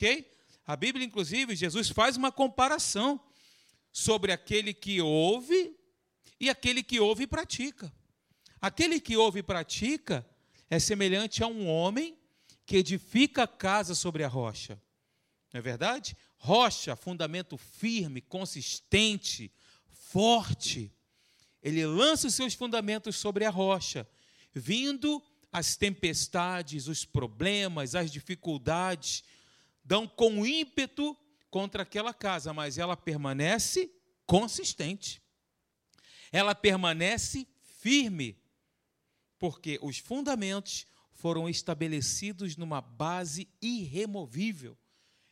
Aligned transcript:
ok? 0.00 0.26
A 0.66 0.74
Bíblia, 0.76 1.04
inclusive, 1.04 1.54
Jesus 1.54 1.90
faz 1.90 2.16
uma 2.16 2.32
comparação 2.32 3.20
sobre 3.92 4.32
aquele 4.32 4.72
que 4.72 4.98
ouve 5.02 5.76
e 6.40 6.48
aquele 6.48 6.82
que 6.82 6.98
ouve 6.98 7.24
e 7.24 7.26
pratica. 7.26 7.92
Aquele 8.62 8.98
que 8.98 9.14
ouve 9.14 9.40
e 9.40 9.42
pratica 9.42 10.26
é 10.70 10.78
semelhante 10.78 11.42
a 11.42 11.46
um 11.46 11.68
homem 11.68 12.16
que 12.64 12.78
edifica 12.78 13.42
a 13.42 13.48
casa 13.48 13.94
sobre 13.94 14.24
a 14.24 14.28
rocha. 14.28 14.80
Não 15.52 15.58
é 15.58 15.60
verdade? 15.60 16.16
Rocha, 16.38 16.96
fundamento 16.96 17.58
firme, 17.58 18.22
consistente, 18.22 19.52
forte. 19.90 20.90
Ele 21.62 21.84
lança 21.84 22.28
os 22.28 22.34
seus 22.34 22.54
fundamentos 22.54 23.16
sobre 23.16 23.44
a 23.44 23.50
rocha, 23.50 24.08
vindo 24.54 25.22
as 25.52 25.76
tempestades, 25.76 26.86
os 26.86 27.04
problemas, 27.04 27.94
as 27.94 28.10
dificuldades, 28.10 29.24
dão 29.90 30.06
com 30.06 30.46
ímpeto 30.46 31.16
contra 31.50 31.82
aquela 31.82 32.14
casa, 32.14 32.54
mas 32.54 32.78
ela 32.78 32.96
permanece 32.96 33.92
consistente. 34.24 35.20
Ela 36.30 36.54
permanece 36.54 37.44
firme, 37.80 38.40
porque 39.36 39.80
os 39.82 39.98
fundamentos 39.98 40.86
foram 41.12 41.48
estabelecidos 41.48 42.56
numa 42.56 42.80
base 42.80 43.48
irremovível, 43.60 44.78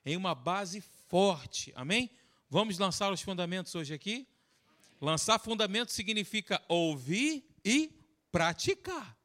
em 0.05 0.17
uma 0.17 0.35
base 0.35 0.81
forte. 1.07 1.73
Amém? 1.77 2.11
Vamos 2.51 2.81
lançar 2.81 3.13
os 3.13 3.23
fundamentos 3.23 3.77
hoje 3.77 3.95
aqui? 3.95 4.27
Lançar 5.01 5.39
fundamentos 5.39 5.95
significa 5.95 6.61
ouvir 6.67 7.49
e 7.65 7.93
praticar. 8.33 9.17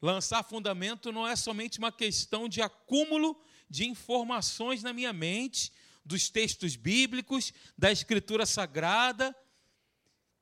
Lançar 0.00 0.44
fundamento 0.44 1.10
não 1.10 1.26
é 1.26 1.34
somente 1.34 1.80
uma 1.80 1.90
questão 1.90 2.48
de 2.48 2.62
acúmulo 2.62 3.36
de 3.72 3.88
informações 3.88 4.82
na 4.82 4.92
minha 4.92 5.14
mente, 5.14 5.72
dos 6.04 6.28
textos 6.28 6.76
bíblicos, 6.76 7.54
da 7.76 7.90
Escritura 7.90 8.44
Sagrada, 8.44 9.34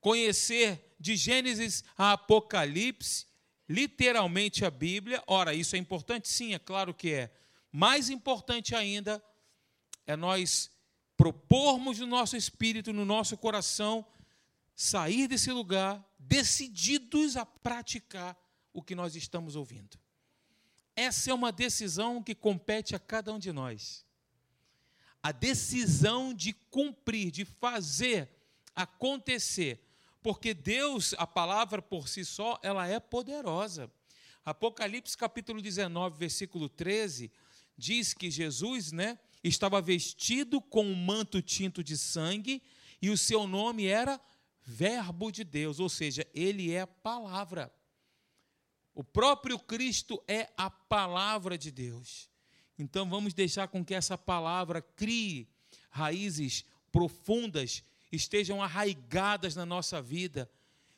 conhecer 0.01 0.97
de 0.99 1.15
Gênesis 1.15 1.85
a 1.97 2.13
Apocalipse, 2.15 3.27
literalmente 3.69 4.65
a 4.65 4.71
Bíblia. 4.71 5.23
Ora, 5.29 5.55
isso 5.55 5.77
é 5.77 5.79
importante? 5.79 6.29
Sim, 6.29 6.55
é 6.55 6.59
claro 6.59 6.93
que 6.93 7.13
é. 7.13 7.31
Mais 7.71 8.11
importante 8.11 8.75
ainda 8.75 9.23
é 10.05 10.17
nós 10.17 10.69
propormos 11.17 12.01
no 12.01 12.09
nosso 12.09 12.37
espírito, 12.37 12.93
no 12.93 13.05
nosso 13.05 13.37
coração, 13.37 14.05
sair 14.75 15.29
desse 15.29 15.53
lugar 15.53 16.05
decididos 16.19 17.37
a 17.37 17.47
praticar 17.47 18.37
o 18.73 18.83
que 18.83 18.97
nós 18.97 19.15
estamos 19.15 19.55
ouvindo. 19.55 20.00
Essa 21.01 21.31
é 21.31 21.35
uma 21.35 21.51
decisão 21.51 22.23
que 22.23 22.35
compete 22.35 22.95
a 22.95 22.99
cada 22.99 23.33
um 23.33 23.39
de 23.39 23.51
nós. 23.53 24.05
A 25.23 25.33
decisão 25.33 26.35
de 26.35 26.53
cumprir, 26.53 27.31
de 27.31 27.47
fazer 27.47 28.29
acontecer, 28.77 29.83
porque 30.23 30.53
Deus, 30.53 31.15
a 31.17 31.27
palavra 31.27 31.81
por 31.81 32.07
si 32.07 32.23
só, 32.23 32.61
ela 32.63 32.87
é 32.87 33.01
poderosa. 33.01 33.91
Apocalipse 34.45 35.17
capítulo 35.17 35.63
19, 35.63 36.19
versículo 36.19 36.69
13, 36.69 37.33
diz 37.79 38.13
que 38.13 38.31
Jesus, 38.31 38.93
né, 38.93 39.19
estava 39.43 39.81
vestido 39.81 40.61
com 40.61 40.85
um 40.85 40.95
manto 40.95 41.41
tinto 41.41 41.83
de 41.83 41.97
sangue 41.97 42.63
e 43.01 43.09
o 43.09 43.17
seu 43.17 43.47
nome 43.47 43.87
era 43.87 44.21
Verbo 44.63 45.33
de 45.33 45.45
Deus, 45.45 45.81
ou 45.81 45.89
seja, 45.89 46.27
ele 46.35 46.71
é 46.71 46.83
a 46.83 46.87
palavra. 46.87 47.73
O 48.95 49.05
próprio 49.05 49.59
Cristo 49.59 50.23
é 50.27 50.49
a 50.57 50.69
palavra 50.71 51.57
de 51.57 51.71
Deus. 51.71 52.29
Então 52.79 53.09
vamos 53.09 53.35
deixar 53.35 53.69
com 53.69 53.85
que 53.85 53.95
essa 53.95 54.17
palavra 54.17 54.81
crie 54.81 55.49
raízes 55.91 56.65
profundas, 56.91 57.85
estejam 58.11 58.63
arraigadas 58.63 59.55
na 59.55 59.67
nossa 59.67 60.01
vida, 60.01 60.51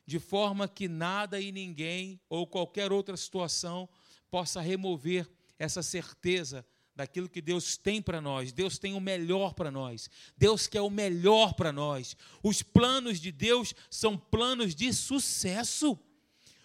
de 0.06 0.18
forma 0.18 0.68
que 0.68 0.88
nada 0.88 1.40
e 1.40 1.52
ninguém 1.52 2.20
ou 2.28 2.46
qualquer 2.46 2.92
outra 2.92 3.16
situação 3.16 3.88
possa 4.30 4.60
remover 4.60 5.28
essa 5.58 5.82
certeza 5.82 6.66
daquilo 6.94 7.28
que 7.28 7.40
Deus 7.40 7.76
tem 7.76 8.02
para 8.02 8.20
nós. 8.20 8.52
Deus 8.52 8.78
tem 8.78 8.94
o 8.94 9.00
melhor 9.00 9.54
para 9.54 9.70
nós. 9.70 10.10
Deus 10.36 10.66
quer 10.66 10.80
o 10.80 10.90
melhor 10.90 11.54
para 11.54 11.72
nós. 11.72 12.16
Os 12.42 12.62
planos 12.62 13.20
de 13.20 13.32
Deus 13.32 13.74
são 13.90 14.18
planos 14.18 14.74
de 14.74 14.92
sucesso. 14.92 15.98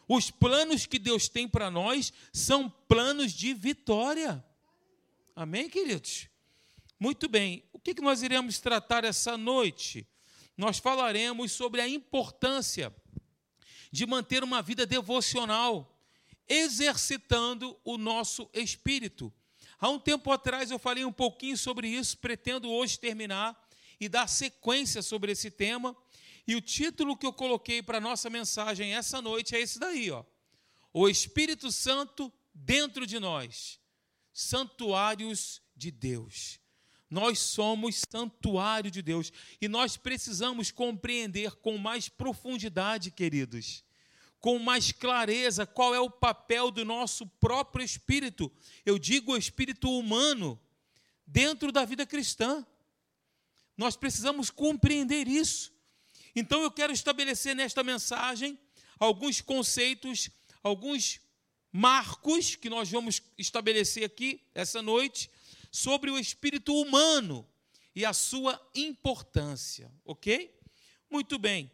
Os 0.07 0.31
planos 0.31 0.85
que 0.85 0.97
Deus 0.97 1.27
tem 1.27 1.47
para 1.47 1.69
nós 1.69 2.13
são 2.31 2.69
planos 2.87 3.33
de 3.33 3.53
vitória. 3.53 4.43
Amém, 5.35 5.69
queridos? 5.69 6.29
Muito 6.99 7.27
bem. 7.27 7.63
O 7.73 7.79
que 7.79 7.99
nós 8.01 8.23
iremos 8.23 8.59
tratar 8.59 9.03
essa 9.03 9.37
noite? 9.37 10.07
Nós 10.57 10.79
falaremos 10.79 11.51
sobre 11.51 11.81
a 11.81 11.87
importância 11.87 12.95
de 13.91 14.05
manter 14.05 14.43
uma 14.43 14.61
vida 14.61 14.85
devocional, 14.85 15.99
exercitando 16.47 17.77
o 17.83 17.97
nosso 17.97 18.49
espírito. 18.53 19.31
Há 19.79 19.89
um 19.89 19.99
tempo 19.99 20.31
atrás 20.31 20.71
eu 20.71 20.79
falei 20.79 21.05
um 21.05 21.11
pouquinho 21.11 21.57
sobre 21.57 21.87
isso, 21.87 22.17
pretendo 22.17 22.69
hoje 22.69 22.99
terminar 22.99 23.55
e 23.99 24.09
dar 24.09 24.27
sequência 24.27 25.01
sobre 25.01 25.31
esse 25.31 25.51
tema. 25.51 25.95
E 26.47 26.55
o 26.55 26.61
título 26.61 27.17
que 27.17 27.25
eu 27.25 27.33
coloquei 27.33 27.83
para 27.83 27.97
a 27.97 28.01
nossa 28.01 28.29
mensagem 28.29 28.95
essa 28.95 29.21
noite 29.21 29.53
é 29.55 29.59
esse 29.59 29.77
daí, 29.77 30.09
ó. 30.09 30.23
O 30.93 31.09
Espírito 31.09 31.71
Santo 31.71 32.31
dentro 32.53 33.05
de 33.05 33.19
nós, 33.19 33.79
santuários 34.31 35.61
de 35.75 35.91
Deus. 35.91 36.59
Nós 37.09 37.39
somos 37.39 38.01
santuário 38.09 38.89
de 38.89 39.01
Deus 39.01 39.31
e 39.61 39.67
nós 39.67 39.95
precisamos 39.95 40.71
compreender 40.71 41.55
com 41.57 41.77
mais 41.77 42.09
profundidade, 42.09 43.11
queridos, 43.11 43.83
com 44.39 44.59
mais 44.59 44.91
clareza 44.91 45.65
qual 45.65 45.93
é 45.93 45.99
o 45.99 46.09
papel 46.09 46.71
do 46.71 46.83
nosso 46.83 47.25
próprio 47.25 47.83
espírito. 47.83 48.51
Eu 48.85 48.97
digo 48.97 49.33
o 49.33 49.37
espírito 49.37 49.89
humano 49.89 50.59
dentro 51.25 51.71
da 51.71 51.85
vida 51.85 52.05
cristã. 52.05 52.65
Nós 53.77 53.95
precisamos 53.95 54.49
compreender 54.49 55.27
isso. 55.27 55.76
Então 56.39 56.61
eu 56.61 56.69
quero 56.69 56.93
estabelecer 56.93 57.55
nesta 57.55 57.83
mensagem 57.83 58.59
alguns 58.99 59.41
conceitos, 59.41 60.29
alguns 60.61 61.19
marcos 61.71 62.55
que 62.55 62.69
nós 62.69 62.91
vamos 62.91 63.23
estabelecer 63.39 64.03
aqui 64.03 64.39
essa 64.53 64.79
noite 64.79 65.31
sobre 65.71 66.11
o 66.11 66.19
espírito 66.19 66.75
humano 66.79 67.43
e 67.95 68.05
a 68.05 68.13
sua 68.13 68.61
importância, 68.75 69.91
OK? 70.05 70.55
Muito 71.09 71.39
bem. 71.39 71.71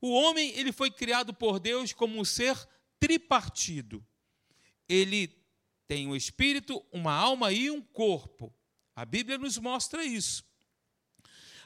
O 0.00 0.10
homem, 0.10 0.50
ele 0.58 0.72
foi 0.72 0.90
criado 0.90 1.32
por 1.32 1.60
Deus 1.60 1.92
como 1.92 2.18
um 2.18 2.24
ser 2.24 2.56
tripartido. 2.98 4.04
Ele 4.88 5.28
tem 5.86 6.08
um 6.08 6.16
espírito, 6.16 6.84
uma 6.90 7.12
alma 7.12 7.52
e 7.52 7.70
um 7.70 7.80
corpo. 7.80 8.52
A 8.96 9.04
Bíblia 9.04 9.38
nos 9.38 9.56
mostra 9.56 10.04
isso. 10.04 10.44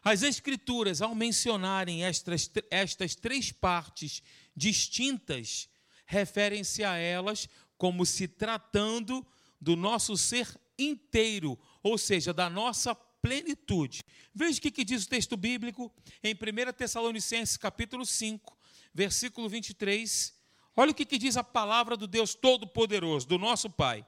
As 0.05 0.23
Escrituras, 0.23 1.01
ao 1.01 1.15
mencionarem 1.15 2.05
estas, 2.05 2.51
estas 2.71 3.15
três 3.15 3.51
partes 3.51 4.23
distintas, 4.55 5.67
referem-se 6.05 6.85
a 6.85 6.95
elas 6.95 7.49
como 7.79 8.05
se 8.05 8.29
tratando 8.29 9.27
do 9.59 9.75
nosso 9.75 10.15
ser 10.19 10.61
inteiro, 10.79 11.59
ou 11.83 11.97
seja, 11.97 12.35
da 12.35 12.51
nossa 12.51 12.95
plenitude. 12.95 14.05
Veja 14.35 14.59
o 14.59 14.61
que 14.61 14.85
diz 14.85 15.05
o 15.05 15.09
texto 15.09 15.39
bíblico 15.39 15.91
em 16.23 16.35
1 16.35 16.73
Tessalonicenses 16.75 17.57
capítulo 17.57 18.05
5, 18.05 18.59
versículo 18.93 19.49
23. 19.49 20.35
Olha 20.77 20.91
o 20.91 20.95
que 20.95 21.17
diz 21.17 21.39
a 21.39 21.43
palavra 21.43 21.97
do 21.97 22.07
Deus 22.07 22.35
Todo-Poderoso, 22.35 23.27
do 23.27 23.39
nosso 23.39 23.71
Pai. 23.71 24.07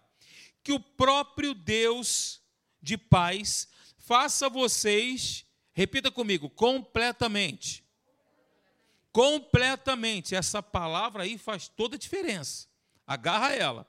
Que 0.63 0.73
o 0.73 0.81
próprio 0.81 1.55
Deus 1.55 2.43
de 2.83 2.99
paz 2.99 3.67
faça 3.97 4.51
vocês 4.51 5.46
Repita 5.77 6.11
comigo, 6.11 6.49
completamente. 6.49 7.85
Completamente. 9.13 10.35
Essa 10.35 10.63
palavra 10.63 11.25
aí 11.25 11.37
faz 11.37 11.69
toda 11.69 11.97
a 11.97 11.99
diferença. 11.99 12.67
Agarra 13.07 13.55
ela. 13.55 13.87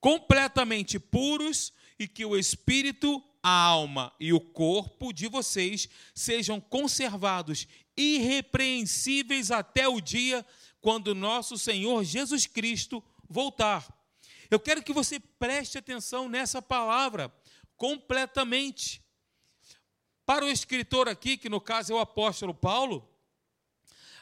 Completamente 0.00 0.98
puros 0.98 1.72
e 2.00 2.08
que 2.08 2.24
o 2.24 2.36
espírito, 2.36 3.22
a 3.40 3.48
alma 3.48 4.12
e 4.18 4.32
o 4.32 4.40
corpo 4.40 5.12
de 5.12 5.28
vocês 5.28 5.88
sejam 6.12 6.60
conservados 6.60 7.68
irrepreensíveis 7.96 9.52
até 9.52 9.86
o 9.86 10.00
dia 10.00 10.44
quando 10.80 11.14
nosso 11.14 11.56
Senhor 11.56 12.02
Jesus 12.02 12.44
Cristo 12.44 13.00
voltar. 13.28 13.86
Eu 14.50 14.58
quero 14.58 14.82
que 14.82 14.92
você 14.92 15.20
preste 15.20 15.78
atenção 15.78 16.28
nessa 16.28 16.60
palavra, 16.60 17.32
completamente. 17.76 19.00
Para 20.28 20.44
o 20.44 20.48
escritor 20.50 21.08
aqui, 21.08 21.38
que 21.38 21.48
no 21.48 21.58
caso 21.58 21.90
é 21.90 21.96
o 21.96 22.00
apóstolo 22.00 22.52
Paulo, 22.52 23.10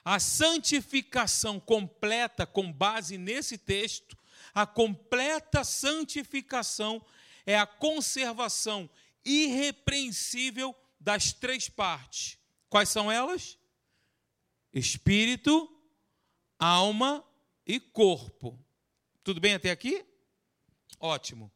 a 0.05 0.21
santificação 0.21 1.59
completa, 1.59 2.47
com 2.47 2.73
base 2.73 3.19
nesse 3.19 3.59
texto, 3.59 4.17
a 4.55 4.65
completa 4.65 5.65
santificação 5.65 7.05
é 7.45 7.59
a 7.59 7.67
conservação 7.67 8.89
irrepreensível 9.25 10.77
das 11.01 11.33
três 11.33 11.69
partes. 11.69 12.39
Quais 12.69 12.89
são 12.89 13.11
elas? 13.11 13.59
Espírito, 14.73 15.69
alma 16.57 17.29
e 17.67 17.81
corpo. 17.81 18.57
Tudo 19.25 19.41
bem 19.41 19.55
até 19.55 19.73
aqui? 19.73 20.07
Ótimo. 21.01 21.51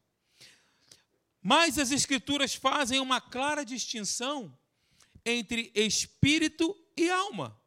Mas 1.41 1.77
as 1.79 1.91
Escrituras 1.91 2.53
fazem 2.53 2.99
uma 2.99 3.19
clara 3.19 3.65
distinção 3.65 4.55
entre 5.25 5.71
espírito 5.73 6.77
e 6.95 7.09
alma. 7.09 7.59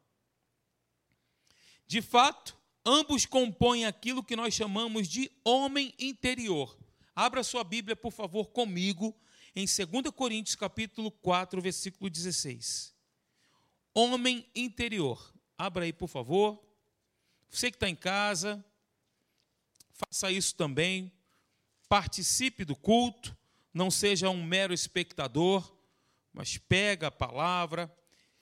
De 1.87 2.01
fato, 2.01 2.57
ambos 2.85 3.25
compõem 3.25 3.85
aquilo 3.85 4.23
que 4.23 4.35
nós 4.35 4.53
chamamos 4.53 5.07
de 5.07 5.31
homem 5.43 5.93
interior. 5.99 6.77
Abra 7.15 7.43
sua 7.43 7.63
Bíblia, 7.63 7.95
por 7.95 8.11
favor, 8.11 8.47
comigo, 8.47 9.15
em 9.55 9.65
2 9.65 10.11
Coríntios 10.13 10.55
capítulo 10.55 11.11
4, 11.11 11.61
versículo 11.61 12.09
16. 12.09 12.93
Homem 13.93 14.49
interior. 14.55 15.33
Abra 15.57 15.85
aí, 15.85 15.93
por 15.93 16.07
favor. 16.07 16.61
Você 17.49 17.71
que 17.71 17.77
está 17.77 17.87
em 17.87 17.95
casa, 17.95 18.63
faça 19.93 20.31
isso 20.31 20.55
também. 20.55 21.11
Participe 21.87 22.65
do 22.65 22.75
culto, 22.75 23.37
não 23.75 23.91
seja 23.91 24.29
um 24.29 24.41
mero 24.41 24.73
espectador, 24.73 25.69
mas 26.31 26.57
pega 26.57 27.07
a 27.07 27.11
palavra. 27.11 27.93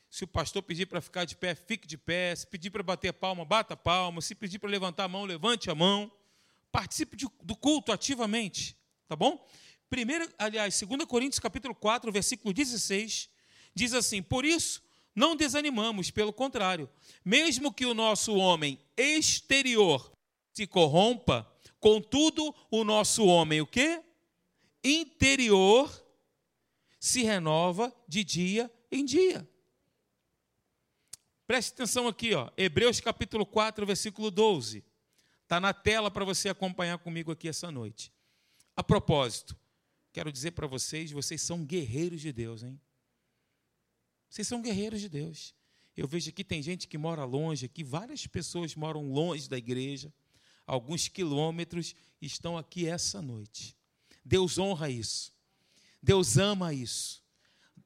Se 0.08 0.24
o 0.24 0.28
pastor 0.28 0.62
pedir 0.62 0.86
para 0.86 1.02
ficar 1.02 1.26
de 1.26 1.36
pé, 1.36 1.56
fique 1.56 1.88
de 1.88 1.98
pé. 1.98 2.36
Se 2.36 2.46
pedir 2.46 2.70
para 2.70 2.84
bater 2.84 3.12
palma, 3.14 3.44
bata 3.44 3.76
palma. 3.76 4.22
Se 4.22 4.36
pedir 4.36 4.60
para 4.60 4.70
levantar 4.70 5.06
a 5.06 5.08
mão, 5.08 5.26
levante 5.26 5.72
a 5.72 5.76
mão. 5.76 6.12
Participe 6.72 7.18
do 7.42 7.56
culto 7.56 7.92
ativamente, 7.92 8.78
tá 9.08 9.16
bom? 9.16 9.44
Primeiro, 9.90 10.32
aliás, 10.38 10.80
2 10.80 11.06
Coríntios 11.06 11.40
capítulo 11.40 11.74
4, 11.74 12.12
versículo 12.12 12.54
16, 12.54 13.28
diz 13.74 13.94
assim: 13.94 14.22
Por 14.22 14.46
isso, 14.46 14.84
não 15.16 15.36
desanimamos, 15.36 16.12
pelo 16.12 16.32
contrário, 16.32 16.88
mesmo 17.26 17.74
que 17.74 17.88
o 17.88 17.96
nosso 17.96 18.36
homem 18.36 18.80
exterior 18.96 20.12
se 20.52 20.68
corrompa, 20.68 21.52
contudo, 21.80 22.54
o 22.70 22.84
nosso 22.84 23.26
homem 23.26 23.62
o 23.62 23.68
quê? 23.68 24.00
Interior 24.84 25.92
se 27.00 27.24
renova 27.24 27.94
de 28.08 28.24
dia 28.24 28.72
em 28.92 29.06
dia. 29.06 29.48
Preste 31.48 31.74
atenção 31.74 32.08
aqui, 32.08 32.34
ó, 32.34 32.50
Hebreus 32.58 33.00
capítulo 33.00 33.46
4, 33.46 33.86
versículo 33.86 34.32
12. 34.32 34.84
Está 35.44 35.60
na 35.60 35.74
tela 35.74 36.10
para 36.10 36.26
você 36.26 36.50
acompanhar 36.50 36.98
comigo 36.98 37.32
aqui 37.32 37.48
essa 37.48 37.70
noite. 37.70 38.12
A 38.76 38.84
propósito, 38.84 39.56
quero 40.12 40.32
dizer 40.32 40.52
para 40.52 40.66
vocês, 40.66 41.12
vocês 41.12 41.42
são 41.42 41.64
guerreiros 41.64 42.22
de 42.22 42.32
Deus, 42.32 42.64
hein? 42.64 42.80
Vocês 44.30 44.48
são 44.48 44.62
guerreiros 44.62 45.00
de 45.00 45.10
Deus. 45.10 45.54
Eu 45.96 46.08
vejo 46.08 46.30
aqui 46.30 46.44
tem 46.44 46.64
gente 46.64 46.88
que 46.88 46.98
mora 46.98 47.24
longe, 47.24 47.68
aqui 47.68 47.84
várias 47.84 48.26
pessoas 48.26 48.74
moram 48.74 49.12
longe 49.12 49.48
da 49.48 49.58
igreja, 49.58 50.12
alguns 50.66 51.08
quilômetros, 51.08 51.94
estão 52.20 52.58
aqui 52.58 52.88
essa 52.88 53.22
noite. 53.22 53.78
Deus 54.24 54.58
honra 54.58 54.90
isso. 54.90 55.34
Deus 56.02 56.38
ama 56.38 56.74
isso. 56.74 57.24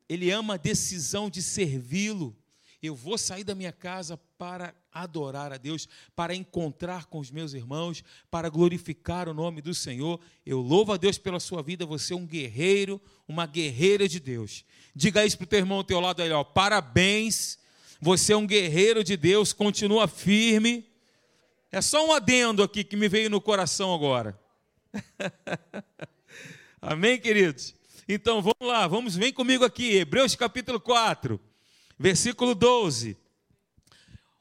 Ele 0.09 0.31
ama 0.31 0.55
a 0.55 0.57
decisão 0.57 1.29
de 1.29 1.41
servi-lo. 1.41 2.35
Eu 2.81 2.95
vou 2.95 3.17
sair 3.17 3.43
da 3.43 3.55
minha 3.55 3.71
casa 3.71 4.17
para 4.37 4.73
adorar 4.91 5.51
a 5.51 5.57
Deus, 5.57 5.87
para 6.15 6.35
encontrar 6.35 7.05
com 7.05 7.19
os 7.19 7.31
meus 7.31 7.53
irmãos, 7.53 8.03
para 8.29 8.49
glorificar 8.49 9.27
o 9.27 9.33
nome 9.33 9.61
do 9.61 9.73
Senhor. 9.73 10.19
Eu 10.45 10.61
louvo 10.61 10.93
a 10.93 10.97
Deus 10.97 11.17
pela 11.17 11.39
sua 11.39 11.61
vida. 11.63 11.85
Você 11.85 12.13
é 12.13 12.15
um 12.15 12.25
guerreiro, 12.25 13.01
uma 13.27 13.45
guerreira 13.45 14.07
de 14.07 14.19
Deus. 14.19 14.63
Diga 14.95 15.25
isso 15.25 15.37
para 15.37 15.45
o 15.45 15.47
teu 15.47 15.59
irmão 15.59 15.79
ao 15.79 15.83
teu 15.83 15.99
lado 15.99 16.21
aí, 16.21 16.31
ó. 16.31 16.43
Parabéns. 16.43 17.57
Você 17.99 18.33
é 18.33 18.37
um 18.37 18.45
guerreiro 18.45 19.03
de 19.03 19.17
Deus, 19.17 19.53
continua 19.53 20.07
firme. 20.07 20.87
É 21.71 21.81
só 21.81 22.05
um 22.05 22.11
adendo 22.11 22.61
aqui 22.61 22.83
que 22.83 22.95
me 22.95 23.09
veio 23.09 23.29
no 23.29 23.41
coração 23.41 23.93
agora. 23.93 24.39
Amém, 26.89 27.19
queridos? 27.19 27.75
Então 28.07 28.41
vamos 28.41 28.61
lá, 28.61 28.87
vamos, 28.87 29.13
vem 29.13 29.33
comigo 29.33 29.65
aqui, 29.65 29.97
Hebreus 29.97 30.35
capítulo 30.35 30.79
4, 30.79 31.37
versículo 31.99 32.55
12. 32.55 33.17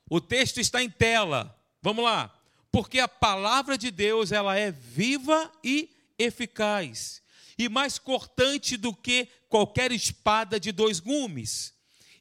O 0.08 0.20
texto 0.20 0.60
está 0.60 0.80
em 0.80 0.88
tela. 0.88 1.60
Vamos 1.82 2.04
lá. 2.04 2.32
Porque 2.70 3.00
a 3.00 3.08
palavra 3.08 3.76
de 3.76 3.90
Deus, 3.90 4.30
ela 4.30 4.56
é 4.56 4.70
viva 4.70 5.50
e 5.64 5.90
eficaz, 6.16 7.20
e 7.58 7.68
mais 7.68 7.98
cortante 7.98 8.76
do 8.76 8.94
que 8.94 9.26
qualquer 9.48 9.90
espada 9.90 10.60
de 10.60 10.70
dois 10.70 11.00
gumes, 11.00 11.74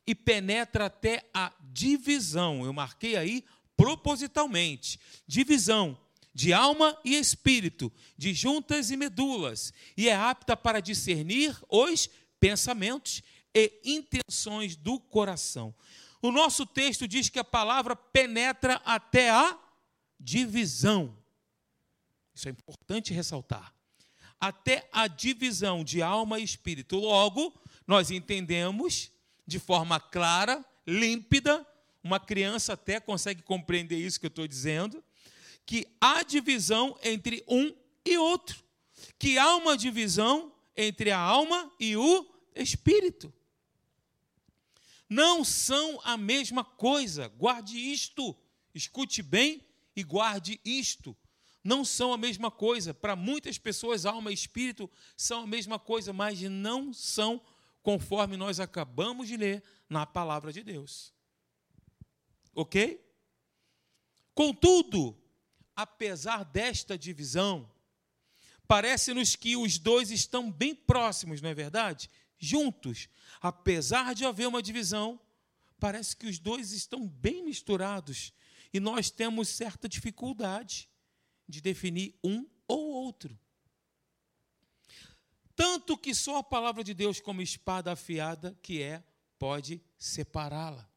e 0.08 0.16
penetra 0.16 0.88
até 0.88 1.24
a 1.36 1.54
divisão. 1.72 2.66
Eu 2.66 2.74
marquei 2.74 3.16
aí 3.16 3.46
propositalmente, 3.78 5.00
divisão 5.28 5.96
de 6.36 6.52
alma 6.52 7.00
e 7.06 7.16
espírito, 7.16 7.90
de 8.18 8.34
juntas 8.34 8.92
e 8.92 8.98
medulas, 8.98 9.74
e 9.96 10.10
é 10.10 10.16
apta 10.16 10.58
para 10.58 10.82
discernir 10.82 11.58
os 11.70 12.10
pensamentos 12.42 13.24
e 13.54 13.72
intenções 13.86 14.76
do 14.76 15.00
coração. 15.00 15.74
O 16.22 16.34
nosso 16.34 16.66
texto 16.66 17.08
diz 17.08 17.30
que 17.30 17.40
a 17.40 17.44
palavra 17.44 17.96
penetra 17.96 18.82
até 18.84 19.30
a 19.30 19.58
divisão. 20.20 21.18
Isso 22.34 22.50
é 22.50 22.52
importante 22.52 23.14
ressaltar. 23.14 23.74
Até 24.38 24.90
a 24.92 25.08
divisão 25.08 25.86
de 25.86 26.02
alma 26.02 26.38
e 26.38 26.44
espírito. 26.44 26.98
Logo, 26.98 27.58
nós 27.88 28.12
entendemos 28.12 29.10
de 29.48 29.58
forma 29.58 30.02
clara, 30.02 30.66
límpida, 30.86 31.66
uma 32.04 32.20
criança 32.20 32.74
até 32.74 33.00
consegue 33.00 33.42
compreender 33.42 33.98
isso 33.98 34.20
que 34.20 34.26
eu 34.26 34.30
estou 34.30 34.48
dizendo, 34.48 35.02
que 35.66 35.88
há 36.00 36.24
divisão 36.24 36.98
entre 37.04 37.44
um 37.48 37.76
e 38.06 38.18
outro, 38.18 38.64
que 39.18 39.38
há 39.38 39.56
uma 39.56 39.78
divisão 39.78 40.54
entre 40.76 41.12
a 41.12 41.20
alma 41.20 41.72
e 41.80 41.96
o 41.96 42.26
espírito 42.56 43.34
não 45.10 45.44
são 45.44 46.00
a 46.04 46.18
mesma 46.18 46.64
coisa. 46.64 47.28
Guarde 47.28 47.78
isto. 47.78 48.36
Escute 48.74 49.22
bem 49.22 49.66
e 49.96 50.04
guarde 50.04 50.60
isto. 50.66 51.16
Não 51.64 51.86
são 51.86 52.14
a 52.14 52.18
mesma 52.18 52.52
coisa. 52.52 52.94
Para 52.94 53.16
muitas 53.16 53.58
pessoas, 53.58 54.06
alma 54.06 54.32
e 54.32 54.34
espírito 54.34 54.90
são 55.16 55.44
a 55.44 55.48
mesma 55.48 55.80
coisa, 55.80 56.12
mas 56.12 56.42
não 56.42 56.94
são 56.94 57.42
conforme 57.82 58.36
nós 58.36 58.60
acabamos 58.60 59.28
de 59.28 59.38
ler 59.38 59.64
na 59.88 60.06
palavra 60.06 60.52
de 60.52 60.64
Deus. 60.64 61.14
Ok? 62.54 63.04
Contudo, 64.34 65.18
apesar 65.76 66.44
desta 66.46 66.98
divisão, 66.98 67.70
parece-nos 68.68 69.36
que 69.36 69.56
os 69.56 69.78
dois 69.78 70.12
estão 70.12 70.52
bem 70.52 70.74
próximos, 70.74 71.42
não 71.42 71.50
é 71.50 71.54
verdade? 71.54 72.10
juntos. 72.38 73.10
Apesar 73.42 74.14
de 74.14 74.26
haver 74.26 74.48
uma 74.48 74.62
divisão, 74.62 75.20
parece 75.80 76.16
que 76.16 76.28
os 76.28 76.40
dois 76.40 76.72
estão 76.72 77.08
bem 77.08 77.44
misturados 77.44 78.34
e 78.74 78.80
nós 78.80 79.10
temos 79.10 79.50
certa 79.50 79.88
dificuldade 79.88 80.90
de 81.48 81.62
definir 81.62 82.18
um 82.24 82.48
ou 82.68 82.92
outro. 82.92 83.38
Tanto 85.56 85.98
que 85.98 86.14
só 86.14 86.38
a 86.38 86.44
palavra 86.44 86.84
de 86.84 86.94
Deus, 86.94 87.20
como 87.20 87.42
espada 87.42 87.92
afiada 87.92 88.58
que 88.62 88.82
é, 88.82 89.04
pode 89.40 89.82
separá-la. 89.98 90.90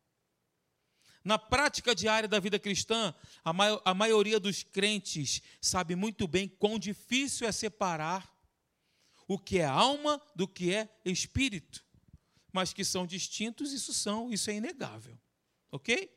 Na 1.29 1.37
prática 1.39 1.95
diária 1.95 2.27
da 2.27 2.41
vida 2.41 2.59
cristã, 2.59 3.15
a, 3.45 3.53
a 3.85 3.93
maioria 3.93 4.41
dos 4.41 4.63
crentes 4.63 5.43
sabe 5.61 5.95
muito 5.95 6.27
bem 6.27 6.49
quão 6.49 6.79
difícil 6.79 7.47
é 7.47 7.53
separar 7.53 8.35
o 9.27 9.39
que 9.39 9.59
é 9.59 9.67
alma 9.67 10.19
do 10.35 10.49
que 10.49 10.73
é 10.73 10.89
espírito. 11.05 11.85
Mas 12.51 12.73
que 12.73 12.83
são 12.83 13.07
distintos, 13.07 13.75
isso 13.75 13.93
são, 13.93 14.33
isso 14.33 14.49
é 14.49 14.55
inegável. 14.55 15.19
OK? 15.71 16.11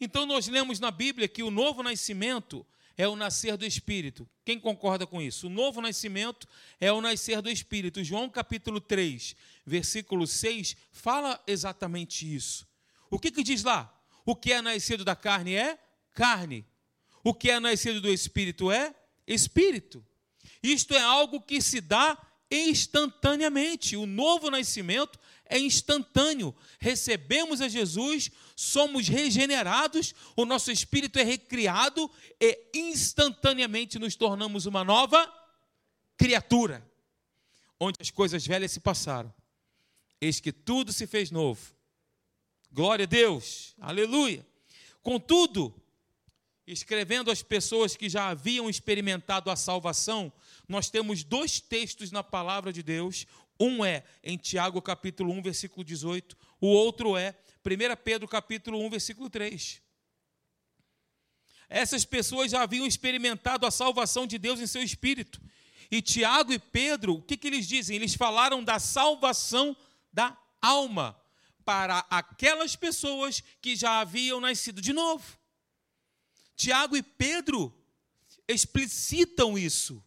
Então 0.00 0.24
nós 0.24 0.46
lemos 0.46 0.78
na 0.78 0.92
Bíblia 0.92 1.26
que 1.26 1.42
o 1.42 1.50
novo 1.50 1.82
nascimento 1.82 2.64
é 2.96 3.08
o 3.08 3.16
nascer 3.16 3.56
do 3.56 3.66
espírito. 3.66 4.24
Quem 4.44 4.60
concorda 4.60 5.04
com 5.04 5.20
isso? 5.20 5.48
O 5.48 5.50
novo 5.50 5.80
nascimento 5.80 6.46
é 6.78 6.92
o 6.92 7.00
nascer 7.00 7.42
do 7.42 7.50
espírito. 7.50 8.04
João 8.04 8.30
capítulo 8.30 8.80
3, 8.80 9.34
versículo 9.66 10.28
6 10.28 10.76
fala 10.92 11.42
exatamente 11.44 12.32
isso. 12.32 12.68
O 13.10 13.18
que 13.18 13.32
que 13.32 13.42
diz 13.42 13.64
lá? 13.64 13.97
O 14.28 14.36
que 14.36 14.52
é 14.52 14.60
nascido 14.60 15.06
da 15.06 15.16
carne 15.16 15.54
é 15.54 15.78
carne. 16.12 16.66
O 17.24 17.32
que 17.32 17.50
é 17.50 17.58
nascido 17.58 17.98
do 17.98 18.10
espírito 18.10 18.70
é 18.70 18.94
espírito. 19.26 20.04
Isto 20.62 20.92
é 20.92 21.00
algo 21.00 21.40
que 21.40 21.62
se 21.62 21.80
dá 21.80 22.18
instantaneamente. 22.50 23.96
O 23.96 24.04
novo 24.04 24.50
nascimento 24.50 25.18
é 25.46 25.58
instantâneo. 25.58 26.54
Recebemos 26.78 27.62
a 27.62 27.68
Jesus, 27.68 28.30
somos 28.54 29.08
regenerados, 29.08 30.14
o 30.36 30.44
nosso 30.44 30.70
espírito 30.70 31.18
é 31.18 31.22
recriado 31.22 32.10
e 32.38 32.68
instantaneamente 32.74 33.98
nos 33.98 34.14
tornamos 34.14 34.66
uma 34.66 34.84
nova 34.84 35.26
criatura. 36.18 36.86
onde 37.80 37.96
as 37.98 38.10
coisas 38.10 38.46
velhas 38.46 38.72
se 38.72 38.80
passaram. 38.80 39.32
Eis 40.20 40.38
que 40.38 40.52
tudo 40.52 40.92
se 40.92 41.06
fez 41.06 41.30
novo. 41.30 41.77
Glória 42.70 43.04
a 43.04 43.06
Deus, 43.06 43.74
aleluia. 43.80 44.46
Contudo, 45.02 45.74
escrevendo 46.66 47.30
às 47.30 47.42
pessoas 47.42 47.96
que 47.96 48.08
já 48.08 48.28
haviam 48.28 48.68
experimentado 48.68 49.50
a 49.50 49.56
salvação, 49.56 50.30
nós 50.68 50.90
temos 50.90 51.24
dois 51.24 51.60
textos 51.60 52.10
na 52.10 52.22
palavra 52.22 52.70
de 52.72 52.82
Deus. 52.82 53.26
Um 53.58 53.84
é 53.84 54.04
em 54.22 54.36
Tiago 54.36 54.82
capítulo 54.82 55.32
1, 55.32 55.42
versículo 55.42 55.82
18, 55.82 56.36
o 56.60 56.66
outro 56.66 57.16
é 57.16 57.34
1 57.64 57.96
Pedro 58.04 58.28
capítulo 58.28 58.78
1, 58.84 58.90
versículo 58.90 59.30
3. 59.30 59.82
Essas 61.70 62.04
pessoas 62.04 62.50
já 62.50 62.62
haviam 62.62 62.86
experimentado 62.86 63.66
a 63.66 63.70
salvação 63.70 64.26
de 64.26 64.38
Deus 64.38 64.60
em 64.60 64.66
seu 64.66 64.82
espírito. 64.82 65.40
E 65.90 66.02
Tiago 66.02 66.52
e 66.52 66.58
Pedro, 66.58 67.14
o 67.14 67.22
que, 67.22 67.36
que 67.36 67.46
eles 67.46 67.66
dizem? 67.66 67.96
Eles 67.96 68.14
falaram 68.14 68.62
da 68.62 68.78
salvação 68.78 69.74
da 70.12 70.36
alma 70.60 71.18
para 71.68 71.98
aquelas 72.08 72.74
pessoas 72.74 73.42
que 73.60 73.76
já 73.76 74.00
haviam 74.00 74.40
nascido 74.40 74.80
de 74.80 74.90
novo. 74.90 75.38
Tiago 76.56 76.96
e 76.96 77.02
Pedro 77.02 77.78
explicitam 78.48 79.58
isso 79.58 80.02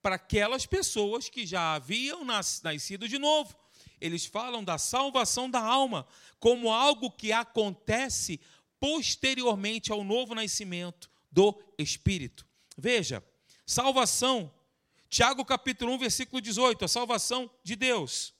para 0.00 0.14
aquelas 0.14 0.64
pessoas 0.64 1.28
que 1.28 1.44
já 1.44 1.74
haviam 1.74 2.24
nascido 2.24 3.08
de 3.08 3.18
novo. 3.18 3.56
Eles 4.00 4.24
falam 4.24 4.62
da 4.62 4.78
salvação 4.78 5.50
da 5.50 5.60
alma 5.60 6.06
como 6.38 6.72
algo 6.72 7.10
que 7.10 7.32
acontece 7.32 8.40
posteriormente 8.78 9.90
ao 9.90 10.04
novo 10.04 10.32
nascimento 10.32 11.10
do 11.28 11.60
Espírito. 11.76 12.46
Veja, 12.78 13.20
salvação, 13.66 14.54
Tiago 15.10 15.44
capítulo 15.44 15.92
1, 15.94 15.98
versículo 15.98 16.40
18, 16.40 16.84
a 16.84 16.88
salvação 16.88 17.50
de 17.64 17.74
Deus. 17.74 18.35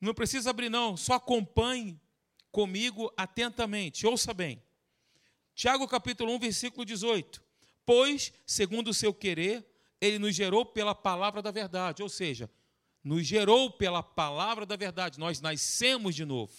Não 0.00 0.14
precisa 0.14 0.50
abrir, 0.50 0.70
não, 0.70 0.96
só 0.96 1.14
acompanhe 1.14 2.00
comigo 2.50 3.12
atentamente, 3.16 4.06
ouça 4.06 4.32
bem. 4.32 4.62
Tiago 5.54 5.86
capítulo 5.86 6.32
1, 6.34 6.38
versículo 6.38 6.84
18. 6.84 7.42
Pois, 7.84 8.32
segundo 8.46 8.88
o 8.88 8.94
seu 8.94 9.12
querer, 9.12 9.66
ele 10.00 10.18
nos 10.18 10.34
gerou 10.34 10.64
pela 10.64 10.94
palavra 10.94 11.42
da 11.42 11.50
verdade, 11.50 12.02
ou 12.02 12.08
seja, 12.08 12.50
nos 13.04 13.26
gerou 13.26 13.70
pela 13.70 14.02
palavra 14.02 14.64
da 14.64 14.76
verdade, 14.76 15.18
nós 15.18 15.40
nascemos 15.40 16.14
de 16.14 16.24
novo. 16.24 16.52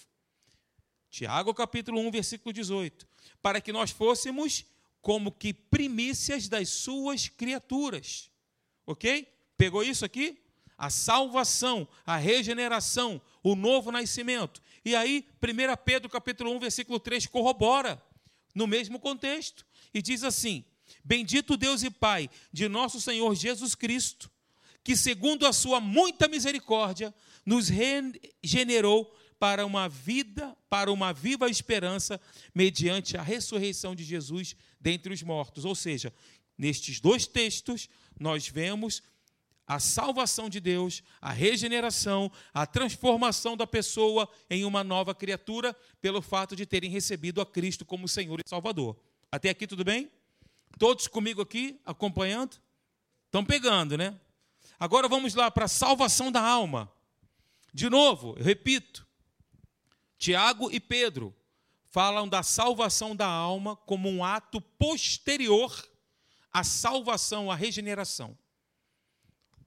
Tiago 1.10 1.53
capítulo 1.53 2.00
1, 2.00 2.12
versículo 2.12 2.53
18. 2.53 3.07
Para 3.41 3.60
que 3.60 3.74
nós 3.74 3.91
fôssemos 3.91 4.65
como 5.01 5.31
que 5.31 5.53
primícias 5.53 6.48
das 6.48 6.69
suas 6.69 7.27
criaturas. 7.27 8.31
Ok? 8.86 9.27
Pegou 9.57 9.83
isso 9.83 10.05
aqui? 10.05 10.41
A 10.82 10.90
salvação, 10.90 11.88
a 12.04 12.18
regeneração, 12.18 13.22
o 13.44 13.54
novo 13.56 13.92
nascimento. 13.92 14.60
E 14.84 14.96
aí, 14.96 15.28
1 15.40 15.78
Pedro 15.86 16.10
capítulo 16.10 16.52
1, 16.56 16.60
versículo 16.60 17.00
3 17.00 17.28
corrobora 17.28 18.02
no 18.56 18.66
mesmo 18.66 19.00
contexto. 19.00 19.64
E 19.94 20.02
diz 20.02 20.24
assim: 20.24 20.66
Bendito 21.06 21.56
Deus 21.56 21.84
e 21.84 21.92
Pai 21.92 22.28
de 22.52 22.68
nosso 22.68 23.00
Senhor 23.00 23.36
Jesus 23.36 23.76
Cristo, 23.76 24.28
que, 24.84 24.96
segundo 24.96 25.46
a 25.46 25.54
sua 25.54 25.80
muita 25.80 26.28
misericórdia, 26.28 27.14
nos 27.46 27.70
regenerou 27.70 29.16
para 29.38 29.68
uma 29.68 29.88
vida, 29.88 30.58
para 30.68 30.92
uma 30.92 31.14
viva 31.14 31.48
esperança, 31.48 32.20
mediante 32.56 33.18
a 33.18 33.22
ressurreição 33.22 33.94
de 33.94 34.04
Jesus 34.04 34.56
dentre 34.80 35.14
os 35.14 35.22
mortos. 35.22 35.64
Ou 35.64 35.76
seja, 35.76 36.12
nestes 36.58 37.00
dois 37.00 37.28
textos, 37.28 37.88
nós 38.20 38.48
vemos 38.48 39.04
a 39.68 39.80
salvação 39.80 40.50
de 40.50 40.60
Deus, 40.60 41.01
a 41.22 41.32
regeneração, 41.32 42.32
a 42.53 42.65
transformação 42.65 43.56
da 43.56 43.65
pessoa 43.65 44.27
em 44.50 44.65
uma 44.65 44.84
nova 44.84 45.15
criatura, 45.15 45.75
pelo 46.01 46.22
fato 46.22 46.56
de 46.56 46.65
terem 46.65 46.89
recebido 46.89 47.41
a 47.41 47.46
Cristo 47.46 47.86
como 47.86 48.08
Senhor 48.08 48.39
e 48.39 48.50
Salvador. 48.50 48.98
Até 49.32 49.50
aqui 49.50 49.65
tudo 49.65 49.84
bem? 49.84 50.12
Todos 50.77 51.08
comigo 51.08 51.41
aqui, 51.41 51.80
acompanhando? 51.86 52.60
Estão 53.25 53.46
pegando, 53.46 53.98
né? 53.98 54.20
Agora 54.80 55.08
vamos 55.08 55.36
lá 55.36 55.50
para 55.50 55.65
a 55.65 55.70
salvação 55.70 56.32
da 56.32 56.41
alma. 56.41 56.91
De 57.74 57.89
novo, 57.89 58.36
eu 58.38 58.44
repito, 58.44 59.08
Tiago 60.18 60.70
e 60.72 60.80
Pedro 60.80 61.34
falam 61.91 62.27
da 62.27 62.44
salvação 62.44 63.15
da 63.15 63.27
alma 63.27 63.75
como 63.75 64.10
um 64.10 64.24
ato 64.24 64.60
posterior 64.60 65.72
à 66.51 66.63
salvação, 66.63 67.50
à 67.50 67.56
regeneração. 67.56 68.38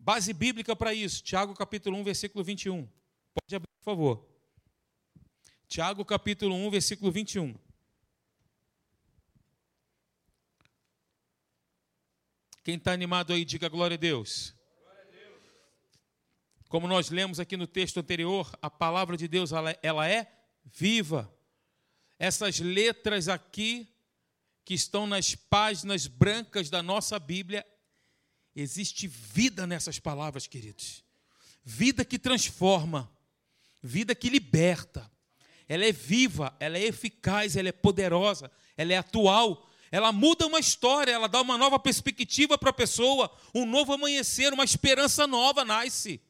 Base 0.05 0.35
bíblica 0.35 0.77
para 0.77 0.93
isso, 0.93 1.23
Tiago 1.25 1.55
capítulo 1.55 1.97
1, 1.97 2.05
versículo 2.05 2.45
21. 2.45 2.87
Pode 3.33 3.57
abrir, 3.57 3.71
por 3.79 3.85
favor. 3.85 4.29
Tiago 5.67 6.05
capítulo 6.05 6.55
1, 6.55 6.71
versículo 6.71 7.11
21. 7.11 7.55
Quem 12.63 12.77
está 12.77 12.93
animado 12.93 13.33
aí, 13.33 13.47
diga 13.47 13.67
glória 13.67 13.95
a 13.95 13.99
Deus. 13.99 14.55
Como 16.69 16.87
nós 16.87 17.09
lemos 17.09 17.41
aqui 17.41 17.57
no 17.57 17.67
texto 17.67 17.99
anterior, 17.99 18.53
a 18.61 18.69
palavra 18.69 19.17
de 19.17 19.27
Deus 19.27 19.53
ela, 19.53 19.75
ela 19.83 20.07
é 20.07 20.31
viva. 20.67 21.35
Essas 22.19 22.61
letras 22.61 23.27
aqui, 23.27 23.89
que 24.67 24.75
estão 24.75 25.07
nas 25.07 25.35
páginas 25.35 26.07
brancas 26.07 26.69
da 26.69 26.83
nossa 26.83 27.19
Bíblia, 27.19 27.65
Existe 28.55 29.09
vida 29.09 29.67
nessas 29.67 29.99
palavras, 29.99 30.47
queridos. 30.47 31.03
Vida 31.65 32.05
que 32.05 32.19
transforma, 32.19 33.11
vida 33.83 34.15
que 34.15 34.29
liberta. 34.29 35.11
Ela 35.69 35.87
é 35.87 35.93
viva, 35.93 36.55
ela 36.61 36.79
é 36.79 36.85
eficaz, 36.85 37.57
ela 37.57 37.69
é 37.69 37.73
poderosa, 37.73 38.51
ela 38.77 38.93
é 38.93 38.99
atual. 38.99 39.69
Ela 39.91 40.13
muda 40.13 40.47
uma 40.47 40.61
história, 40.61 41.13
ela 41.13 41.29
dá 41.29 41.41
uma 41.41 41.59
nova 41.59 41.79
perspectiva 41.79 42.57
para 42.59 42.71
a 42.71 42.73
pessoa, 42.73 43.31
um 43.55 43.65
novo 43.65 43.93
amanhecer, 43.93 44.53
uma 44.53 44.65
esperança 44.65 45.27
nova 45.27 45.65
nasce. 45.65 46.21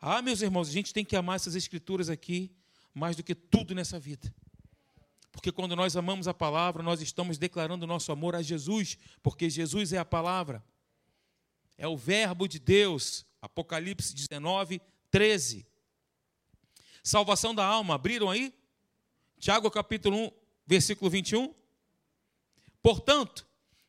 Ah, 0.00 0.22
meus 0.22 0.42
irmãos, 0.42 0.68
a 0.68 0.72
gente 0.72 0.92
tem 0.92 1.04
que 1.04 1.14
amar 1.14 1.36
essas 1.36 1.54
escrituras 1.54 2.08
aqui 2.08 2.50
mais 2.94 3.16
do 3.16 3.22
que 3.22 3.34
tudo 3.34 3.74
nessa 3.74 3.98
vida. 3.98 4.32
Porque 5.30 5.52
quando 5.52 5.74
nós 5.76 5.96
amamos 5.96 6.28
a 6.28 6.34
palavra, 6.34 6.82
nós 6.82 7.00
estamos 7.00 7.38
declarando 7.38 7.86
nosso 7.86 8.10
amor 8.12 8.34
a 8.34 8.42
Jesus, 8.42 8.98
porque 9.22 9.48
Jesus 9.48 9.92
é 9.92 9.98
a 9.98 10.04
palavra 10.04 10.62
é 11.76 11.86
o 11.86 11.96
Verbo 11.96 12.46
de 12.46 12.58
Deus. 12.58 13.24
Apocalipse 13.40 14.14
19, 14.14 14.80
13. 15.10 15.66
Salvação 17.02 17.54
da 17.54 17.64
alma, 17.64 17.94
abriram 17.94 18.30
aí? 18.30 18.54
Tiago 19.38 19.70
capítulo 19.70 20.16
1, 20.16 20.30
versículo 20.66 21.10
21. 21.10 21.52
Portanto, 22.80 23.46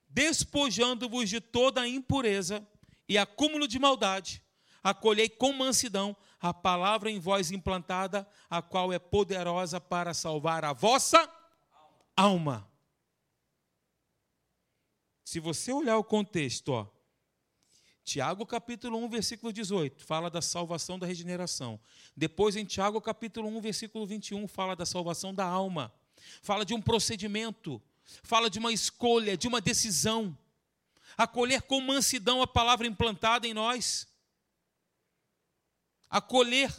despojando-vos 0.09 1.29
de 1.29 1.39
toda 1.39 1.81
a 1.81 1.87
impureza 1.87 2.67
e 3.07 3.17
acúmulo 3.17 3.67
de 3.67 3.77
maldade, 3.77 4.43
acolhei 4.83 5.29
com 5.29 5.53
mansidão 5.53 6.15
a 6.39 6.53
palavra 6.53 7.09
em 7.09 7.19
vós 7.19 7.51
implantada, 7.51 8.27
a 8.49 8.61
qual 8.61 8.91
é 8.91 8.99
poderosa 8.99 9.79
para 9.79 10.13
salvar 10.13 10.65
a 10.65 10.73
vossa 10.73 11.31
alma. 12.17 12.69
Se 15.23 15.39
você 15.39 15.71
olhar 15.71 15.97
o 15.97 16.03
contexto, 16.03 16.73
ó, 16.73 16.87
Tiago 18.03 18.45
capítulo 18.45 18.97
1, 19.05 19.09
versículo 19.09 19.53
18, 19.53 20.03
fala 20.03 20.29
da 20.29 20.41
salvação 20.41 20.99
da 20.99 21.07
regeneração. 21.07 21.79
Depois, 22.15 22.55
em 22.55 22.65
Tiago 22.65 22.99
capítulo 22.99 23.47
1, 23.47 23.61
versículo 23.61 24.05
21, 24.05 24.45
fala 24.47 24.75
da 24.75 24.85
salvação 24.85 25.33
da 25.33 25.45
alma. 25.45 25.93
Fala 26.41 26.65
de 26.65 26.73
um 26.73 26.81
procedimento, 26.81 27.81
fala 28.21 28.49
de 28.49 28.59
uma 28.59 28.73
escolha, 28.73 29.37
de 29.37 29.47
uma 29.47 29.61
decisão. 29.61 30.37
Acolher 31.17 31.61
com 31.61 31.79
mansidão 31.79 32.41
a 32.41 32.47
palavra 32.47 32.87
implantada 32.87 33.47
em 33.47 33.53
nós. 33.53 34.07
Acolher, 36.09 36.73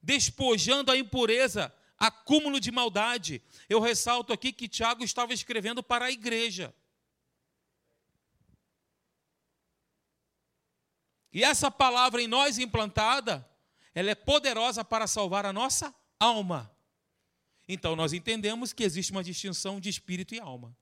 despojando 0.00 0.92
a 0.92 0.96
impureza, 0.96 1.74
acúmulo 1.98 2.60
de 2.60 2.70
maldade. 2.70 3.42
Eu 3.68 3.80
ressalto 3.80 4.32
aqui 4.32 4.52
que 4.52 4.68
Tiago 4.68 5.02
estava 5.02 5.34
escrevendo 5.34 5.82
para 5.82 6.04
a 6.04 6.10
igreja. 6.10 6.72
E 11.36 11.44
essa 11.44 11.70
palavra 11.70 12.22
em 12.22 12.26
nós 12.26 12.56
implantada, 12.56 13.46
ela 13.94 14.10
é 14.10 14.14
poderosa 14.14 14.82
para 14.82 15.06
salvar 15.06 15.44
a 15.44 15.52
nossa 15.52 15.94
alma. 16.18 16.74
Então 17.68 17.94
nós 17.94 18.14
entendemos 18.14 18.72
que 18.72 18.82
existe 18.82 19.12
uma 19.12 19.22
distinção 19.22 19.78
de 19.78 19.90
espírito 19.90 20.34
e 20.34 20.40
alma. 20.40 20.74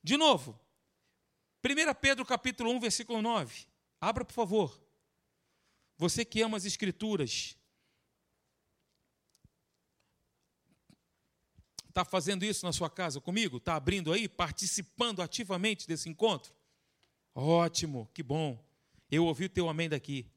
De 0.00 0.16
novo, 0.16 0.56
1 1.64 1.92
Pedro 2.00 2.24
capítulo 2.24 2.70
1, 2.70 2.78
versículo 2.78 3.20
9. 3.20 3.66
Abra, 4.00 4.24
por 4.24 4.32
favor. 4.32 4.80
Você 5.98 6.24
que 6.24 6.40
ama 6.40 6.56
as 6.56 6.64
escrituras, 6.64 7.56
está 11.88 12.04
fazendo 12.04 12.44
isso 12.44 12.64
na 12.64 12.72
sua 12.72 12.88
casa 12.88 13.20
comigo? 13.20 13.56
Está 13.56 13.74
abrindo 13.74 14.12
aí, 14.12 14.28
participando 14.28 15.20
ativamente 15.20 15.88
desse 15.88 16.08
encontro? 16.08 16.54
Ótimo, 17.34 18.08
que 18.14 18.22
bom. 18.22 18.62
Eu 19.10 19.24
ouvi 19.26 19.46
o 19.46 19.48
teu 19.48 19.68
amém 19.68 19.88
daqui. 19.88 20.30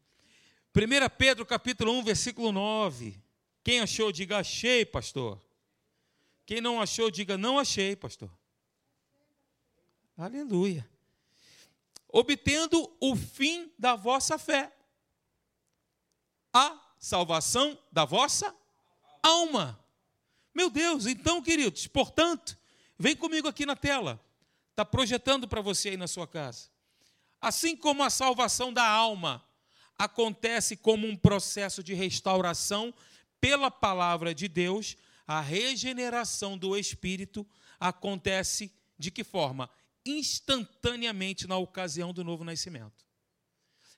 1 0.75 1.15
Pedro 1.17 1.45
capítulo 1.45 1.91
1, 1.93 2.03
versículo 2.03 2.51
9. 2.51 3.21
Quem 3.63 3.81
achou, 3.81 4.11
diga 4.11 4.39
achei, 4.39 4.85
pastor. 4.85 5.41
Quem 6.45 6.59
não 6.59 6.81
achou, 6.81 7.11
diga 7.11 7.37
não 7.37 7.59
achei, 7.59 7.95
pastor. 7.95 8.31
Aleluia. 10.17 10.89
Obtendo 12.07 12.95
o 12.99 13.15
fim 13.15 13.71
da 13.77 13.95
vossa 13.95 14.39
fé, 14.39 14.75
a 16.51 16.79
salvação 16.97 17.77
da 17.91 18.05
vossa 18.05 18.55
alma. 19.21 19.79
Meu 20.53 20.69
Deus, 20.71 21.05
então, 21.05 21.43
queridos, 21.43 21.85
portanto, 21.85 22.57
vem 22.97 23.15
comigo 23.15 23.47
aqui 23.47 23.65
na 23.65 23.75
tela. 23.75 24.19
Está 24.71 24.83
projetando 24.83 25.47
para 25.47 25.61
você 25.61 25.89
aí 25.89 25.97
na 25.97 26.07
sua 26.07 26.25
casa. 26.25 26.76
Assim 27.39 27.75
como 27.75 28.03
a 28.03 28.09
salvação 28.09 28.73
da 28.73 28.87
alma 28.87 29.43
acontece 29.97 30.75
como 30.75 31.07
um 31.07 31.15
processo 31.15 31.83
de 31.83 31.93
restauração 31.93 32.93
pela 33.39 33.69
palavra 33.69 34.33
de 34.33 34.47
Deus, 34.47 34.95
a 35.25 35.41
regeneração 35.41 36.57
do 36.57 36.77
espírito 36.77 37.45
acontece 37.79 38.71
de 38.97 39.11
que 39.11 39.23
forma? 39.23 39.69
Instantaneamente 40.05 41.47
na 41.47 41.57
ocasião 41.57 42.13
do 42.13 42.23
novo 42.23 42.43
nascimento. 42.43 43.05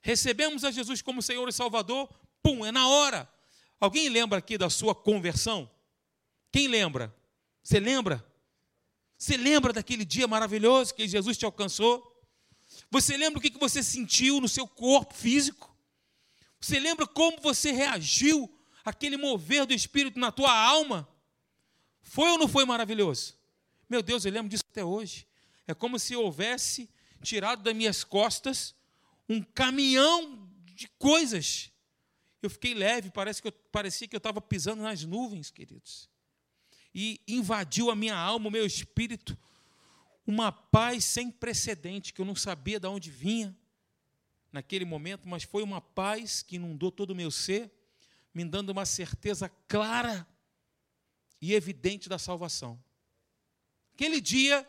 Recebemos 0.02 0.64
a 0.64 0.70
Jesus 0.70 1.02
como 1.02 1.22
Senhor 1.22 1.48
e 1.48 1.52
Salvador, 1.52 2.08
pum, 2.42 2.64
é 2.64 2.72
na 2.72 2.88
hora. 2.88 3.30
Alguém 3.78 4.08
lembra 4.08 4.38
aqui 4.38 4.58
da 4.58 4.68
sua 4.68 4.94
conversão? 4.94 5.70
Quem 6.52 6.68
lembra? 6.68 7.14
Você 7.62 7.78
lembra? 7.78 8.24
Você 9.16 9.36
lembra 9.36 9.72
daquele 9.72 10.04
dia 10.04 10.26
maravilhoso 10.26 10.94
que 10.94 11.06
Jesus 11.06 11.36
te 11.36 11.44
alcançou? 11.44 12.09
Você 12.90 13.16
lembra 13.16 13.38
o 13.38 13.42
que 13.42 13.56
você 13.58 13.82
sentiu 13.82 14.40
no 14.40 14.48
seu 14.48 14.66
corpo 14.66 15.14
físico? 15.14 15.74
Você 16.60 16.80
lembra 16.80 17.06
como 17.06 17.40
você 17.40 17.70
reagiu 17.70 18.52
àquele 18.84 19.16
mover 19.16 19.64
do 19.64 19.72
Espírito 19.72 20.18
na 20.18 20.32
tua 20.32 20.52
alma? 20.52 21.08
Foi 22.02 22.28
ou 22.30 22.38
não 22.38 22.48
foi 22.48 22.64
maravilhoso? 22.64 23.38
Meu 23.88 24.02
Deus, 24.02 24.24
eu 24.24 24.32
lembro 24.32 24.48
disso 24.48 24.64
até 24.68 24.84
hoje. 24.84 25.26
É 25.66 25.74
como 25.74 25.98
se 25.98 26.16
houvesse 26.16 26.90
tirado 27.22 27.62
das 27.62 27.74
minhas 27.74 28.02
costas 28.02 28.74
um 29.28 29.40
caminhão 29.40 30.50
de 30.74 30.88
coisas. 30.98 31.70
Eu 32.42 32.50
fiquei 32.50 32.74
leve, 32.74 33.10
parece 33.10 33.40
que 33.40 33.48
eu, 33.48 33.52
parecia 33.52 34.08
que 34.08 34.16
eu 34.16 34.18
estava 34.18 34.40
pisando 34.40 34.82
nas 34.82 35.04
nuvens, 35.04 35.50
queridos. 35.50 36.08
E 36.92 37.20
invadiu 37.28 37.90
a 37.90 37.94
minha 37.94 38.16
alma, 38.16 38.48
o 38.48 38.50
meu 38.50 38.66
espírito, 38.66 39.38
uma 40.26 40.52
paz 40.52 41.04
sem 41.04 41.30
precedente, 41.30 42.12
que 42.12 42.20
eu 42.20 42.24
não 42.24 42.34
sabia 42.34 42.78
de 42.78 42.86
onde 42.86 43.10
vinha 43.10 43.56
naquele 44.52 44.84
momento, 44.84 45.28
mas 45.28 45.42
foi 45.42 45.62
uma 45.62 45.80
paz 45.80 46.42
que 46.42 46.56
inundou 46.56 46.90
todo 46.90 47.10
o 47.10 47.14
meu 47.14 47.30
ser, 47.30 47.70
me 48.34 48.44
dando 48.44 48.70
uma 48.70 48.86
certeza 48.86 49.48
clara 49.68 50.26
e 51.40 51.54
evidente 51.54 52.08
da 52.08 52.18
salvação. 52.18 52.82
Aquele 53.94 54.20
dia, 54.20 54.66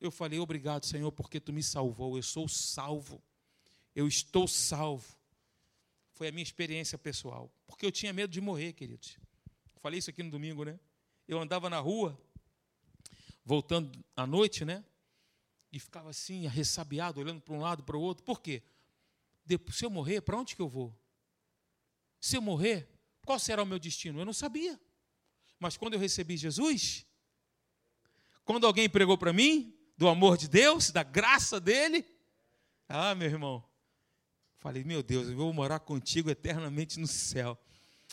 eu 0.00 0.10
falei: 0.10 0.38
Obrigado, 0.38 0.86
Senhor, 0.86 1.10
porque 1.12 1.40
tu 1.40 1.52
me 1.52 1.62
salvou, 1.62 2.16
eu 2.16 2.22
sou 2.22 2.48
salvo, 2.48 3.22
eu 3.94 4.06
estou 4.06 4.46
salvo. 4.46 5.16
Foi 6.12 6.28
a 6.28 6.32
minha 6.32 6.42
experiência 6.42 6.96
pessoal, 6.96 7.52
porque 7.66 7.84
eu 7.84 7.90
tinha 7.90 8.12
medo 8.12 8.30
de 8.30 8.40
morrer, 8.40 8.72
queridos. 8.72 9.18
Falei 9.76 9.98
isso 9.98 10.10
aqui 10.10 10.22
no 10.22 10.30
domingo, 10.30 10.64
né? 10.64 10.78
Eu 11.26 11.40
andava 11.40 11.68
na 11.68 11.78
rua, 11.80 12.18
voltando 13.44 14.04
à 14.16 14.26
noite, 14.26 14.64
né? 14.64 14.84
E 15.70 15.78
ficava 15.78 16.10
assim, 16.10 16.46
ressabiado, 16.46 17.20
olhando 17.20 17.40
para 17.40 17.54
um 17.54 17.60
lado 17.60 17.82
para 17.82 17.96
o 17.96 18.00
outro. 18.00 18.24
Por 18.24 18.40
quê? 18.40 18.62
Se 19.70 19.84
eu 19.84 19.90
morrer, 19.90 20.20
para 20.22 20.36
onde 20.36 20.56
que 20.56 20.62
eu 20.62 20.68
vou? 20.68 20.94
Se 22.20 22.36
eu 22.36 22.42
morrer, 22.42 22.88
qual 23.24 23.38
será 23.38 23.62
o 23.62 23.66
meu 23.66 23.78
destino? 23.78 24.20
Eu 24.20 24.24
não 24.24 24.32
sabia. 24.32 24.80
Mas 25.58 25.76
quando 25.76 25.94
eu 25.94 26.00
recebi 26.00 26.36
Jesus, 26.36 27.06
quando 28.44 28.66
alguém 28.66 28.88
pregou 28.88 29.18
para 29.18 29.32
mim 29.32 29.76
do 29.96 30.08
amor 30.08 30.36
de 30.36 30.48
Deus, 30.48 30.90
da 30.90 31.02
graça 31.02 31.60
dele, 31.60 32.04
ah, 32.88 33.14
meu 33.14 33.28
irmão, 33.28 33.64
falei, 34.56 34.84
meu 34.84 35.02
Deus, 35.02 35.28
eu 35.28 35.36
vou 35.36 35.52
morar 35.52 35.80
contigo 35.80 36.30
eternamente 36.30 36.98
no 36.98 37.06
céu. 37.06 37.58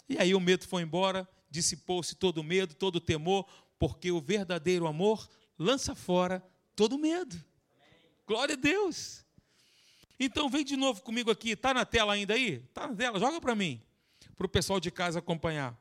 E 0.07 0.17
aí 0.17 0.33
o 0.33 0.39
medo 0.39 0.67
foi 0.67 0.81
embora, 0.81 1.27
dissipou-se 1.49 2.15
todo 2.15 2.39
o 2.39 2.43
medo, 2.43 2.73
todo 2.73 2.97
o 2.97 3.01
temor, 3.01 3.47
porque 3.81 4.11
o 4.11 4.21
verdadeiro 4.21 4.85
amor 4.85 5.27
lança 5.57 5.95
fora 5.95 6.47
todo 6.75 6.99
medo. 6.99 7.43
Glória 8.27 8.53
a 8.53 8.55
Deus. 8.55 9.25
Então 10.19 10.47
vem 10.51 10.63
de 10.63 10.77
novo 10.77 11.01
comigo 11.01 11.31
aqui, 11.31 11.53
está 11.53 11.73
na 11.73 11.83
tela 11.83 12.13
ainda 12.13 12.35
aí? 12.35 12.63
Está 12.69 12.87
na 12.87 12.95
tela, 12.95 13.19
joga 13.19 13.41
para 13.41 13.55
mim, 13.55 13.81
para 14.37 14.45
o 14.45 14.49
pessoal 14.49 14.79
de 14.79 14.91
casa 14.91 15.17
acompanhar. 15.17 15.75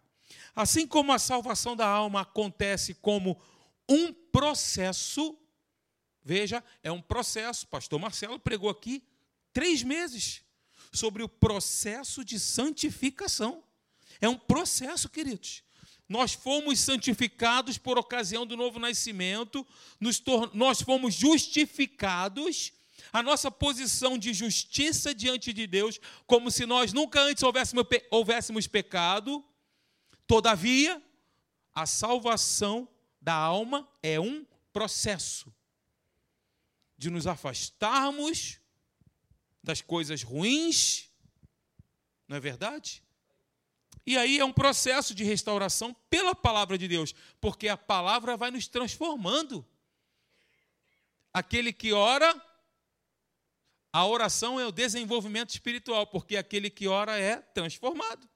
Assim 0.57 0.87
como 0.87 1.13
a 1.13 1.19
salvação 1.19 1.77
da 1.77 1.87
alma 1.87 2.23
acontece 2.23 2.95
como 2.95 3.39
um 3.87 4.15
processo, 4.15 5.39
veja, 6.25 6.65
é 6.83 6.91
um 6.91 7.03
processo. 7.03 7.69
Pastor 7.69 8.01
Marcelo 8.01 8.41
pregou 8.41 8.71
aqui 8.71 9.05
três 9.53 9.83
meses 9.83 10.43
sobre 10.91 11.23
o 11.23 11.29
processo 11.29 12.25
de 12.25 12.41
santificação. 12.41 13.63
É 14.23 14.29
um 14.29 14.39
processo, 14.39 15.07
queridos. 15.07 15.63
Nós 16.11 16.35
fomos 16.35 16.79
santificados 16.79 17.79
por 17.79 17.97
ocasião 17.97 18.45
do 18.45 18.55
novo 18.55 18.79
nascimento, 18.79 19.67
nós 20.53 20.83
fomos 20.83 21.15
justificados, 21.15 22.73
a 23.11 23.23
nossa 23.23 23.51
posição 23.51 24.19
de 24.19 24.35
justiça 24.35 25.15
diante 25.15 25.55
de 25.55 25.67
Deus, 25.67 25.99
como 26.27 26.51
se 26.51 26.67
nós 26.67 26.93
nunca 26.93 27.23
antes 27.23 27.43
houvéssemos, 27.43 27.87
houvéssemos 28.11 28.67
pecado, 28.67 29.43
Todavia, 30.31 31.03
a 31.75 31.87
salvação 31.87 32.89
da 33.21 33.35
alma 33.35 33.93
é 34.01 34.21
um 34.21 34.47
processo 34.73 35.53
de 36.97 37.11
nos 37.11 37.27
afastarmos 37.27 38.61
das 39.61 39.83
coisas 39.83 40.23
ruins, 40.23 41.11
não 42.29 42.37
é 42.37 42.41
verdade? 42.41 43.03
E 44.07 44.17
aí 44.17 44.39
é 44.39 44.45
um 44.45 44.53
processo 44.53 45.15
de 45.15 45.25
restauração 45.25 45.95
pela 46.09 46.35
palavra 46.35 46.77
de 46.79 46.89
Deus, 46.89 47.15
porque 47.41 47.69
a 47.69 47.77
palavra 47.77 48.37
vai 48.37 48.51
nos 48.51 48.67
transformando. 48.67 49.65
Aquele 51.33 51.73
que 51.73 51.93
ora, 51.93 52.35
a 53.93 54.07
oração 54.07 54.59
é 54.59 54.67
o 54.67 54.73
desenvolvimento 54.73 55.51
espiritual, 55.51 56.07
porque 56.07 56.37
aquele 56.37 56.71
que 56.71 56.89
ora 56.89 57.19
é 57.19 57.37
transformado. 57.37 58.29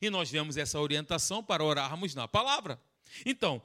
E 0.00 0.10
nós 0.10 0.30
vemos 0.30 0.56
essa 0.56 0.80
orientação 0.80 1.42
para 1.42 1.64
orarmos 1.64 2.14
na 2.14 2.28
palavra. 2.28 2.80
Então, 3.24 3.62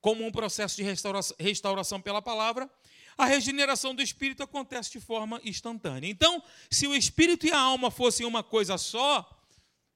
como 0.00 0.24
um 0.24 0.30
processo 0.30 0.76
de 0.76 0.82
restauração, 0.82 1.36
restauração 1.38 2.00
pela 2.00 2.22
palavra, 2.22 2.70
a 3.16 3.26
regeneração 3.26 3.94
do 3.94 4.02
espírito 4.02 4.42
acontece 4.42 4.92
de 4.92 5.00
forma 5.00 5.40
instantânea. 5.44 6.08
Então, 6.08 6.42
se 6.70 6.86
o 6.86 6.94
espírito 6.94 7.46
e 7.46 7.52
a 7.52 7.58
alma 7.58 7.90
fossem 7.90 8.24
uma 8.24 8.42
coisa 8.42 8.78
só, 8.78 9.37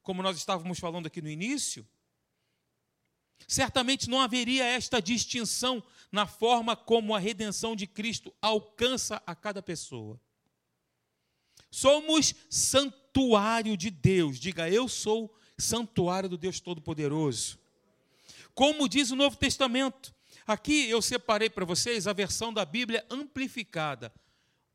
como 0.03 0.23
nós 0.23 0.37
estávamos 0.37 0.79
falando 0.79 1.07
aqui 1.07 1.23
no 1.23 1.29
início, 1.29 1.87
certamente 3.47 4.09
não 4.09 4.21
haveria 4.21 4.65
esta 4.65 5.01
distinção 5.01 5.83
na 6.11 6.27
forma 6.27 6.77
como 6.77 7.15
a 7.15 7.19
redenção 7.19 7.75
de 7.75 7.87
Cristo 7.87 8.35
alcança 8.41 9.23
a 9.27 9.35
cada 9.35 9.63
pessoa. 9.63 10.21
Somos 11.71 12.35
santuário 12.51 13.77
de 13.77 13.91
Deus. 13.91 14.39
Diga, 14.39 14.69
eu 14.69 14.89
sou 14.89 15.35
santuário 15.57 16.29
do 16.29 16.37
Deus 16.37 16.61
Todo-Poderoso. 16.61 17.59
Como 18.55 18.89
diz 18.89 19.11
o 19.11 19.17
Novo 19.17 19.37
Testamento, 19.37 20.15
aqui 20.47 20.89
eu 20.89 21.01
separei 21.01 21.49
para 21.49 21.65
vocês 21.65 22.07
a 22.07 22.13
versão 22.13 22.53
da 22.53 22.65
Bíblia 22.65 23.07
amplificada. 23.09 24.13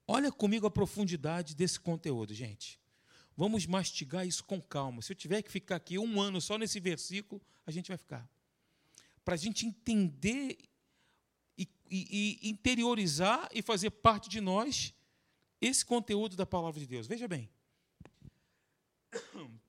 Olha 0.07 0.31
comigo 0.31 0.65
a 0.65 0.71
profundidade 0.71 1.53
desse 1.53 1.79
conteúdo, 1.79 2.33
gente. 2.33 2.79
Vamos 3.37 3.67
mastigar 3.67 4.25
isso 4.25 4.43
com 4.43 4.59
calma. 4.59 4.99
Se 5.03 5.11
eu 5.11 5.15
tiver 5.15 5.43
que 5.43 5.51
ficar 5.51 5.75
aqui 5.75 5.99
um 5.99 6.19
ano 6.19 6.41
só 6.41 6.57
nesse 6.57 6.79
versículo, 6.79 7.39
a 7.67 7.71
gente 7.71 7.87
vai 7.87 7.97
ficar. 7.97 8.27
Para 9.23 9.35
a 9.35 9.37
gente 9.37 9.63
entender 9.63 10.57
e, 11.55 11.69
e, 11.87 12.39
e 12.41 12.49
interiorizar 12.49 13.47
e 13.53 13.61
fazer 13.61 13.91
parte 13.91 14.27
de 14.27 14.41
nós 14.41 14.91
esse 15.61 15.85
conteúdo 15.85 16.35
da 16.35 16.47
palavra 16.47 16.79
de 16.79 16.87
Deus. 16.87 17.05
Veja 17.05 17.27
bem. 17.27 17.47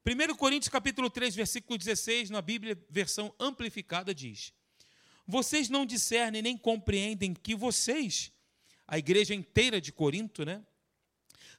1 0.07 0.35
Coríntios 0.37 0.71
capítulo 0.71 1.11
3, 1.11 1.35
versículo 1.35 1.77
16, 1.77 2.31
na 2.31 2.41
Bíblia, 2.41 2.83
versão 2.89 3.35
amplificada, 3.39 4.15
diz: 4.15 4.51
Vocês 5.27 5.69
não 5.69 5.85
discernem 5.85 6.41
nem 6.41 6.57
compreendem 6.57 7.35
que 7.35 7.55
vocês, 7.55 8.33
a 8.87 8.97
igreja 8.97 9.35
inteira 9.35 9.79
de 9.79 9.93
Corinto, 9.93 10.47
né, 10.47 10.65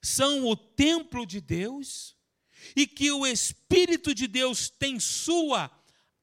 são 0.02 0.46
o 0.46 0.56
templo 0.56 1.26
de 1.26 1.42
Deus 1.42 2.16
e 2.76 2.88
que 2.88 3.12
o 3.12 3.26
Espírito 3.26 4.14
de 4.14 4.28
Deus 4.28 4.70
tem 4.70 5.00
sua 5.00 5.72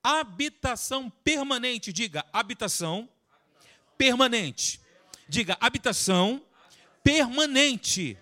habitação 0.02 1.10
permanente. 1.10 1.92
Diga, 1.92 2.24
habitação 2.32 3.08
permanente. 3.98 4.80
Diga, 5.28 5.56
habitação 5.60 6.44
permanente 7.02 8.18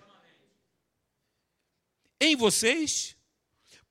em 2.19 2.35
vocês, 2.35 3.15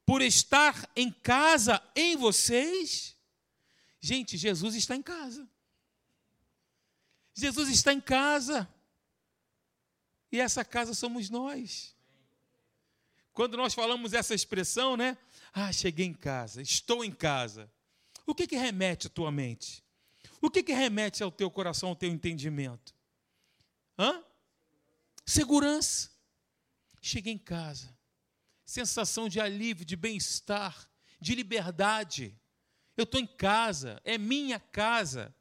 por 0.07 0.23
estar 0.23 0.91
em 0.97 1.11
casa 1.11 1.83
em 1.95 2.17
vocês. 2.17 3.17
Gente, 4.01 4.37
Jesus 4.37 4.75
está 4.75 4.97
em 4.97 5.03
casa. 5.03 5.49
Jesus 7.35 7.69
está 7.69 7.93
em 7.93 8.01
casa. 8.01 8.69
E 10.35 10.41
essa 10.41 10.65
casa 10.65 10.95
somos 10.95 11.31
nós. 11.31 11.95
Quando 13.33 13.57
nós 13.57 13.73
falamos 13.73 14.13
essa 14.13 14.35
expressão, 14.35 14.97
né? 14.97 15.17
Ah, 15.53 15.71
cheguei 15.71 16.07
em 16.07 16.13
casa, 16.13 16.61
estou 16.61 17.05
em 17.05 17.13
casa. 17.13 17.71
O 18.27 18.35
que, 18.35 18.45
que 18.49 18.57
remete 18.57 19.07
à 19.07 19.11
tua 19.11 19.31
mente? 19.31 19.85
O 20.43 20.51
que, 20.51 20.61
que 20.65 20.73
remete 20.73 21.23
ao 21.23 21.31
teu 21.31 21.49
coração, 21.49 21.91
ao 21.91 21.95
teu 21.95 22.11
entendimento? 22.11 22.93
Hã? 23.97 24.25
Segurança. 25.25 26.11
Cheguei 27.01 27.35
em 27.35 27.39
casa. 27.39 27.97
Sensação 28.67 29.29
de 29.29 29.39
alívio, 29.39 29.85
de 29.85 29.95
bem-estar, 29.95 30.91
de 31.21 31.37
liberdade. 31.37 32.37
Eu 32.97 33.05
estou 33.05 33.21
em 33.21 33.27
casa, 33.27 34.01
é 34.03 34.19
minha 34.19 34.59
casa. 34.59 35.33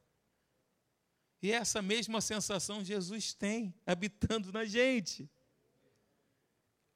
E 1.43 1.51
essa 1.51 1.82
mesma 1.82 2.21
sensação 2.21 2.86
Jesus 2.86 3.34
tem 3.34 3.75
habitando 3.86 4.49
na 4.53 4.63
gente. 4.63 5.29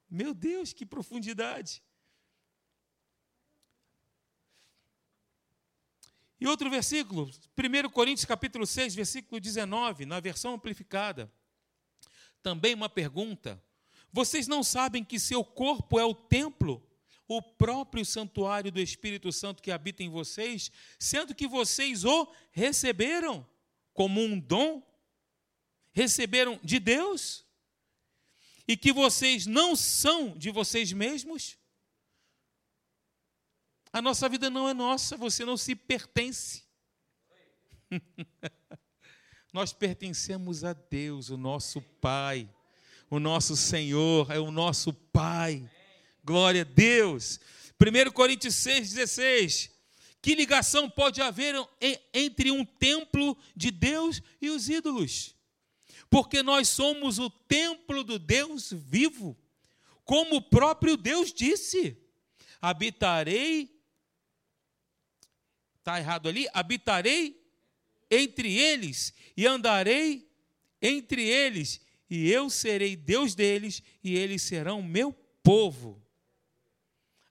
Meu 0.08 0.32
Deus, 0.32 0.72
que 0.72 0.86
profundidade! 0.86 1.82
E 6.40 6.46
outro 6.46 6.70
versículo, 6.70 7.30
1 7.58 7.90
Coríntios 7.90 8.24
capítulo 8.24 8.66
6, 8.66 8.94
versículo 8.94 9.38
19, 9.38 10.06
na 10.06 10.18
versão 10.18 10.54
amplificada. 10.54 11.30
Também 12.42 12.74
uma 12.74 12.88
pergunta. 12.88 13.62
Vocês 14.10 14.48
não 14.48 14.62
sabem 14.62 15.04
que 15.04 15.20
seu 15.20 15.44
corpo 15.44 16.00
é 16.00 16.06
o 16.06 16.14
templo, 16.14 16.82
o 17.26 17.42
próprio 17.42 18.02
santuário 18.02 18.72
do 18.72 18.80
Espírito 18.80 19.30
Santo 19.30 19.62
que 19.62 19.70
habita 19.70 20.02
em 20.02 20.08
vocês, 20.08 20.72
sendo 20.98 21.34
que 21.34 21.46
vocês 21.46 22.06
o 22.06 22.32
receberam 22.50 23.46
como 23.98 24.20
um 24.20 24.38
dom? 24.38 24.80
Receberam 25.90 26.60
de 26.62 26.78
Deus? 26.78 27.44
E 28.68 28.76
que 28.76 28.92
vocês 28.92 29.44
não 29.44 29.74
são 29.74 30.38
de 30.38 30.52
vocês 30.52 30.92
mesmos? 30.92 31.58
A 33.92 34.00
nossa 34.00 34.28
vida 34.28 34.48
não 34.48 34.68
é 34.68 34.72
nossa, 34.72 35.16
você 35.16 35.44
não 35.44 35.56
se 35.56 35.74
pertence. 35.74 36.62
Nós 39.52 39.72
pertencemos 39.72 40.62
a 40.62 40.74
Deus, 40.74 41.28
o 41.28 41.36
nosso 41.36 41.82
Pai. 42.00 42.48
O 43.10 43.18
nosso 43.18 43.56
Senhor 43.56 44.30
é 44.30 44.38
o 44.38 44.52
nosso 44.52 44.92
Pai. 44.92 45.68
Glória 46.22 46.62
a 46.62 46.64
Deus. 46.64 47.40
1 47.80 48.12
Coríntios 48.12 48.54
6,16. 48.54 49.72
Que 50.20 50.34
ligação 50.34 50.90
pode 50.90 51.20
haver 51.22 51.54
entre 52.12 52.50
um 52.50 52.64
templo 52.64 53.36
de 53.54 53.70
Deus 53.70 54.20
e 54.40 54.50
os 54.50 54.68
ídolos? 54.68 55.36
Porque 56.10 56.42
nós 56.42 56.68
somos 56.68 57.18
o 57.18 57.30
templo 57.30 58.02
do 58.02 58.18
Deus 58.18 58.72
vivo. 58.72 59.38
Como 60.04 60.36
o 60.36 60.42
próprio 60.42 60.96
Deus 60.96 61.32
disse: 61.32 61.96
habitarei 62.60 63.78
está 65.78 65.98
errado 65.98 66.28
ali, 66.28 66.46
habitarei 66.52 67.42
entre 68.10 68.54
eles 68.58 69.14
e 69.34 69.46
andarei 69.46 70.28
entre 70.80 71.22
eles, 71.22 71.80
e 72.10 72.30
eu 72.30 72.48
serei 72.48 72.94
Deus 72.94 73.34
deles, 73.34 73.82
e 74.02 74.16
eles 74.16 74.42
serão 74.42 74.82
meu 74.82 75.12
povo. 75.42 76.02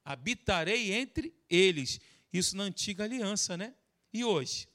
Habitarei 0.04 0.93
entre 0.93 1.34
eles. 1.50 2.00
Isso 2.32 2.56
na 2.56 2.63
antiga 2.63 3.04
aliança, 3.04 3.56
né? 3.56 3.76
E 4.13 4.24
hoje? 4.24 4.68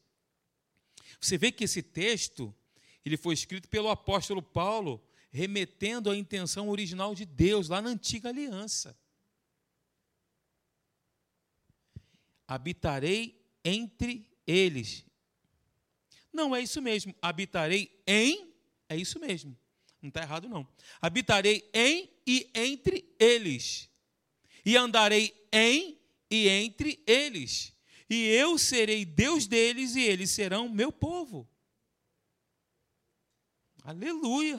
Você 1.20 1.36
vê 1.36 1.52
que 1.52 1.64
esse 1.64 1.82
texto, 1.82 2.54
ele 3.04 3.16
foi 3.16 3.34
escrito 3.34 3.68
pelo 3.68 3.88
apóstolo 3.88 4.42
Paulo, 4.42 5.04
remetendo 5.30 6.10
à 6.10 6.16
intenção 6.16 6.68
original 6.68 7.14
de 7.14 7.24
Deus, 7.24 7.68
lá 7.68 7.80
na 7.80 7.90
antiga 7.90 8.28
aliança. 8.28 8.96
Habitarei 12.46 13.40
entre 13.64 14.30
eles. 14.46 15.04
Não, 16.32 16.54
é 16.54 16.60
isso 16.60 16.82
mesmo. 16.82 17.14
Habitarei 17.20 18.02
em, 18.06 18.52
é 18.88 18.96
isso 18.96 19.18
mesmo. 19.18 19.56
Não 20.00 20.08
está 20.08 20.22
errado, 20.22 20.48
não. 20.48 20.66
Habitarei 21.00 21.70
em 21.72 22.10
e 22.26 22.50
entre 22.54 23.14
eles. 23.18 23.88
E 24.64 24.76
andarei 24.76 25.48
em 25.52 25.98
e 26.32 26.48
entre 26.48 27.02
eles. 27.06 27.74
E 28.08 28.26
eu 28.26 28.56
serei 28.56 29.04
Deus 29.04 29.46
deles 29.46 29.94
e 29.94 30.00
eles 30.00 30.30
serão 30.30 30.66
meu 30.66 30.90
povo. 30.90 31.46
Aleluia. 33.84 34.58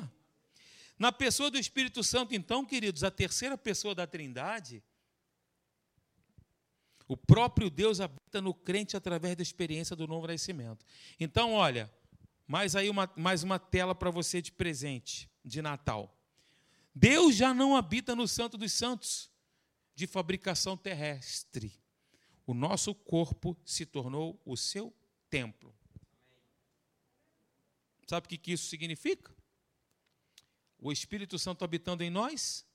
Na 1.00 1.12
pessoa 1.12 1.50
do 1.50 1.58
Espírito 1.58 2.04
Santo, 2.04 2.36
então, 2.36 2.64
queridos, 2.64 3.04
a 3.04 3.10
terceira 3.10 3.58
pessoa 3.58 3.96
da 3.96 4.06
Trindade, 4.06 4.84
o 7.08 7.18
próprio 7.18 7.72
Deus 7.72 8.00
habita 8.00 8.40
no 8.40 8.54
crente 8.54 8.96
através 8.96 9.36
da 9.36 9.42
experiência 9.42 9.96
do 9.96 10.08
novo 10.08 10.28
nascimento. 10.28 10.86
Então, 11.20 11.54
olha, 11.54 11.92
mais 12.48 12.76
aí 12.76 12.88
uma, 12.88 13.12
mais 13.16 13.42
uma 13.42 13.58
tela 13.58 13.96
para 13.96 14.12
você 14.12 14.44
de 14.44 14.52
presente 14.52 15.28
de 15.44 15.60
Natal. 15.60 16.16
Deus 16.94 17.36
já 17.36 17.52
não 17.52 17.76
habita 17.76 18.16
no 18.16 18.28
Santo 18.28 18.60
dos 18.60 18.72
Santos 18.74 19.33
de 19.96 20.08
fabricação 20.08 20.76
terrestre. 20.76 21.72
O 22.46 22.54
nosso 22.54 22.94
corpo 22.94 23.58
se 23.66 23.86
tornou 23.86 24.42
o 24.46 24.58
seu 24.58 24.94
templo. 25.30 25.74
Sabe 28.08 28.26
o 28.26 28.30
que 28.30 28.52
isso 28.52 28.68
significa? 28.68 29.34
O 30.78 30.92
Espírito 30.92 31.40
Santo 31.40 31.64
habitando 31.64 32.04
em 32.04 32.10
nós? 32.10 32.66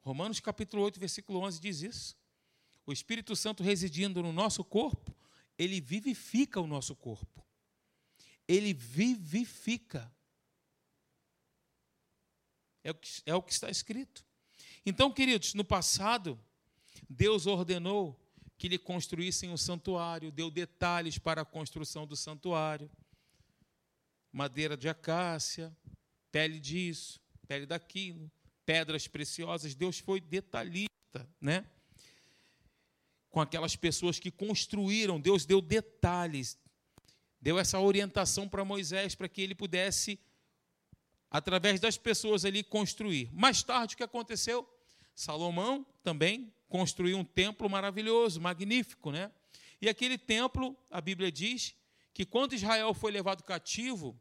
Romanos 0.00 0.40
capítulo 0.40 0.82
8, 0.82 0.98
versículo 0.98 1.40
11 1.40 1.60
diz 1.60 1.82
isso 1.82 2.16
o 2.86 2.92
Espírito 2.92 3.34
Santo 3.34 3.64
residindo 3.64 4.22
no 4.22 4.32
nosso 4.32 4.62
corpo, 4.62 5.14
ele 5.58 5.80
vivifica 5.80 6.60
o 6.60 6.66
nosso 6.66 6.94
corpo. 6.94 7.44
Ele 8.46 8.72
vivifica. 8.72 10.10
É 12.84 12.92
o 12.92 12.94
que, 12.94 13.22
é 13.26 13.34
o 13.34 13.42
que 13.42 13.52
está 13.52 13.68
escrito. 13.68 14.24
Então, 14.88 15.10
queridos, 15.10 15.52
no 15.52 15.64
passado, 15.64 16.38
Deus 17.10 17.44
ordenou 17.46 18.16
que 18.56 18.68
lhe 18.68 18.78
construíssem 18.78 19.50
um 19.50 19.56
santuário, 19.56 20.30
deu 20.30 20.48
detalhes 20.48 21.18
para 21.18 21.42
a 21.42 21.44
construção 21.44 22.06
do 22.06 22.16
santuário. 22.16 22.88
Madeira 24.32 24.76
de 24.76 24.88
acácia, 24.88 25.76
pele 26.30 26.60
disso, 26.60 27.20
pele 27.48 27.66
daquilo, 27.66 28.30
pedras 28.64 29.08
preciosas. 29.08 29.74
Deus 29.74 29.98
foi 29.98 30.20
detalhista, 30.20 31.28
né? 31.40 31.66
com 33.28 33.40
aquelas 33.40 33.74
pessoas 33.74 34.18
que 34.20 34.30
construíram. 34.30 35.20
Deus 35.20 35.44
deu 35.44 35.60
detalhes, 35.60 36.56
deu 37.40 37.58
essa 37.58 37.78
orientação 37.80 38.48
para 38.48 38.64
Moisés 38.64 39.14
para 39.14 39.28
que 39.28 39.42
ele 39.42 39.54
pudesse, 39.54 40.18
através 41.30 41.80
das 41.80 41.98
pessoas 41.98 42.44
ali, 42.44 42.62
construir. 42.62 43.28
Mais 43.34 43.62
tarde, 43.62 43.94
o 43.94 43.96
que 43.96 44.04
aconteceu? 44.04 44.66
Salomão 45.16 45.84
também 46.02 46.52
construiu 46.68 47.16
um 47.16 47.24
templo 47.24 47.70
maravilhoso, 47.70 48.38
magnífico, 48.38 49.10
né? 49.10 49.32
E 49.80 49.88
aquele 49.88 50.18
templo, 50.18 50.76
a 50.90 51.00
Bíblia 51.00 51.32
diz 51.32 51.74
que 52.12 52.26
quando 52.26 52.54
Israel 52.54 52.92
foi 52.92 53.10
levado 53.10 53.42
cativo 53.42 54.14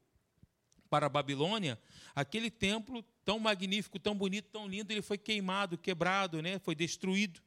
para 0.89 1.07
a 1.07 1.09
Babilônia, 1.09 1.77
aquele 2.15 2.49
templo 2.49 3.03
tão 3.25 3.39
magnífico, 3.39 3.99
tão 3.99 4.15
bonito, 4.15 4.49
tão 4.51 4.67
lindo, 4.67 4.91
ele 4.91 5.01
foi 5.01 5.17
queimado, 5.17 5.77
quebrado, 5.77 6.41
né? 6.41 6.59
Foi 6.59 6.73
destruído. 6.73 7.41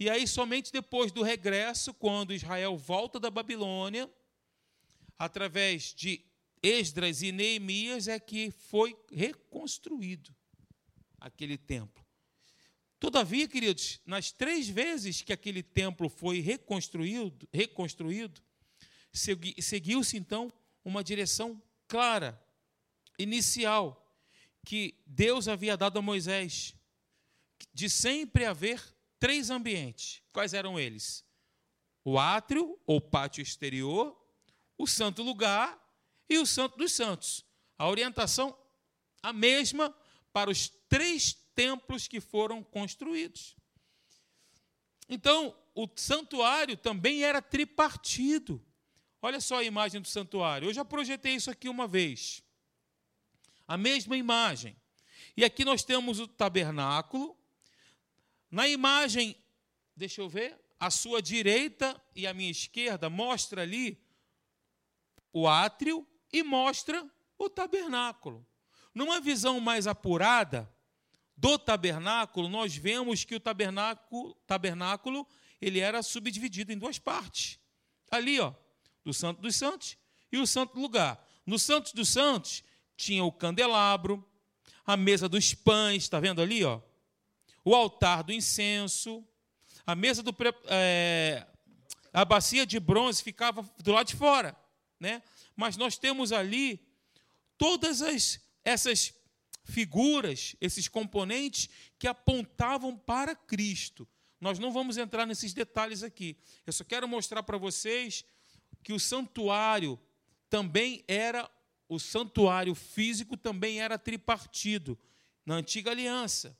E 0.00 0.08
aí, 0.08 0.26
somente 0.26 0.72
depois 0.72 1.12
do 1.12 1.22
regresso, 1.22 1.92
quando 1.92 2.32
Israel 2.32 2.78
volta 2.78 3.20
da 3.20 3.30
Babilônia, 3.30 4.10
através 5.18 5.92
de 5.94 6.24
Esdras 6.62 7.20
e 7.20 7.30
Neemias, 7.30 8.08
é 8.08 8.18
que 8.18 8.50
foi 8.50 8.96
reconstruído 9.12 10.34
aquele 11.20 11.58
templo. 11.58 12.07
Todavia, 13.00 13.46
queridos, 13.46 14.00
nas 14.04 14.32
três 14.32 14.68
vezes 14.68 15.22
que 15.22 15.32
aquele 15.32 15.62
templo 15.62 16.08
foi 16.08 16.40
reconstruído, 16.40 17.48
reconstruído 17.52 18.42
seguiu-se 19.12 20.16
então 20.16 20.52
uma 20.84 21.02
direção 21.02 21.60
clara, 21.86 22.40
inicial, 23.18 24.04
que 24.64 24.94
Deus 25.06 25.48
havia 25.48 25.76
dado 25.76 25.98
a 25.98 26.02
Moisés, 26.02 26.74
de 27.72 27.88
sempre 27.88 28.44
haver 28.44 28.82
três 29.18 29.50
ambientes. 29.50 30.22
Quais 30.32 30.52
eram 30.52 30.78
eles? 30.78 31.24
O 32.04 32.18
átrio, 32.18 32.78
ou 32.86 33.00
pátio 33.00 33.42
exterior, 33.42 34.16
o 34.76 34.86
santo 34.86 35.22
lugar 35.22 35.78
e 36.28 36.38
o 36.38 36.46
santo 36.46 36.76
dos 36.76 36.92
santos. 36.92 37.44
A 37.76 37.88
orientação 37.88 38.56
A 39.22 39.32
mesma 39.32 39.94
para 40.32 40.50
os 40.50 40.68
três 40.88 41.36
templos 41.58 42.06
que 42.06 42.20
foram 42.20 42.62
construídos. 42.62 43.56
Então, 45.08 45.52
o 45.74 45.88
santuário 45.96 46.76
também 46.76 47.24
era 47.24 47.42
tripartido. 47.42 48.64
Olha 49.20 49.40
só 49.40 49.56
a 49.56 49.64
imagem 49.64 50.00
do 50.00 50.06
santuário. 50.06 50.68
Eu 50.68 50.72
já 50.72 50.84
projetei 50.84 51.34
isso 51.34 51.50
aqui 51.50 51.68
uma 51.68 51.88
vez. 51.88 52.44
A 53.66 53.76
mesma 53.76 54.16
imagem. 54.16 54.76
E 55.36 55.44
aqui 55.44 55.64
nós 55.64 55.82
temos 55.82 56.20
o 56.20 56.28
tabernáculo. 56.28 57.36
Na 58.48 58.68
imagem, 58.68 59.34
deixa 59.96 60.20
eu 60.20 60.28
ver, 60.28 60.56
a 60.78 60.92
sua 60.92 61.20
direita 61.20 62.00
e 62.14 62.24
a 62.24 62.32
minha 62.32 62.52
esquerda 62.52 63.10
mostra 63.10 63.62
ali 63.62 64.00
o 65.32 65.48
átrio 65.48 66.06
e 66.32 66.40
mostra 66.44 67.04
o 67.36 67.50
tabernáculo. 67.50 68.46
Numa 68.94 69.20
visão 69.20 69.58
mais 69.58 69.88
apurada 69.88 70.72
do 71.38 71.56
tabernáculo, 71.56 72.48
nós 72.48 72.74
vemos 72.74 73.24
que 73.24 73.36
o 73.36 73.40
tabernáculo, 73.40 74.34
tabernáculo 74.44 75.26
ele 75.60 75.78
era 75.78 76.02
subdividido 76.02 76.72
em 76.72 76.78
duas 76.78 76.98
partes. 76.98 77.60
Ali, 78.10 78.40
ó, 78.40 78.52
do 79.04 79.14
Santo 79.14 79.40
dos 79.40 79.54
Santos 79.54 79.96
e 80.32 80.38
o 80.38 80.46
Santo 80.46 80.78
Lugar. 80.78 81.24
No 81.46 81.56
Santo 81.56 81.94
dos 81.94 82.08
Santos 82.08 82.64
tinha 82.96 83.22
o 83.22 83.30
candelabro, 83.30 84.28
a 84.84 84.96
mesa 84.96 85.28
dos 85.28 85.54
pães, 85.54 86.02
está 86.02 86.18
vendo 86.18 86.42
ali, 86.42 86.64
ó? 86.64 86.80
O 87.64 87.72
altar 87.72 88.24
do 88.24 88.32
incenso, 88.32 89.24
a 89.86 89.94
mesa 89.94 90.24
do 90.24 90.34
é, 90.66 91.46
a 92.12 92.24
bacia 92.24 92.66
de 92.66 92.80
bronze 92.80 93.22
ficava 93.22 93.62
do 93.78 93.92
lado 93.92 94.08
de 94.08 94.16
fora, 94.16 94.56
né? 94.98 95.22
Mas 95.54 95.76
nós 95.76 95.96
temos 95.96 96.32
ali 96.32 96.84
todas 97.56 98.02
as, 98.02 98.40
essas 98.64 99.14
figuras, 99.68 100.56
esses 100.60 100.88
componentes 100.88 101.68
que 101.98 102.08
apontavam 102.08 102.96
para 102.96 103.34
Cristo. 103.34 104.08
Nós 104.40 104.58
não 104.58 104.72
vamos 104.72 104.96
entrar 104.96 105.26
nesses 105.26 105.52
detalhes 105.52 106.02
aqui. 106.02 106.36
Eu 106.66 106.72
só 106.72 106.84
quero 106.84 107.06
mostrar 107.06 107.42
para 107.42 107.58
vocês 107.58 108.24
que 108.82 108.92
o 108.92 109.00
santuário 109.00 109.98
também 110.48 111.04
era 111.06 111.48
o 111.88 111.98
santuário 111.98 112.74
físico 112.74 113.34
também 113.34 113.80
era 113.80 113.98
tripartido 113.98 114.98
na 115.44 115.54
antiga 115.54 115.90
aliança. 115.90 116.56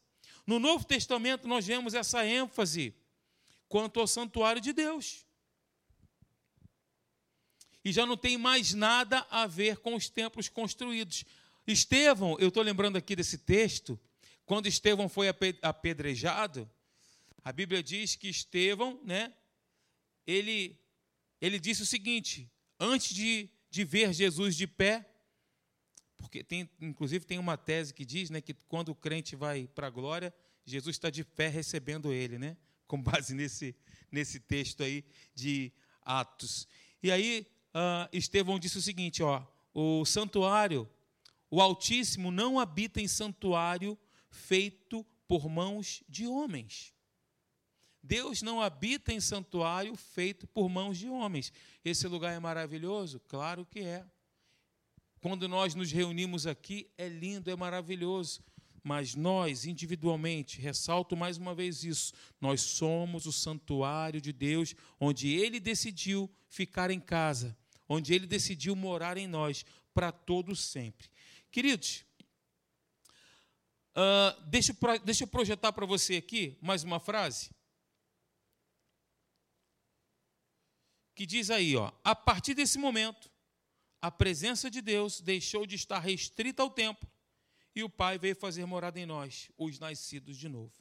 No 0.47 0.59
Novo 0.59 0.87
Testamento 0.87 1.47
nós 1.47 1.66
vemos 1.66 1.92
essa 1.92 2.25
ênfase 2.25 2.94
quanto 3.68 4.01
ao 4.01 4.07
santuário 4.07 4.61
de 4.61 4.73
Deus. 4.73 5.27
E 7.85 7.92
já 7.92 8.07
não 8.07 8.16
tem 8.16 8.38
mais 8.38 8.73
nada 8.73 9.27
a 9.31 9.47
ver 9.47 9.79
com 9.79 9.94
os 9.94 10.09
templos 10.09 10.49
construídos. 10.49 11.25
Estevão, 11.72 12.37
eu 12.38 12.48
estou 12.48 12.62
lembrando 12.62 12.96
aqui 12.96 13.14
desse 13.14 13.38
texto, 13.38 13.98
quando 14.44 14.66
Estevão 14.66 15.09
foi 15.09 15.28
apedrejado, 15.62 16.68
a 17.44 17.52
Bíblia 17.52 17.83
diz 17.83 18.16
que 18.16 18.28
Estevão, 18.28 19.00
né, 19.04 19.33
ele 20.26 20.78
ele 21.40 21.59
disse 21.59 21.83
o 21.83 21.87
seguinte: 21.87 22.50
antes 22.78 23.14
de, 23.14 23.48
de 23.70 23.85
ver 23.85 24.12
Jesus 24.12 24.57
de 24.57 24.66
pé, 24.66 25.09
porque 26.16 26.42
tem, 26.42 26.68
inclusive 26.81 27.24
tem 27.24 27.38
uma 27.38 27.57
tese 27.57 27.94
que 27.94 28.04
diz 28.04 28.28
né, 28.31 28.40
que 28.40 28.54
quando 28.66 28.90
o 28.90 28.94
crente 28.94 29.37
vai 29.37 29.68
para 29.68 29.87
a 29.87 29.90
glória, 29.90 30.35
Jesus 30.64 30.96
está 30.96 31.11
de 31.11 31.24
pé 31.24 31.48
recebendo 31.48 32.12
ele, 32.12 32.38
né? 32.38 32.57
com 32.88 33.00
base 33.00 33.35
nesse, 33.35 33.76
nesse 34.11 34.40
texto 34.40 34.83
aí 34.83 35.04
de 35.35 35.70
Atos. 36.02 36.66
E 37.02 37.12
aí 37.12 37.46
uh, 37.74 38.09
Estevão 38.12 38.59
disse 38.59 38.78
o 38.78 38.83
seguinte: 38.83 39.22
ó, 39.22 39.46
o 39.72 40.04
santuário, 40.04 40.88
o 41.51 41.61
Altíssimo 41.61 42.31
não 42.31 42.59
habita 42.59 43.01
em 43.01 43.09
santuário 43.09 43.99
feito 44.31 45.05
por 45.27 45.49
mãos 45.49 46.03
de 46.09 46.27
homens. 46.27 46.95
Deus 48.03 48.43
não 48.43 48.63
habita 48.63 49.13
em 49.13 49.21
santuário 49.21 49.95
feito 49.97 50.47
por 50.47 50.69
mãos 50.69 50.97
de 50.97 51.09
homens. 51.09 51.53
Esse 51.85 52.07
lugar 52.07 52.33
é 52.35 52.39
maravilhoso? 52.39 53.21
Claro 53.29 53.67
que 53.67 53.81
é. 53.81 54.05
Quando 55.21 55.49
nós 55.49 55.75
nos 55.75 55.91
reunimos 55.91 56.47
aqui, 56.47 56.89
é 56.97 57.09
lindo, 57.09 57.51
é 57.51 57.57
maravilhoso. 57.57 58.41
Mas 58.83 59.15
nós, 59.15 59.67
individualmente, 59.67 60.61
ressalto 60.61 61.17
mais 61.17 61.37
uma 61.37 61.55
vez 61.55 61.85
isso, 61.85 62.15
nós 62.41 62.61
somos 62.61 63.27
o 63.27 63.33
santuário 63.33 64.21
de 64.21 64.33
Deus, 64.33 64.75
onde 64.99 65.29
Ele 65.35 65.59
decidiu 65.59 66.31
ficar 66.49 66.91
em 66.91 67.01
casa, 67.01 67.57
onde 67.89 68.15
Ele 68.15 68.27
decidiu 68.27 68.77
morar 68.77 69.19
em 69.19 69.27
nós, 69.27 69.65
para 69.93 70.13
todo 70.13 70.55
sempre. 70.55 71.11
Queridos, 71.51 72.05
uh, 73.97 74.41
deixa, 74.47 74.77
deixa 75.05 75.25
eu 75.25 75.29
projetar 75.29 75.73
para 75.73 75.87
você 75.87 76.17
aqui 76.17 76.57
mais 76.61 76.85
uma 76.85 77.01
frase. 77.01 77.51
que 81.19 81.27
diz 81.27 81.51
aí, 81.51 81.75
ó, 81.75 81.91
a 82.05 82.15
partir 82.15 82.55
desse 82.55 82.79
momento, 82.79 83.29
a 84.01 84.09
presença 84.09 84.71
de 84.71 84.81
Deus 84.81 85.21
deixou 85.21 85.67
de 85.67 85.75
estar 85.75 85.99
restrita 85.99 86.63
ao 86.63 86.71
templo 86.71 87.11
e 87.75 87.83
o 87.83 87.91
Pai 87.91 88.17
veio 88.17 88.37
fazer 88.37 88.65
morada 88.67 89.01
em 89.01 89.05
nós, 89.05 89.51
os 89.59 89.81
nascidos 89.81 90.37
de 90.39 90.49
novo. 90.49 90.73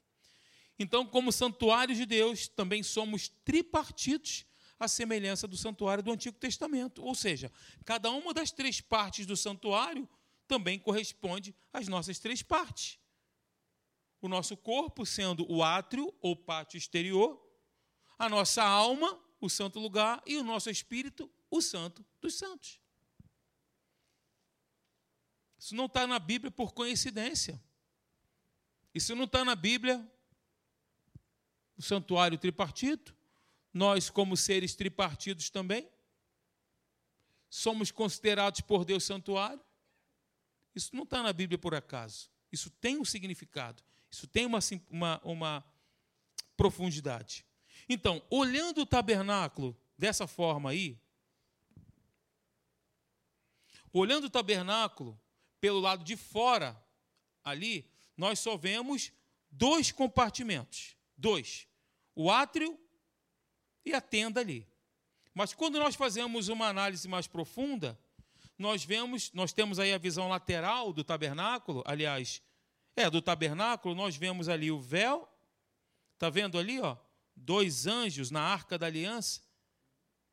Então, 0.77 1.07
como 1.07 1.31
santuário 1.31 1.95
de 1.95 2.05
Deus, 2.05 2.47
também 2.47 2.83
somos 2.83 3.29
tripartidos 3.43 4.45
à 4.79 4.87
semelhança 4.87 5.47
do 5.47 5.57
santuário 5.57 6.03
do 6.03 6.11
Antigo 6.11 6.37
Testamento. 6.37 7.03
Ou 7.03 7.15
seja, 7.15 7.51
cada 7.83 8.11
uma 8.11 8.31
das 8.31 8.51
três 8.51 8.79
partes 8.79 9.25
do 9.25 9.35
santuário 9.35 10.07
também 10.47 10.79
corresponde 10.79 11.55
às 11.71 11.87
nossas 11.87 12.19
três 12.19 12.41
partes. 12.41 12.99
O 14.21 14.27
nosso 14.27 14.57
corpo 14.57 15.05
sendo 15.05 15.45
o 15.51 15.63
átrio 15.63 16.13
ou 16.21 16.35
pátio 16.35 16.77
exterior, 16.77 17.39
a 18.17 18.27
nossa 18.27 18.63
alma 18.63 19.21
o 19.39 19.49
santo 19.49 19.79
lugar, 19.79 20.21
e 20.25 20.37
o 20.37 20.43
nosso 20.43 20.69
espírito, 20.69 21.31
o 21.49 21.61
santo 21.61 22.05
dos 22.19 22.35
santos. 22.35 22.79
Isso 25.57 25.75
não 25.75 25.85
está 25.85 26.05
na 26.07 26.19
Bíblia 26.19 26.51
por 26.51 26.73
coincidência. 26.73 27.61
Isso 28.93 29.15
não 29.15 29.25
está 29.25 29.45
na 29.45 29.55
Bíblia, 29.55 30.05
o 31.75 31.81
santuário 31.81 32.37
tripartito. 32.37 33.15
Nós, 33.73 34.09
como 34.09 34.35
seres 34.35 34.75
tripartidos 34.75 35.49
também, 35.49 35.87
somos 37.49 37.91
considerados 37.91 38.61
por 38.61 38.83
Deus 38.83 39.03
santuário. 39.03 39.63
Isso 40.77 40.95
não 40.95 41.03
está 41.03 41.23
na 41.23 41.33
Bíblia 41.33 41.57
por 41.57 41.73
acaso. 41.73 42.29
Isso 42.51 42.69
tem 42.69 42.99
um 42.99 43.03
significado. 43.03 43.81
Isso 44.11 44.27
tem 44.27 44.45
uma, 44.45 44.59
uma, 44.91 45.21
uma 45.23 45.65
profundidade. 46.55 47.43
Então, 47.89 48.21
olhando 48.29 48.81
o 48.81 48.85
tabernáculo 48.85 49.75
dessa 49.97 50.27
forma 50.27 50.69
aí, 50.69 50.99
olhando 53.91 54.25
o 54.25 54.29
tabernáculo 54.29 55.19
pelo 55.59 55.79
lado 55.79 56.03
de 56.03 56.15
fora, 56.15 56.79
ali, 57.43 57.89
nós 58.15 58.37
só 58.37 58.55
vemos 58.55 59.11
dois 59.49 59.91
compartimentos. 59.91 60.95
Dois. 61.17 61.67
O 62.13 62.29
átrio 62.29 62.79
e 63.83 63.95
a 63.95 64.01
tenda 64.01 64.41
ali. 64.41 64.67
Mas 65.33 65.55
quando 65.55 65.79
nós 65.79 65.95
fazemos 65.95 66.49
uma 66.49 66.67
análise 66.67 67.07
mais 67.07 67.25
profunda, 67.25 67.99
nós 68.57 68.83
vemos, 68.83 69.31
nós 69.33 69.53
temos 69.53 69.79
aí 69.79 69.93
a 69.93 69.97
visão 69.97 70.27
lateral 70.27 70.91
do 70.91 71.03
tabernáculo, 71.03 71.83
aliás, 71.85 72.41
é, 72.95 73.09
do 73.09 73.21
tabernáculo, 73.21 73.93
nós 73.93 74.15
vemos 74.15 74.49
ali 74.49 74.71
o 74.71 74.79
véu, 74.79 75.29
está 76.15 76.29
vendo 76.29 76.57
ali, 76.57 76.79
ó? 76.79 76.97
dois 77.35 77.85
anjos 77.85 78.31
na 78.31 78.41
arca 78.41 78.77
da 78.77 78.87
aliança. 78.87 79.41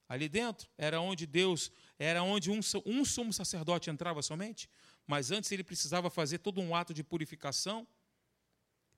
Ali 0.08 0.28
dentro 0.28 0.68
era 0.78 1.00
onde 1.00 1.26
Deus, 1.26 1.70
era 1.98 2.22
onde 2.22 2.50
um, 2.50 2.60
um 2.86 3.04
sumo 3.04 3.32
sacerdote 3.32 3.90
entrava 3.90 4.22
somente, 4.22 4.68
mas 5.06 5.30
antes 5.30 5.50
ele 5.52 5.64
precisava 5.64 6.08
fazer 6.08 6.38
todo 6.38 6.60
um 6.60 6.74
ato 6.74 6.94
de 6.94 7.02
purificação. 7.02 7.86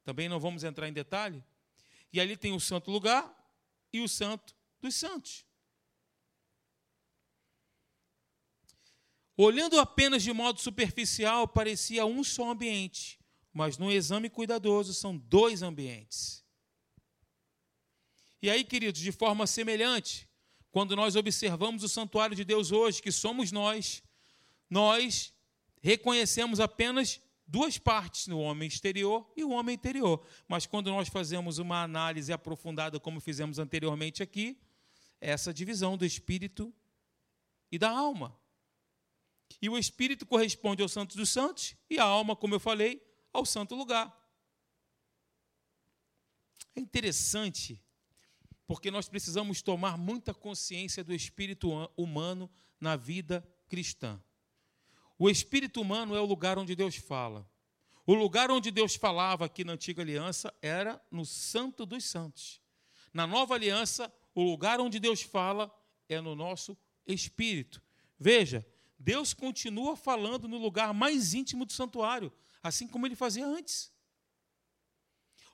Também 0.04 0.28
não 0.28 0.38
vamos 0.38 0.62
entrar 0.62 0.88
em 0.88 0.92
detalhe. 0.92 1.42
E 2.12 2.20
ali 2.20 2.36
tem 2.36 2.52
o 2.52 2.60
santo 2.60 2.90
lugar 2.90 3.34
e 3.92 4.00
o 4.00 4.08
santo 4.08 4.54
dos 4.80 4.94
santos. 4.94 5.45
Olhando 9.36 9.78
apenas 9.78 10.22
de 10.22 10.32
modo 10.32 10.60
superficial, 10.60 11.46
parecia 11.46 12.06
um 12.06 12.24
só 12.24 12.50
ambiente, 12.50 13.20
mas 13.52 13.76
no 13.76 13.92
exame 13.92 14.30
cuidadoso 14.30 14.94
são 14.94 15.16
dois 15.16 15.62
ambientes. 15.62 16.42
E 18.40 18.48
aí, 18.48 18.64
queridos, 18.64 19.00
de 19.00 19.12
forma 19.12 19.46
semelhante, 19.46 20.28
quando 20.70 20.96
nós 20.96 21.16
observamos 21.16 21.82
o 21.82 21.88
santuário 21.88 22.34
de 22.34 22.44
Deus 22.44 22.72
hoje, 22.72 23.02
que 23.02 23.12
somos 23.12 23.52
nós, 23.52 24.02
nós 24.70 25.34
reconhecemos 25.82 26.58
apenas 26.58 27.20
duas 27.46 27.78
partes, 27.78 28.28
o 28.28 28.38
homem 28.38 28.66
exterior 28.66 29.30
e 29.36 29.44
o 29.44 29.50
homem 29.50 29.74
interior. 29.74 30.26
Mas 30.48 30.66
quando 30.66 30.90
nós 30.90 31.08
fazemos 31.08 31.58
uma 31.58 31.82
análise 31.82 32.32
aprofundada, 32.32 32.98
como 32.98 33.20
fizemos 33.20 33.58
anteriormente 33.58 34.22
aqui, 34.22 34.58
essa 35.20 35.52
divisão 35.52 35.96
do 35.96 36.04
espírito 36.04 36.74
e 37.70 37.78
da 37.78 37.90
alma. 37.90 38.36
E 39.60 39.68
o 39.68 39.78
espírito 39.78 40.26
corresponde 40.26 40.82
ao 40.82 40.88
santo 40.88 41.16
dos 41.16 41.30
santos 41.30 41.74
e 41.88 41.98
a 41.98 42.04
alma, 42.04 42.36
como 42.36 42.54
eu 42.54 42.60
falei, 42.60 43.02
ao 43.32 43.44
santo 43.44 43.74
lugar. 43.74 44.14
É 46.74 46.80
interessante, 46.80 47.82
porque 48.66 48.90
nós 48.90 49.08
precisamos 49.08 49.62
tomar 49.62 49.96
muita 49.96 50.34
consciência 50.34 51.02
do 51.02 51.14
espírito 51.14 51.70
humano 51.96 52.50
na 52.78 52.96
vida 52.96 53.46
cristã. 53.68 54.22
O 55.18 55.30
espírito 55.30 55.80
humano 55.80 56.14
é 56.14 56.20
o 56.20 56.26
lugar 56.26 56.58
onde 56.58 56.76
Deus 56.76 56.96
fala. 56.96 57.48
O 58.06 58.14
lugar 58.14 58.50
onde 58.50 58.70
Deus 58.70 58.94
falava 58.94 59.46
aqui 59.46 59.64
na 59.64 59.72
antiga 59.72 60.02
aliança 60.02 60.54
era 60.60 61.02
no 61.10 61.24
Santo 61.24 61.86
dos 61.86 62.04
Santos. 62.04 62.60
Na 63.12 63.26
nova 63.26 63.54
aliança, 63.54 64.12
o 64.34 64.42
lugar 64.42 64.78
onde 64.78 65.00
Deus 65.00 65.22
fala 65.22 65.74
é 66.08 66.20
no 66.20 66.36
nosso 66.36 66.76
espírito. 67.06 67.82
Veja, 68.18 68.64
Deus 68.98 69.34
continua 69.34 69.96
falando 69.96 70.48
no 70.48 70.56
lugar 70.56 70.92
mais 70.94 71.34
íntimo 71.34 71.64
do 71.64 71.72
santuário, 71.72 72.32
assim 72.62 72.88
como 72.88 73.06
ele 73.06 73.14
fazia 73.14 73.46
antes. 73.46 73.92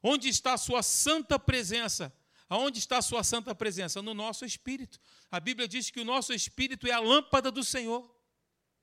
Onde 0.02 0.28
está 0.28 0.54
a 0.54 0.58
sua 0.58 0.82
santa 0.82 1.38
presença? 1.38 2.12
Aonde 2.48 2.78
está 2.78 2.98
a 2.98 3.02
sua 3.02 3.24
santa 3.24 3.54
presença? 3.54 4.02
No 4.02 4.12
nosso 4.12 4.44
espírito. 4.44 5.00
A 5.30 5.40
Bíblia 5.40 5.66
diz 5.66 5.90
que 5.90 6.00
o 6.00 6.04
nosso 6.04 6.32
espírito 6.32 6.86
é 6.86 6.90
a 6.90 7.00
lâmpada 7.00 7.50
do 7.50 7.64
Senhor. 7.64 8.14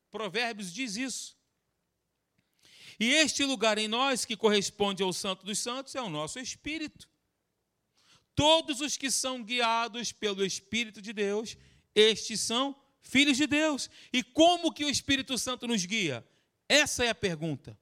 Provérbios 0.10 0.74
diz 0.74 0.96
isso. 0.96 1.38
E 3.00 3.12
este 3.12 3.46
lugar 3.46 3.78
em 3.78 3.88
nós, 3.88 4.26
que 4.26 4.36
corresponde 4.36 5.04
ao 5.04 5.14
Santo 5.14 5.46
dos 5.46 5.60
Santos, 5.60 5.96
é 5.96 6.02
o 6.02 6.10
nosso 6.10 6.40
espírito. 6.40 7.08
Todos 8.36 8.82
os 8.82 8.98
que 8.98 9.12
são 9.12 9.44
guiados 9.44 10.12
pelo 10.12 10.46
Espírito 10.46 11.02
de 11.02 11.14
Deus, 11.14 11.58
estes 11.94 12.40
são 12.40 12.76
filhos 13.02 13.38
de 13.38 13.48
Deus. 13.48 13.90
E 14.12 14.24
como 14.24 14.74
que 14.74 14.86
o 14.86 14.90
Espírito 14.90 15.38
Santo 15.38 15.68
nos 15.68 15.86
guia? 15.86 16.28
Essa 16.68 17.06
é 17.06 17.10
a 17.10 17.16
pergunta. 17.16 17.78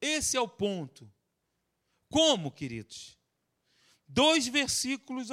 Esse 0.00 0.36
é 0.36 0.40
o 0.40 0.48
ponto. 0.48 1.10
Como, 2.08 2.50
queridos? 2.50 3.18
Dois 4.06 4.48
versículos 4.48 5.30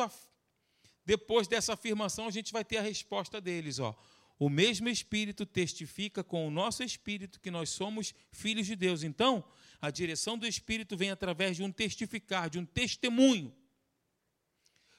depois 1.08 1.47
dessa 1.47 1.73
afirmação, 1.73 2.28
a 2.28 2.32
gente 2.32 2.52
vai 2.52 2.65
ter 2.65 2.78
a 2.78 2.82
resposta 2.82 3.39
deles. 3.39 3.80
Ó. 3.80 3.97
O 4.38 4.50
mesmo 4.50 4.89
Espírito 4.89 5.45
testifica 5.45 6.21
com 6.21 6.45
o 6.45 6.52
nosso 6.52 6.84
Espírito 6.84 7.39
que 7.39 7.50
nós 7.50 7.69
somos 7.69 8.13
filhos 8.30 8.67
de 8.67 8.76
Deus. 8.76 9.04
Então, 9.04 9.41
a 9.80 9.89
direção 9.89 10.38
do 10.38 10.45
Espírito 10.45 10.97
vem 10.97 11.10
através 11.10 11.56
de 11.56 11.63
um 11.63 11.71
testificar, 11.71 12.50
de 12.50 12.60
um 12.60 12.65
testemunho, 12.65 13.56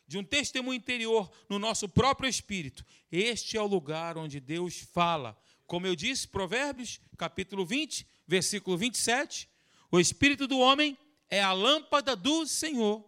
de 0.09 0.17
um 0.17 0.25
testemunho 0.25 0.79
interior 0.79 1.31
no 1.51 1.59
nosso 1.59 1.87
próprio 1.87 2.29
Espírito. 2.29 2.85
Este 3.13 3.59
é 3.59 3.63
o 3.63 3.67
lugar 3.67 4.17
onde 4.17 4.41
Deus 4.41 4.79
fala. 4.79 5.37
Como 5.67 5.87
eu 5.87 5.95
disse, 5.95 6.27
Provérbios, 6.27 6.99
capítulo 7.19 7.67
20, 7.67 8.07
versículo 8.27 8.79
27, 8.79 9.47
o 9.93 10.01
Espírito 10.01 10.47
do 10.47 10.59
homem 10.59 10.97
é 11.29 11.43
a 11.43 11.53
lâmpada 11.53 12.17
do 12.17 12.47
Senhor, 12.47 13.07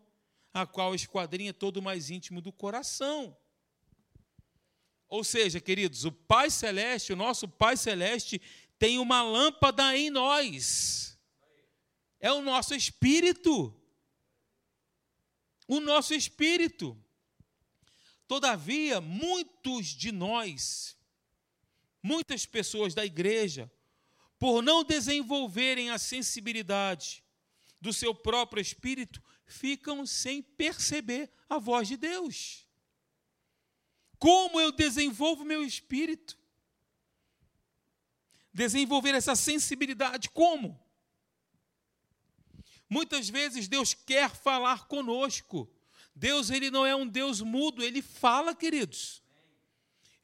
a 0.52 0.66
qual 0.66 0.94
esquadrinha 0.94 1.54
todo 1.54 1.78
o 1.78 1.82
mais 1.82 2.10
íntimo 2.10 2.42
do 2.42 2.52
coração. 2.52 3.34
Ou 5.08 5.24
seja, 5.24 5.58
queridos, 5.58 6.04
o 6.04 6.12
Pai 6.12 6.50
Celeste, 6.50 7.14
o 7.14 7.16
nosso 7.16 7.48
Pai 7.48 7.78
Celeste, 7.78 8.40
tem 8.78 8.98
uma 8.98 9.22
lâmpada 9.22 9.96
em 9.96 10.10
nós. 10.10 11.18
É 12.20 12.30
o 12.30 12.42
nosso 12.42 12.74
espírito. 12.74 13.74
O 15.70 15.78
nosso 15.78 16.12
espírito. 16.12 17.00
Todavia, 18.26 19.00
muitos 19.00 19.86
de 19.86 20.10
nós, 20.10 20.96
muitas 22.02 22.44
pessoas 22.44 22.92
da 22.92 23.06
igreja, 23.06 23.70
por 24.36 24.62
não 24.62 24.82
desenvolverem 24.82 25.88
a 25.90 25.96
sensibilidade 25.96 27.22
do 27.80 27.92
seu 27.92 28.12
próprio 28.12 28.60
espírito, 28.60 29.22
ficam 29.46 30.04
sem 30.04 30.42
perceber 30.42 31.30
a 31.48 31.56
voz 31.56 31.86
de 31.86 31.96
Deus. 31.96 32.66
Como 34.18 34.60
eu 34.60 34.72
desenvolvo 34.72 35.44
meu 35.44 35.64
espírito? 35.64 36.36
Desenvolver 38.52 39.14
essa 39.14 39.36
sensibilidade, 39.36 40.30
como? 40.30 40.84
Muitas 42.90 43.30
vezes 43.30 43.68
Deus 43.68 43.94
quer 43.94 44.30
falar 44.30 44.86
conosco. 44.86 45.72
Deus 46.14 46.50
ele 46.50 46.70
não 46.70 46.84
é 46.84 46.94
um 46.94 47.06
Deus 47.06 47.40
mudo, 47.40 47.82
ele 47.82 48.02
fala, 48.02 48.54
queridos. 48.54 49.22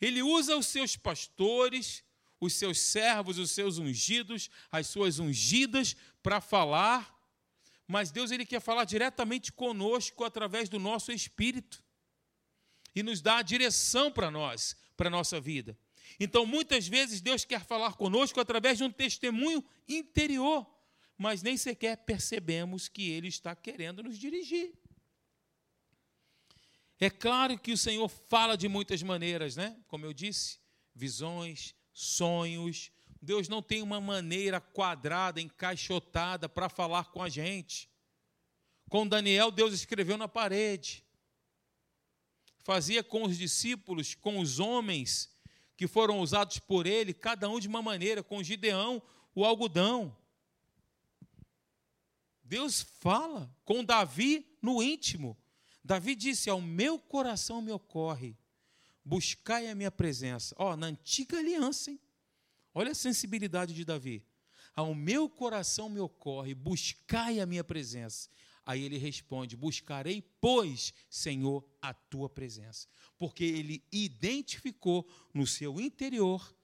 Ele 0.01 0.23
usa 0.23 0.57
os 0.57 0.67
seus 0.67 0.97
pastores, 0.97 2.05
os 2.39 2.53
seus 2.53 2.79
servos, 2.79 3.39
os 3.39 3.53
seus 3.53 3.79
ungidos, 3.79 4.51
as 4.71 4.89
suas 4.89 5.19
ungidas 5.19 5.97
para 6.23 6.41
falar 6.41 7.17
mas 7.87 8.11
Deus 8.11 8.31
ele 8.31 8.45
quer 8.45 8.61
falar 8.61 8.85
diretamente 8.85 9.53
conosco 9.53 10.25
através 10.25 10.69
do 10.69 10.79
nosso 10.79 11.13
espírito 11.13 11.83
e 12.95 13.03
nos 13.03 13.21
dá 13.21 13.39
a 13.39 13.43
direção 13.43 14.11
para 14.11 14.31
nós, 14.31 14.77
para 14.97 15.09
a 15.09 15.11
nossa 15.11 15.41
vida. 15.41 15.79
Então, 16.19 16.47
muitas 16.47 16.89
vezes, 16.89 17.21
Deus 17.21 17.45
quer 17.45 17.65
falar 17.65 17.95
conosco 17.95 18.41
através 18.41 18.79
de 18.79 18.85
um 18.85 18.91
testemunho 18.91 19.65
interior, 19.89 20.67
mas 21.17 21.43
nem 21.43 21.57
sequer 21.57 21.97
percebemos 21.99 22.89
que 22.89 23.11
Ele 23.11 23.29
está 23.29 23.55
querendo 23.55 24.03
nos 24.03 24.19
dirigir. 24.19 24.73
É 26.99 27.11
claro 27.11 27.59
que 27.59 27.73
o 27.73 27.79
Senhor 27.79 28.09
fala 28.09 28.57
de 28.57 28.69
muitas 28.69 29.03
maneiras, 29.03 29.57
né? 29.57 29.77
Como 29.87 30.07
eu 30.07 30.13
disse, 30.13 30.59
visões, 30.95 31.75
sonhos, 31.93 32.91
Deus 33.21 33.49
não 33.49 33.61
tem 33.61 33.83
uma 33.83 34.01
maneira 34.01 34.61
quadrada, 34.61 35.41
encaixotada 35.41 36.49
para 36.49 36.69
falar 36.69 37.11
com 37.11 37.23
a 37.23 37.29
gente. 37.29 37.91
Com 38.89 39.07
Daniel, 39.07 39.51
Deus 39.51 39.75
escreveu 39.75 40.17
na 40.17 40.29
parede. 40.29 41.05
Fazia 42.63 43.03
com 43.03 43.25
os 43.25 43.37
discípulos, 43.37 44.15
com 44.15 44.39
os 44.39 44.59
homens 44.59 45.35
que 45.77 45.87
foram 45.87 46.21
usados 46.21 46.59
por 46.59 46.87
ele, 46.87 47.13
cada 47.13 47.49
um 47.49 47.61
de 47.61 47.69
uma 47.69 47.83
maneira, 47.83 48.23
com 48.23 48.43
Gideão, 48.43 49.03
o 49.35 49.45
algodão. 49.45 50.17
Deus 52.47 52.81
fala 53.01 53.53
com 53.65 53.85
Davi 53.85 54.47
no 54.63 54.83
íntimo. 54.83 55.37
Davi 55.85 56.15
disse: 56.15 56.49
Ao 56.49 56.61
meu 56.61 56.99
coração 56.99 57.61
me 57.61 57.73
ocorre, 57.73 58.37
buscai 59.05 59.69
a 59.69 59.75
minha 59.75 59.91
presença. 59.91 60.55
Ó, 60.59 60.73
oh, 60.73 60.77
na 60.77 60.87
antiga 60.87 61.39
aliança, 61.39 61.91
hein? 61.91 62.01
Olha 62.73 62.93
a 62.93 62.95
sensibilidade 62.95 63.75
de 63.75 63.85
Davi. 63.85 64.25
Ao 64.75 64.95
meu 64.95 65.29
coração 65.29 65.89
me 65.89 65.99
ocorre, 65.99 66.55
buscai 66.55 67.41
a 67.41 67.47
minha 67.47 67.65
presença. 67.65 68.29
Aí 68.65 68.83
ele 68.83 68.99
responde: 68.99 69.57
Buscarei, 69.57 70.23
pois, 70.41 70.95
Senhor, 71.11 71.65
a 71.83 71.93
tua 71.93 72.29
presença. 72.29 72.87
Porque 73.19 73.45
ele 73.45 73.83
identificou 73.91 75.09
no 75.33 75.47
seu 75.47 75.81
interior 75.81 76.55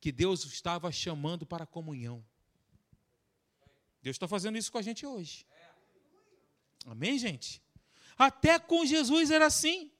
que 0.00 0.12
Deus 0.12 0.44
estava 0.44 0.90
chamando 0.90 1.46
para 1.46 1.64
comunhão. 1.64 2.24
Deus 4.02 4.16
está 4.16 4.26
fazendo 4.26 4.58
isso 4.58 4.70
com 4.72 4.78
a 4.78 4.82
gente 4.82 5.06
hoje. 5.06 5.46
Amém, 6.84 7.18
gente? 7.18 7.62
Até 8.18 8.58
com 8.58 8.84
Jesus 8.84 9.30
era 9.30 9.46
assim. 9.46 9.90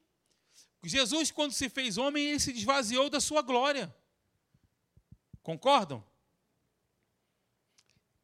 Jesus, 0.83 1.31
quando 1.31 1.53
se 1.53 1.69
fez 1.69 1.97
homem, 1.97 2.25
ele 2.25 2.39
se 2.39 2.51
esvaziou 2.51 3.09
da 3.09 3.21
sua 3.21 3.41
glória. 3.41 3.93
Concordam? 5.41 6.05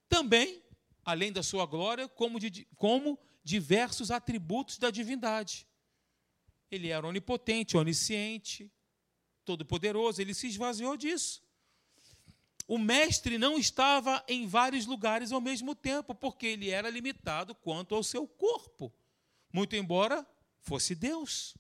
Também, 0.09 0.61
além 1.05 1.31
da 1.31 1.41
sua 1.41 1.65
glória, 1.65 2.07
como, 2.07 2.39
de, 2.39 2.65
como 2.75 3.17
diversos 3.43 4.11
atributos 4.11 4.77
da 4.77 4.91
divindade. 4.91 5.67
Ele 6.69 6.89
era 6.89 7.07
onipotente, 7.07 7.77
onisciente, 7.77 8.71
todo-poderoso, 9.45 10.21
ele 10.21 10.33
se 10.33 10.47
esvaziou 10.47 10.97
disso. 10.97 11.41
O 12.69 12.77
mestre 12.77 13.39
não 13.39 13.57
estava 13.57 14.23
em 14.27 14.45
vários 14.45 14.85
lugares 14.85 15.31
ao 15.31 15.41
mesmo 15.41 15.73
tempo, 15.73 16.13
porque 16.13 16.45
ele 16.45 16.69
era 16.69 16.87
limitado 16.87 17.55
quanto 17.55 17.95
ao 17.95 18.03
seu 18.03 18.27
corpo, 18.27 18.93
muito 19.51 19.75
embora 19.75 20.23
fosse 20.61 20.93
Deus. 20.93 21.57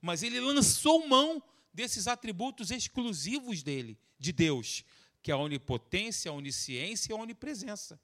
Mas 0.00 0.22
ele 0.22 0.38
lançou 0.38 1.04
mão 1.08 1.42
desses 1.74 2.06
atributos 2.06 2.70
exclusivos 2.70 3.60
dele, 3.60 3.98
de 4.20 4.30
Deus, 4.30 4.84
que 5.20 5.32
é 5.32 5.34
a 5.34 5.36
onipotência, 5.36 6.30
a 6.30 6.34
onisciência 6.34 7.12
e 7.12 7.12
a 7.12 7.20
onipresença. 7.20 8.00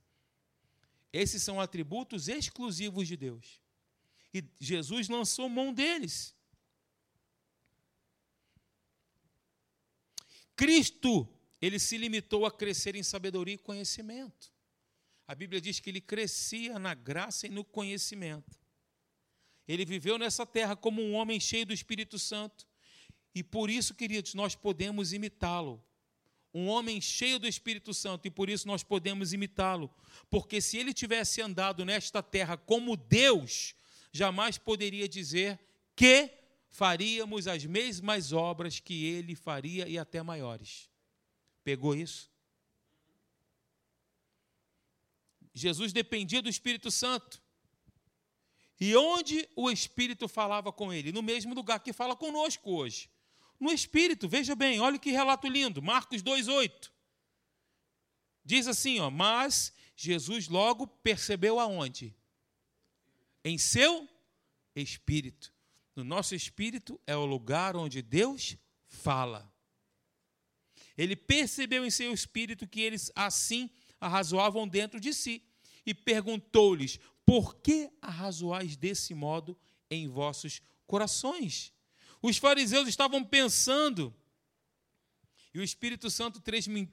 Esses 1.13 1.45
são 1.45 1.61
atributos 1.61 2.27
exclusivos 2.27 3.07
de 3.07 3.17
Deus. 3.17 3.61
E 4.35 4.43
Jesus 4.59 5.09
lançou 5.09 5.49
mão 5.49 5.73
deles. 5.73 6.35
Cristo, 10.57 11.29
ele 11.61 11.79
se 11.79 11.97
limitou 11.97 12.45
a 12.45 12.51
crescer 12.51 12.95
em 12.95 13.03
sabedoria 13.03 13.55
e 13.55 13.59
conhecimento. 13.59 14.53
A 15.27 15.35
Bíblia 15.35 15.61
diz 15.61 15.81
que 15.81 15.91
ele 15.91 16.01
crescia 16.01 16.79
na 16.79 16.95
graça 16.95 17.47
e 17.47 17.51
no 17.51 17.65
conhecimento. 17.65 18.59
Ele 19.67 19.85
viveu 19.85 20.17
nessa 20.19 20.47
terra 20.47 20.77
como 20.77 21.03
um 21.03 21.15
homem 21.15 21.41
cheio 21.41 21.67
do 21.67 21.73
Espírito 21.73 22.19
Santo, 22.19 22.67
e 23.35 23.43
por 23.43 23.69
isso, 23.69 23.95
queridos, 23.95 24.35
nós 24.35 24.55
podemos 24.55 25.13
imitá-lo. 25.13 25.83
um 26.55 26.69
homem 26.69 27.03
cheio 27.03 27.39
do 27.39 27.47
Espírito 27.47 27.93
Santo, 27.93 28.27
e 28.27 28.31
por 28.31 28.49
isso 28.49 28.67
nós 28.67 28.83
podemos 28.83 29.35
imitá-lo. 29.35 29.91
Porque 30.31 30.59
se 30.59 30.79
ele 30.79 30.95
tivesse 30.95 31.43
andado 31.43 31.85
nesta 31.85 32.23
terra 32.23 32.57
como 32.57 32.97
Deus, 32.97 33.75
jamais 34.11 34.57
poderia 34.57 35.07
dizer 35.07 35.61
que 35.95 36.31
faríamos 36.71 37.47
as 37.47 37.67
mesmas 37.67 38.33
obras 38.33 38.81
que 38.81 39.05
ele 39.05 39.35
faria 39.35 39.87
e 39.87 39.99
até 39.99 40.23
maiores. 40.23 40.89
Pegou 41.67 41.97
isso? 41.97 42.31
Jesus 45.53 45.93
dependia 45.93 46.41
do 46.41 46.49
Espírito 46.49 46.93
Santo. 46.93 47.43
E 48.79 48.95
onde 48.95 49.49
o 49.57 49.69
Espírito 49.69 50.29
falava 50.29 50.73
com 50.73 50.93
ele? 50.93 51.11
No 51.11 51.25
mesmo 51.25 51.57
lugar 51.57 51.81
que 51.81 51.93
fala 51.93 52.15
conosco 52.15 52.71
hoje. 52.71 53.11
No 53.59 53.73
Espírito, 53.73 54.29
veja 54.29 54.55
bem, 54.55 54.79
olha 54.79 54.97
que 54.97 55.11
relato 55.11 55.49
lindo, 55.49 55.83
Marcos 55.83 56.23
2,8. 56.23 56.89
Diz 58.45 58.69
assim, 58.69 59.01
ó, 59.01 59.11
mas 59.11 59.75
Jesus 59.97 60.47
logo 60.47 60.87
percebeu 60.87 61.59
aonde? 61.59 62.15
Em 63.45 63.59
seu 63.59 64.09
espírito. 64.73 65.53
No 65.97 66.05
nosso 66.05 66.33
espírito 66.33 67.01
é 67.05 67.17
o 67.17 67.27
lugar 67.27 67.75
onde 67.75 68.03
Deus 68.03 68.57
fala. 68.87 69.53
Ele 70.97 71.15
percebeu 71.15 71.85
em 71.85 71.91
seu 71.91 72.13
espírito 72.13 72.67
que 72.67 72.81
eles 72.81 73.13
assim 73.15 73.71
arrazoavam 74.01 74.67
dentro 74.67 74.99
de 74.99 75.13
si 75.13 75.43
e 75.85 75.95
perguntou-lhes: 75.95 76.99
Por 77.25 77.57
que 77.57 77.91
arrazoais 78.01 78.77
desse 78.77 79.15
modo 79.15 79.59
em 79.91 80.09
vossos 80.09 80.63
corações? 80.87 81.73
Os 82.23 82.39
fariseus 82.39 82.89
estavam 82.89 83.23
pensando, 83.23 84.15
e 85.55 85.59
o 85.59 85.63
Espírito 85.63 86.11
Santo 86.11 86.43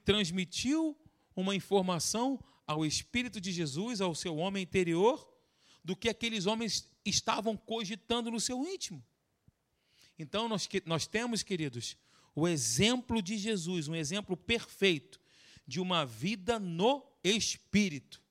transmitiu 0.06 0.98
uma 1.36 1.56
informação 1.56 2.40
ao 2.68 2.86
Espírito 2.86 3.42
de 3.42 3.52
Jesus, 3.52 4.00
ao 4.00 4.14
seu 4.14 4.38
homem 4.38 4.64
interior, 4.64 5.28
do 5.84 5.96
que 5.96 6.08
aqueles 6.08 6.46
homens 6.46 6.90
estavam 7.04 7.58
cogitando 7.58 8.32
no 8.32 8.40
seu 8.40 8.66
íntimo. 8.66 9.04
Então, 10.18 10.48
nós, 10.48 10.70
nós 10.86 11.08
temos, 11.08 11.44
queridos, 11.44 11.98
o 12.36 12.48
exemplo 12.48 13.22
de 13.22 13.38
Jesus, 13.38 13.88
um 13.88 13.96
exemplo 13.96 14.36
perfeito 14.36 15.20
de 15.66 15.80
uma 15.80 16.06
vida 16.06 16.60
no 16.60 17.06
Espírito. 17.24 18.22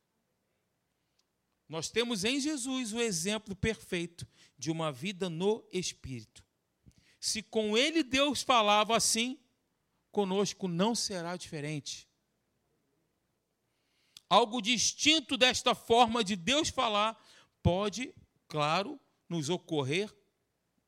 Nós 1.68 1.88
temos 1.88 2.24
em 2.24 2.38
Jesus 2.40 2.92
o 2.92 3.00
exemplo 3.00 3.57
perfeito 3.57 4.26
de 4.59 4.70
uma 4.70 4.92
vida 4.92 5.30
no 5.30 5.66
Espírito. 5.72 6.44
Se 7.18 7.42
com 7.42 7.78
Ele 7.78 8.03
Deus 8.03 8.42
falava 8.42 8.96
assim, 8.96 9.38
conosco 10.11 10.68
não 10.68 10.94
será 10.94 11.36
diferente. 11.36 12.09
Algo 14.28 14.61
distinto 14.61 15.36
desta 15.36 15.74
forma 15.74 16.24
de 16.24 16.36
Deus 16.36 16.68
falar 16.68 17.18
pode, 17.62 18.14
claro, 18.48 19.00
nos 19.28 19.48
ocorrer 19.48 20.12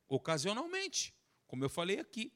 ocasionalmente, 0.09 1.15
como 1.47 1.65
eu 1.65 1.71
falei 1.71 1.99
aqui. 1.99 2.33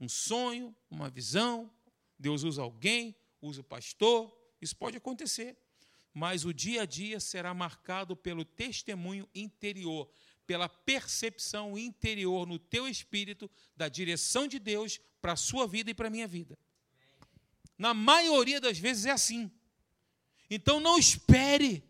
Um 0.00 0.08
sonho, 0.08 0.74
uma 0.90 1.10
visão, 1.10 1.70
Deus 2.18 2.42
usa 2.42 2.62
alguém, 2.62 3.16
usa 3.40 3.60
o 3.60 3.64
pastor, 3.64 4.36
isso 4.60 4.76
pode 4.76 4.96
acontecer 4.96 5.56
mas 6.18 6.44
o 6.44 6.52
dia 6.52 6.82
a 6.82 6.84
dia 6.84 7.20
será 7.20 7.54
marcado 7.54 8.16
pelo 8.16 8.44
testemunho 8.44 9.28
interior, 9.32 10.10
pela 10.44 10.68
percepção 10.68 11.78
interior 11.78 12.44
no 12.44 12.58
teu 12.58 12.88
espírito 12.88 13.48
da 13.76 13.88
direção 13.88 14.48
de 14.48 14.58
Deus 14.58 14.98
para 15.20 15.34
a 15.34 15.36
sua 15.36 15.64
vida 15.64 15.92
e 15.92 15.94
para 15.94 16.08
a 16.08 16.10
minha 16.10 16.26
vida. 16.26 16.58
Na 17.78 17.94
maioria 17.94 18.60
das 18.60 18.80
vezes 18.80 19.06
é 19.06 19.12
assim. 19.12 19.48
Então 20.50 20.80
não 20.80 20.98
espere 20.98 21.84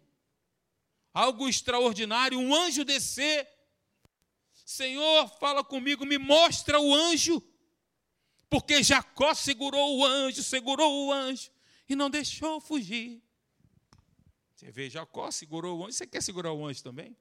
algo 1.14 1.48
extraordinário, 1.48 2.38
um 2.38 2.54
anjo 2.54 2.84
descer. 2.84 3.48
Senhor, 4.52 5.26
fala 5.40 5.64
comigo, 5.64 6.04
me 6.04 6.18
mostra 6.18 6.78
o 6.78 6.94
anjo. 6.94 7.42
Porque 8.48 8.82
Jacó 8.82 9.34
segurou 9.34 9.98
o 9.98 10.04
anjo, 10.04 10.42
segurou 10.42 11.06
o 11.06 11.12
anjo 11.12 11.50
e 11.88 11.94
não 11.94 12.08
deixou 12.08 12.60
fugir. 12.60 13.22
Você 14.54 14.70
vê, 14.70 14.88
Jacó 14.88 15.30
segurou 15.30 15.78
o 15.78 15.84
anjo, 15.84 15.92
você 15.92 16.06
quer 16.06 16.22
segurar 16.22 16.52
o 16.52 16.66
anjo 16.66 16.82
também? 16.82 17.16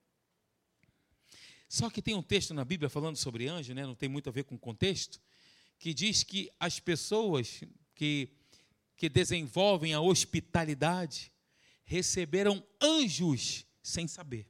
Só 1.70 1.90
que 1.90 2.02
tem 2.02 2.16
um 2.16 2.24
texto 2.24 2.54
na 2.54 2.64
Bíblia 2.64 2.90
falando 2.90 3.18
sobre 3.18 3.48
anjo, 3.48 3.74
né? 3.74 3.86
não 3.86 3.96
tem 3.96 4.08
muito 4.08 4.30
a 4.30 4.32
ver 4.32 4.46
com 4.46 4.56
o 4.56 4.60
contexto, 4.60 5.22
que 5.78 5.94
diz 5.94 6.24
que 6.24 6.50
as 6.60 6.80
pessoas 6.80 7.62
que, 7.94 8.30
que 8.96 9.10
desenvolvem 9.10 9.94
a 9.94 10.00
hospitalidade 10.00 11.32
receberam 11.84 12.66
anjos 12.82 13.66
sem 13.84 14.08
saber. 14.08 14.50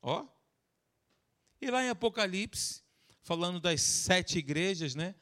Ó. 0.00 0.26
E 1.60 1.70
lá 1.70 1.84
em 1.84 1.90
Apocalipse, 1.90 2.82
falando 3.28 3.60
das 3.60 3.82
sete 3.82 4.38
igrejas, 4.38 4.94
né? 4.94 5.14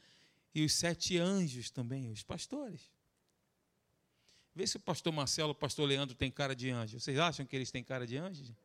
E 0.54 0.64
os 0.64 0.72
sete 0.74 1.18
anjos 1.18 1.70
também, 1.70 2.08
os 2.08 2.22
pastores. 2.22 2.88
Vê 4.54 4.64
se 4.64 4.76
o 4.76 4.80
pastor 4.80 5.12
Marcelo, 5.12 5.50
o 5.50 5.54
pastor 5.56 5.88
Leandro 5.88 6.14
tem 6.14 6.30
cara 6.30 6.54
de 6.54 6.70
anjo. 6.70 7.00
Vocês 7.00 7.18
acham 7.18 7.44
que 7.44 7.56
eles 7.56 7.72
têm 7.72 7.82
cara 7.82 8.06
de 8.06 8.16
anjo? 8.16 8.56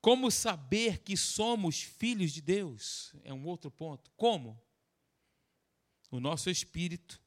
Como 0.00 0.30
saber 0.30 1.00
que 1.00 1.14
somos 1.14 1.82
filhos 1.82 2.32
de 2.32 2.40
Deus? 2.40 3.12
É 3.22 3.32
um 3.32 3.44
outro 3.46 3.70
ponto. 3.70 4.10
Como? 4.16 4.58
O 6.10 6.20
nosso 6.20 6.48
espírito. 6.48 7.20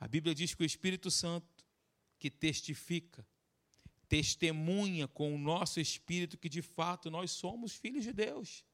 A 0.00 0.08
Bíblia 0.08 0.34
diz 0.34 0.54
que 0.54 0.62
o 0.62 0.66
Espírito 0.66 1.10
Santo, 1.10 1.62
que 2.18 2.30
testifica, 2.30 3.26
testemunha 4.08 5.08
com 5.08 5.34
o 5.34 5.38
nosso 5.38 5.80
espírito 5.80 6.38
que 6.38 6.48
de 6.48 6.62
fato 6.62 7.10
nós 7.10 7.30
somos 7.30 7.72
filhos 7.72 8.04
de 8.04 8.12
Deus. 8.12 8.64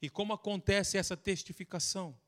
E 0.00 0.08
como 0.08 0.32
acontece 0.32 0.96
essa 0.96 1.16
testificação? 1.16 2.18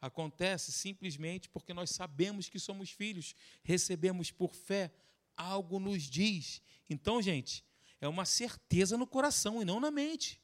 Acontece 0.00 0.70
simplesmente 0.70 1.48
porque 1.48 1.74
nós 1.74 1.90
sabemos 1.90 2.48
que 2.48 2.58
somos 2.58 2.90
filhos, 2.90 3.34
recebemos 3.62 4.30
por 4.30 4.54
fé, 4.54 4.92
algo 5.36 5.80
nos 5.80 6.04
diz. 6.04 6.62
Então, 6.88 7.20
gente, 7.20 7.64
é 8.00 8.06
uma 8.06 8.24
certeza 8.24 8.96
no 8.96 9.06
coração 9.06 9.60
e 9.60 9.64
não 9.64 9.80
na 9.80 9.90
mente. 9.90 10.40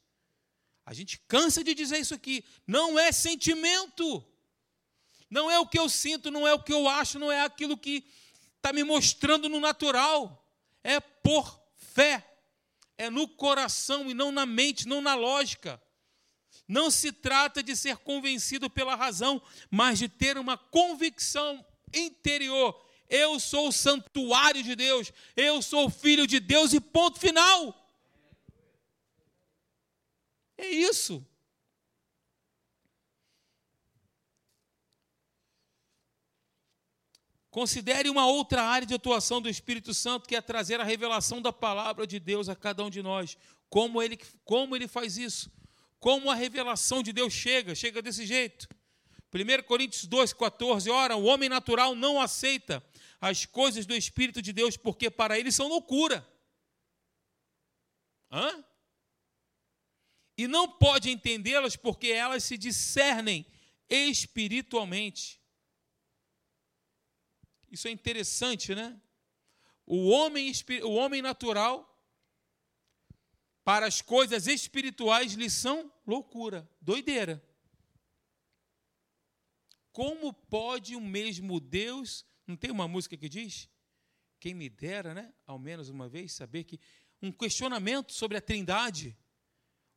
A 0.85 0.93
gente 0.93 1.19
cansa 1.21 1.63
de 1.63 1.73
dizer 1.73 1.97
isso 1.97 2.13
aqui. 2.13 2.43
Não 2.67 2.99
é 2.99 3.11
sentimento. 3.11 4.23
Não 5.29 5.49
é 5.49 5.59
o 5.59 5.67
que 5.67 5.79
eu 5.79 5.89
sinto, 5.89 6.29
não 6.29 6.47
é 6.47 6.53
o 6.53 6.61
que 6.61 6.71
eu 6.71 6.87
acho, 6.87 7.17
não 7.17 7.31
é 7.31 7.41
aquilo 7.41 7.77
que 7.77 8.05
está 8.57 8.71
me 8.71 8.83
mostrando 8.83 9.49
no 9.49 9.59
natural. 9.59 10.44
É 10.85 10.99
por 10.99 11.59
fé. 11.75 12.23
É 12.95 13.09
no 13.09 13.27
coração 13.27 14.07
e 14.07 14.13
não 14.13 14.31
na 14.31 14.45
mente, 14.45 14.87
não 14.87 15.01
na 15.01 15.15
lógica. 15.15 15.81
Não 16.67 16.91
se 16.91 17.11
trata 17.11 17.63
de 17.63 17.75
ser 17.75 17.97
convencido 17.97 18.69
pela 18.69 18.95
razão, 18.95 19.41
mas 19.69 19.97
de 19.97 20.07
ter 20.07 20.37
uma 20.37 20.57
convicção 20.57 21.65
interior. 21.91 22.79
Eu 23.09 23.39
sou 23.39 23.69
o 23.69 23.71
santuário 23.71 24.61
de 24.63 24.75
Deus, 24.75 25.11
eu 25.35 25.61
sou 25.61 25.89
filho 25.89 26.25
de 26.27 26.39
Deus 26.39 26.71
e 26.71 26.79
ponto 26.79 27.19
final. 27.19 27.75
É 30.57 30.67
isso. 30.67 31.25
Considere 37.55 38.09
uma 38.09 38.27
outra 38.27 38.63
área 38.63 38.85
de 38.85 38.93
atuação 38.93 39.41
do 39.41 39.47
Espírito 39.47 39.93
Santo, 39.93 40.27
que 40.27 40.35
é 40.35 40.41
trazer 40.41 40.81
a 40.81 40.83
revelação 40.83 41.41
da 41.41 41.53
palavra 41.53 42.05
de 42.05 42.19
Deus 42.19 42.49
a 42.49 42.55
cada 42.55 42.83
um 42.83 42.89
de 42.89 43.01
nós. 43.01 43.37
Como 43.69 44.03
ele, 44.03 44.19
como 44.43 44.75
ele 44.75 44.89
faz 44.89 45.17
isso? 45.17 45.49
Como 45.97 46.29
a 46.29 46.35
revelação 46.35 47.01
de 47.01 47.13
Deus 47.13 47.31
chega? 47.31 47.73
Chega 47.73 48.01
desse 48.01 48.25
jeito. 48.25 48.67
1 49.33 49.63
Coríntios 49.63 50.05
2,14, 50.05 50.91
ora, 50.91 51.15
o 51.15 51.23
homem 51.23 51.47
natural 51.47 51.95
não 51.95 52.19
aceita 52.19 52.85
as 53.21 53.45
coisas 53.45 53.85
do 53.85 53.95
Espírito 53.95 54.41
de 54.41 54.51
Deus, 54.51 54.75
porque 54.75 55.09
para 55.09 55.39
ele 55.39 55.49
são 55.49 55.69
loucura. 55.69 56.27
Hã? 58.29 58.65
E 60.37 60.45
não 60.45 60.67
pode 60.67 61.09
entendê-las 61.09 61.77
porque 61.77 62.07
elas 62.07 62.43
se 62.43 62.57
discernem 62.57 63.45
espiritualmente. 63.89 65.39
Isso 67.75 67.89
é 67.89 67.91
interessante, 67.91 68.73
né? 68.73 68.97
O 69.85 70.07
homem, 70.07 70.49
o 70.81 70.93
homem 70.93 71.21
natural 71.21 71.75
para 73.65 73.85
as 73.85 74.01
coisas 74.01 74.47
espirituais 74.47 75.33
lhe 75.33 75.49
são 75.49 75.91
loucura, 76.07 76.65
doideira. 76.79 77.43
Como 79.91 80.31
pode 80.31 80.95
o 80.95 81.01
mesmo 81.01 81.59
Deus, 81.59 82.25
não 82.47 82.55
tem 82.55 82.71
uma 82.71 82.87
música 82.87 83.17
que 83.17 83.27
diz? 83.27 83.69
Quem 84.39 84.53
me 84.53 84.69
dera, 84.69 85.13
né? 85.13 85.33
Ao 85.45 85.59
menos 85.59 85.89
uma 85.89 86.07
vez, 86.07 86.31
saber 86.31 86.63
que 86.63 86.79
um 87.21 87.29
questionamento 87.29 88.13
sobre 88.13 88.37
a 88.37 88.41
Trindade, 88.41 89.17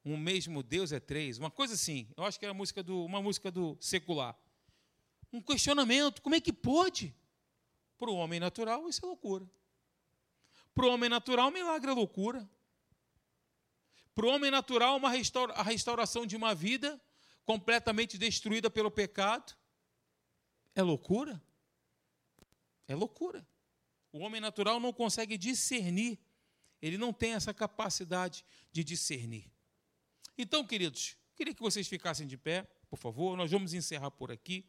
um 0.05 0.17
mesmo 0.17 0.65
Deus 0.65 0.91
é 0.91 0.99
três, 0.99 1.39
uma 1.39 1.49
coisa 1.51 1.75
assim. 1.75 2.09
Eu 2.17 2.25
acho 2.25 2.41
que 2.41 2.45
era 2.45 2.53
música 2.53 2.83
do, 2.83 3.05
uma 3.05 3.23
música 3.23 3.53
do 3.53 3.79
secular. 3.81 4.37
Um 5.33 5.41
questionamento: 5.41 6.21
como 6.21 6.35
é 6.35 6.41
que 6.41 6.53
pode? 6.53 7.15
Para 7.99 8.11
o 8.11 8.15
homem 8.15 8.39
natural, 8.39 8.89
isso 8.89 9.05
é 9.05 9.09
loucura. 9.09 9.49
Para 10.75 10.87
o 10.87 10.91
homem 10.91 11.11
natural, 11.11 11.51
milagre 11.51 11.91
é 11.91 11.95
loucura. 11.95 12.49
Para 14.15 14.27
o 14.27 14.31
homem 14.31 14.51
natural, 14.51 14.97
uma 14.97 15.11
restaura, 15.11 15.53
a 15.55 15.63
restauração 15.63 16.25
de 16.27 16.37
uma 16.37 16.55
vida 16.55 17.01
completamente 17.45 18.19
destruída 18.19 18.71
pelo 18.71 18.91
pecado 18.91 19.57
é 20.75 20.83
loucura. 20.83 21.43
É 22.87 22.95
loucura. 22.95 23.47
O 24.13 24.21
homem 24.21 24.41
natural 24.41 24.81
não 24.81 24.93
consegue 24.93 25.37
discernir, 25.37 26.19
ele 26.81 26.97
não 26.97 27.13
tem 27.13 27.35
essa 27.35 27.53
capacidade 27.53 28.45
de 28.73 28.83
discernir. 28.83 29.51
Então, 30.37 30.65
queridos, 30.65 31.17
queria 31.35 31.55
que 31.55 31.61
vocês 31.61 31.89
ficassem 31.89 32.27
de 32.27 32.37
pé, 32.37 32.63
por 32.89 32.97
favor. 32.97 33.37
Nós 33.37 33.51
vamos 33.51 33.75
encerrar 33.75 34.11
por 34.11 34.31
aqui. 34.31 34.65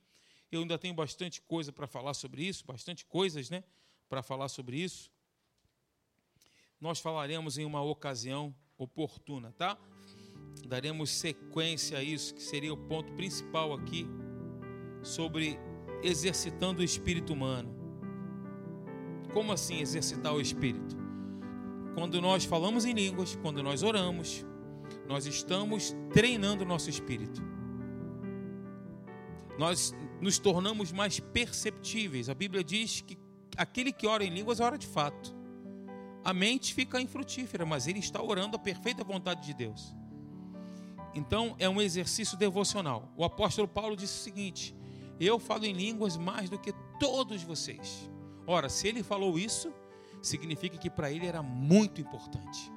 Eu 0.51 0.61
ainda 0.61 0.77
tenho 0.77 0.93
bastante 0.93 1.41
coisa 1.41 1.71
para 1.71 1.87
falar 1.87 2.13
sobre 2.13 2.43
isso, 2.43 2.65
bastante 2.65 3.05
coisas, 3.05 3.49
né, 3.49 3.63
para 4.07 4.23
falar 4.23 4.49
sobre 4.49 4.77
isso. 4.77 5.11
Nós 6.81 6.99
falaremos 6.99 7.57
em 7.57 7.65
uma 7.65 7.81
ocasião 7.81 8.55
oportuna, 8.77 9.51
tá? 9.51 9.77
Daremos 10.65 11.11
sequência 11.11 11.97
a 11.97 12.03
isso, 12.03 12.33
que 12.33 12.41
seria 12.41 12.73
o 12.73 12.77
ponto 12.77 13.11
principal 13.13 13.73
aqui 13.73 14.07
sobre 15.03 15.59
exercitando 16.01 16.81
o 16.81 16.83
espírito 16.83 17.33
humano. 17.33 17.75
Como 19.33 19.51
assim 19.51 19.79
exercitar 19.79 20.33
o 20.33 20.41
espírito? 20.41 20.97
Quando 21.93 22.21
nós 22.21 22.45
falamos 22.45 22.85
em 22.85 22.93
línguas, 22.93 23.35
quando 23.35 23.61
nós 23.61 23.83
oramos, 23.83 24.45
nós 25.07 25.25
estamos 25.25 25.95
treinando 26.13 26.63
o 26.63 26.67
nosso 26.67 26.89
espírito. 26.89 27.48
Nós 29.59 29.93
nos 30.21 30.39
tornamos 30.39 30.89
mais 30.93 31.19
perceptíveis. 31.19 32.29
A 32.29 32.33
Bíblia 32.33 32.63
diz 32.63 33.01
que 33.01 33.17
aquele 33.57 33.91
que 33.91 34.07
ora 34.07 34.23
em 34.23 34.29
línguas 34.29 34.61
ora 34.61 34.77
de 34.77 34.87
fato. 34.87 35.35
A 36.23 36.33
mente 36.33 36.73
fica 36.73 37.01
infrutífera, 37.01 37.65
mas 37.65 37.85
ele 37.85 37.99
está 37.99 38.23
orando 38.23 38.55
a 38.55 38.59
perfeita 38.59 39.03
vontade 39.03 39.45
de 39.45 39.53
Deus. 39.53 39.93
Então 41.13 41.57
é 41.59 41.67
um 41.67 41.81
exercício 41.81 42.37
devocional. 42.37 43.11
O 43.17 43.25
apóstolo 43.25 43.67
Paulo 43.67 43.97
disse 43.97 44.21
o 44.21 44.23
seguinte: 44.23 44.73
Eu 45.19 45.37
falo 45.37 45.65
em 45.65 45.73
línguas 45.73 46.15
mais 46.15 46.49
do 46.49 46.57
que 46.57 46.71
todos 46.97 47.43
vocês. 47.43 48.09
Ora, 48.47 48.69
se 48.69 48.87
ele 48.87 49.03
falou 49.03 49.37
isso, 49.37 49.73
significa 50.21 50.77
que 50.77 50.89
para 50.89 51.11
ele 51.11 51.27
era 51.27 51.43
muito 51.43 51.99
importante. 51.99 52.71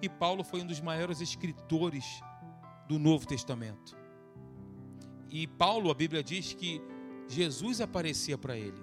E 0.00 0.08
Paulo 0.08 0.42
foi 0.42 0.62
um 0.62 0.66
dos 0.66 0.80
maiores 0.80 1.20
escritores 1.20 2.22
do 2.88 2.98
Novo 2.98 3.26
Testamento. 3.26 4.00
E 5.32 5.46
Paulo, 5.46 5.90
a 5.90 5.94
Bíblia 5.94 6.22
diz 6.22 6.52
que 6.52 6.82
Jesus 7.26 7.80
aparecia 7.80 8.36
para 8.36 8.56
ele. 8.56 8.76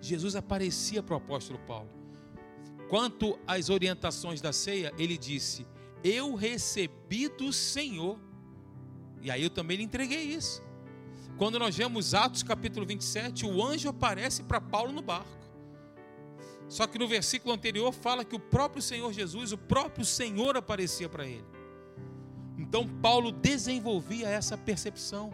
Jesus 0.00 0.34
aparecia 0.34 1.02
para 1.02 1.14
o 1.14 1.18
apóstolo 1.18 1.58
Paulo. 1.58 1.90
Quanto 2.88 3.38
às 3.46 3.68
orientações 3.68 4.40
da 4.40 4.50
ceia, 4.50 4.94
ele 4.98 5.18
disse: 5.18 5.66
Eu 6.02 6.34
recebi 6.34 7.28
do 7.28 7.52
Senhor. 7.52 8.18
E 9.20 9.30
aí 9.30 9.42
eu 9.42 9.50
também 9.50 9.76
lhe 9.76 9.82
entreguei 9.82 10.22
isso. 10.22 10.62
Quando 11.36 11.58
nós 11.58 11.76
vemos 11.76 12.14
Atos 12.14 12.42
capítulo 12.42 12.86
27, 12.86 13.44
o 13.44 13.62
anjo 13.62 13.90
aparece 13.90 14.42
para 14.44 14.60
Paulo 14.60 14.90
no 14.90 15.02
barco. 15.02 15.28
Só 16.68 16.86
que 16.86 16.98
no 16.98 17.06
versículo 17.06 17.52
anterior 17.52 17.92
fala 17.92 18.24
que 18.24 18.34
o 18.34 18.40
próprio 18.40 18.82
Senhor 18.82 19.12
Jesus, 19.12 19.52
o 19.52 19.58
próprio 19.58 20.04
Senhor 20.04 20.56
aparecia 20.56 21.08
para 21.08 21.26
ele. 21.26 21.44
Então 22.56 22.88
Paulo 22.88 23.30
desenvolvia 23.30 24.28
essa 24.28 24.56
percepção, 24.56 25.32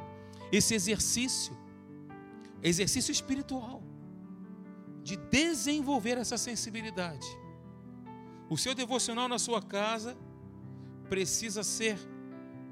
esse 0.56 0.74
exercício, 0.74 1.56
exercício 2.62 3.12
espiritual, 3.12 3.82
de 5.02 5.16
desenvolver 5.16 6.16
essa 6.18 6.38
sensibilidade. 6.38 7.26
O 8.48 8.56
seu 8.56 8.74
devocional 8.74 9.28
na 9.28 9.38
sua 9.38 9.60
casa 9.62 10.16
precisa 11.08 11.62
ser 11.62 11.98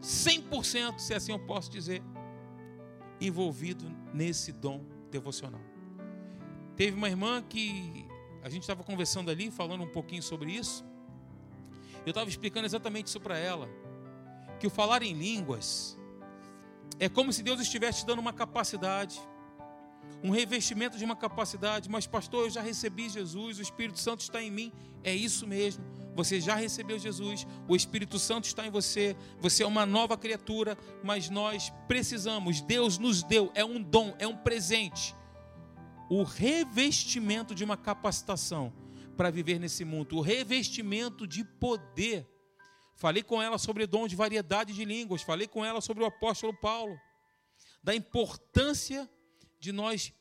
100%, 0.01 0.99
se 0.99 1.15
assim 1.15 1.33
eu 1.33 1.39
posso 1.39 1.71
dizer, 1.71 2.03
envolvido 3.21 3.85
nesse 4.13 4.53
dom 4.53 4.85
devocional. 5.11 5.61
Teve 6.77 6.97
uma 6.97 7.09
irmã 7.09 7.43
que 7.43 8.07
a 8.43 8.49
gente 8.49 8.63
estava 8.63 8.83
conversando 8.83 9.31
ali, 9.31 9.51
falando 9.51 9.85
um 9.85 9.89
pouquinho 9.89 10.23
sobre 10.23 10.53
isso. 10.53 10.85
Eu 12.05 12.11
estava 12.11 12.29
explicando 12.29 12.67
exatamente 12.67 13.07
isso 13.07 13.21
para 13.21 13.39
ela. 13.39 13.69
Que 14.59 14.67
o 14.67 14.71
falar 14.71 15.03
em 15.03 15.13
línguas 15.13 15.97
é 17.05 17.09
como 17.09 17.33
se 17.33 17.43
Deus 17.43 17.61
estivesse 17.61 18.01
te 18.01 18.07
dando 18.07 18.21
uma 18.21 18.33
capacidade 18.33 19.21
um 20.23 20.31
revestimento 20.31 20.97
de 20.97 21.05
uma 21.05 21.17
capacidade, 21.17 21.89
mas 21.91 22.07
pastor, 22.07 22.45
eu 22.45 22.51
já 22.51 22.63
recebi 22.63 23.09
Jesus, 23.09 23.59
o 23.59 23.63
Espírito 23.63 23.99
Santo 23.99 24.21
está 24.21 24.41
em 24.41 24.51
mim. 24.51 24.73
É 25.03 25.13
isso 25.13 25.47
mesmo. 25.47 25.85
Você 26.15 26.41
já 26.41 26.55
recebeu 26.55 26.99
Jesus, 26.99 27.47
o 27.67 27.75
Espírito 27.75 28.19
Santo 28.19 28.45
está 28.45 28.67
em 28.67 28.71
você, 28.71 29.17
você 29.41 29.63
é 29.63 29.67
uma 29.67 29.87
nova 29.87 30.17
criatura, 30.17 30.77
mas 31.03 31.31
nós 31.31 31.73
precisamos, 31.89 32.61
Deus 32.61 32.99
nos 32.99 33.23
deu, 33.23 33.51
é 33.55 33.65
um 33.65 33.83
dom, 33.83 34.15
é 34.19 34.27
um 34.27 34.37
presente. 34.37 35.17
O 36.11 36.23
revestimento 36.23 37.55
de 37.55 37.65
uma 37.65 37.79
capacitação 37.79 38.73
para 39.17 39.31
viver 39.31 39.59
nesse 39.59 39.85
mundo, 39.85 40.19
o 40.19 40.21
revestimento 40.21 41.27
de 41.27 41.43
poder. 41.45 42.29
Falei 42.95 43.23
com 43.23 43.43
ela 43.43 43.59
sobre 43.59 43.87
dom 43.87 44.07
de 44.07 44.15
variedade 44.15 44.73
de 44.73 44.85
línguas, 44.85 45.23
falei 45.23 45.49
com 45.49 45.65
ela 45.65 45.81
sobre 45.81 46.03
o 46.03 46.07
apóstolo 46.07 46.55
Paulo, 46.55 46.99
da 47.83 47.95
importância 47.95 49.09
de 49.59 49.73
nós 49.73 50.13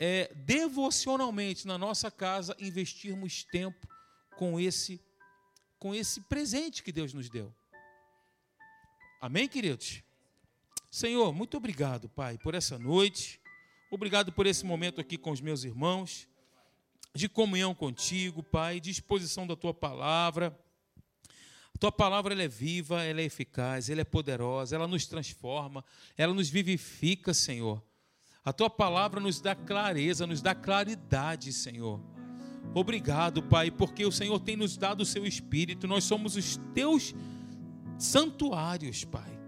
é, 0.00 0.32
devocionalmente 0.34 1.66
na 1.66 1.76
nossa 1.76 2.10
casa 2.10 2.56
investirmos 2.58 3.44
tempo 3.44 3.86
com 4.36 4.58
esse 4.58 5.00
com 5.78 5.94
esse 5.94 6.20
presente 6.22 6.82
que 6.82 6.92
Deus 6.92 7.14
nos 7.14 7.30
deu. 7.30 7.54
Amém, 9.18 9.48
queridos? 9.48 10.02
Senhor, 10.90 11.32
muito 11.32 11.56
obrigado, 11.56 12.08
Pai, 12.08 12.36
por 12.36 12.54
essa 12.54 12.78
noite. 12.78 13.40
Obrigado 13.90 14.30
por 14.30 14.46
esse 14.46 14.64
momento 14.64 15.00
aqui 15.00 15.16
com 15.16 15.30
os 15.30 15.40
meus 15.40 15.64
irmãos, 15.64 16.28
de 17.14 17.28
comunhão 17.28 17.74
contigo, 17.74 18.42
Pai, 18.42 18.78
de 18.78 18.90
exposição 18.90 19.46
da 19.46 19.56
tua 19.56 19.72
palavra. 19.72 20.58
Tua 21.80 21.90
palavra 21.90 22.34
ela 22.34 22.42
é 22.42 22.48
viva, 22.48 23.02
ela 23.02 23.22
é 23.22 23.24
eficaz, 23.24 23.88
ela 23.88 24.02
é 24.02 24.04
poderosa, 24.04 24.76
ela 24.76 24.86
nos 24.86 25.06
transforma, 25.06 25.82
ela 26.14 26.34
nos 26.34 26.50
vivifica, 26.50 27.32
Senhor. 27.32 27.82
A 28.44 28.52
tua 28.52 28.68
palavra 28.68 29.18
nos 29.18 29.40
dá 29.40 29.54
clareza, 29.54 30.26
nos 30.26 30.42
dá 30.42 30.54
claridade, 30.54 31.50
Senhor. 31.54 31.98
Obrigado, 32.74 33.42
Pai, 33.42 33.70
porque 33.70 34.04
o 34.04 34.12
Senhor 34.12 34.38
tem 34.40 34.56
nos 34.56 34.76
dado 34.76 35.00
o 35.00 35.06
seu 35.06 35.24
espírito. 35.24 35.88
Nós 35.88 36.04
somos 36.04 36.36
os 36.36 36.58
teus 36.74 37.14
santuários, 37.98 39.06
Pai. 39.06 39.40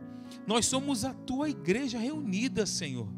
Nós 0.46 0.64
somos 0.64 1.04
a 1.04 1.12
tua 1.12 1.50
igreja 1.50 1.98
reunida, 1.98 2.64
Senhor, 2.64 3.08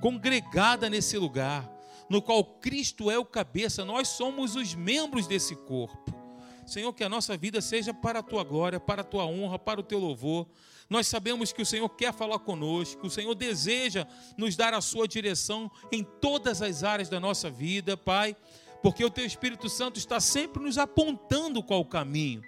congregada 0.00 0.88
nesse 0.88 1.18
lugar, 1.18 1.68
no 2.08 2.22
qual 2.22 2.44
Cristo 2.44 3.10
é 3.10 3.18
o 3.18 3.24
cabeça. 3.24 3.84
Nós 3.84 4.06
somos 4.06 4.54
os 4.54 4.76
membros 4.76 5.26
desse 5.26 5.56
corpo. 5.56 6.23
Senhor, 6.66 6.92
que 6.92 7.04
a 7.04 7.08
nossa 7.08 7.36
vida 7.36 7.60
seja 7.60 7.92
para 7.92 8.20
a 8.20 8.22
tua 8.22 8.42
glória, 8.42 8.80
para 8.80 9.02
a 9.02 9.04
tua 9.04 9.26
honra, 9.26 9.58
para 9.58 9.80
o 9.80 9.82
teu 9.82 9.98
louvor. 9.98 10.46
Nós 10.88 11.06
sabemos 11.06 11.52
que 11.52 11.62
o 11.62 11.66
Senhor 11.66 11.88
quer 11.88 12.12
falar 12.12 12.38
conosco, 12.38 13.06
o 13.06 13.10
Senhor 13.10 13.34
deseja 13.34 14.06
nos 14.36 14.56
dar 14.56 14.74
a 14.74 14.80
sua 14.80 15.08
direção 15.08 15.70
em 15.90 16.02
todas 16.02 16.60
as 16.60 16.82
áreas 16.82 17.08
da 17.08 17.18
nossa 17.18 17.50
vida, 17.50 17.96
Pai, 17.96 18.36
porque 18.82 19.04
o 19.04 19.10
teu 19.10 19.24
Espírito 19.24 19.68
Santo 19.68 19.98
está 19.98 20.20
sempre 20.20 20.62
nos 20.62 20.76
apontando 20.76 21.62
qual 21.62 21.80
o 21.80 21.86
caminho. 21.86 22.42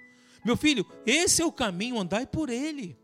Meu 0.44 0.56
filho, 0.56 0.86
esse 1.04 1.42
é 1.42 1.44
o 1.44 1.52
caminho, 1.52 1.98
andai 1.98 2.26
por 2.26 2.50
ele. 2.50 2.96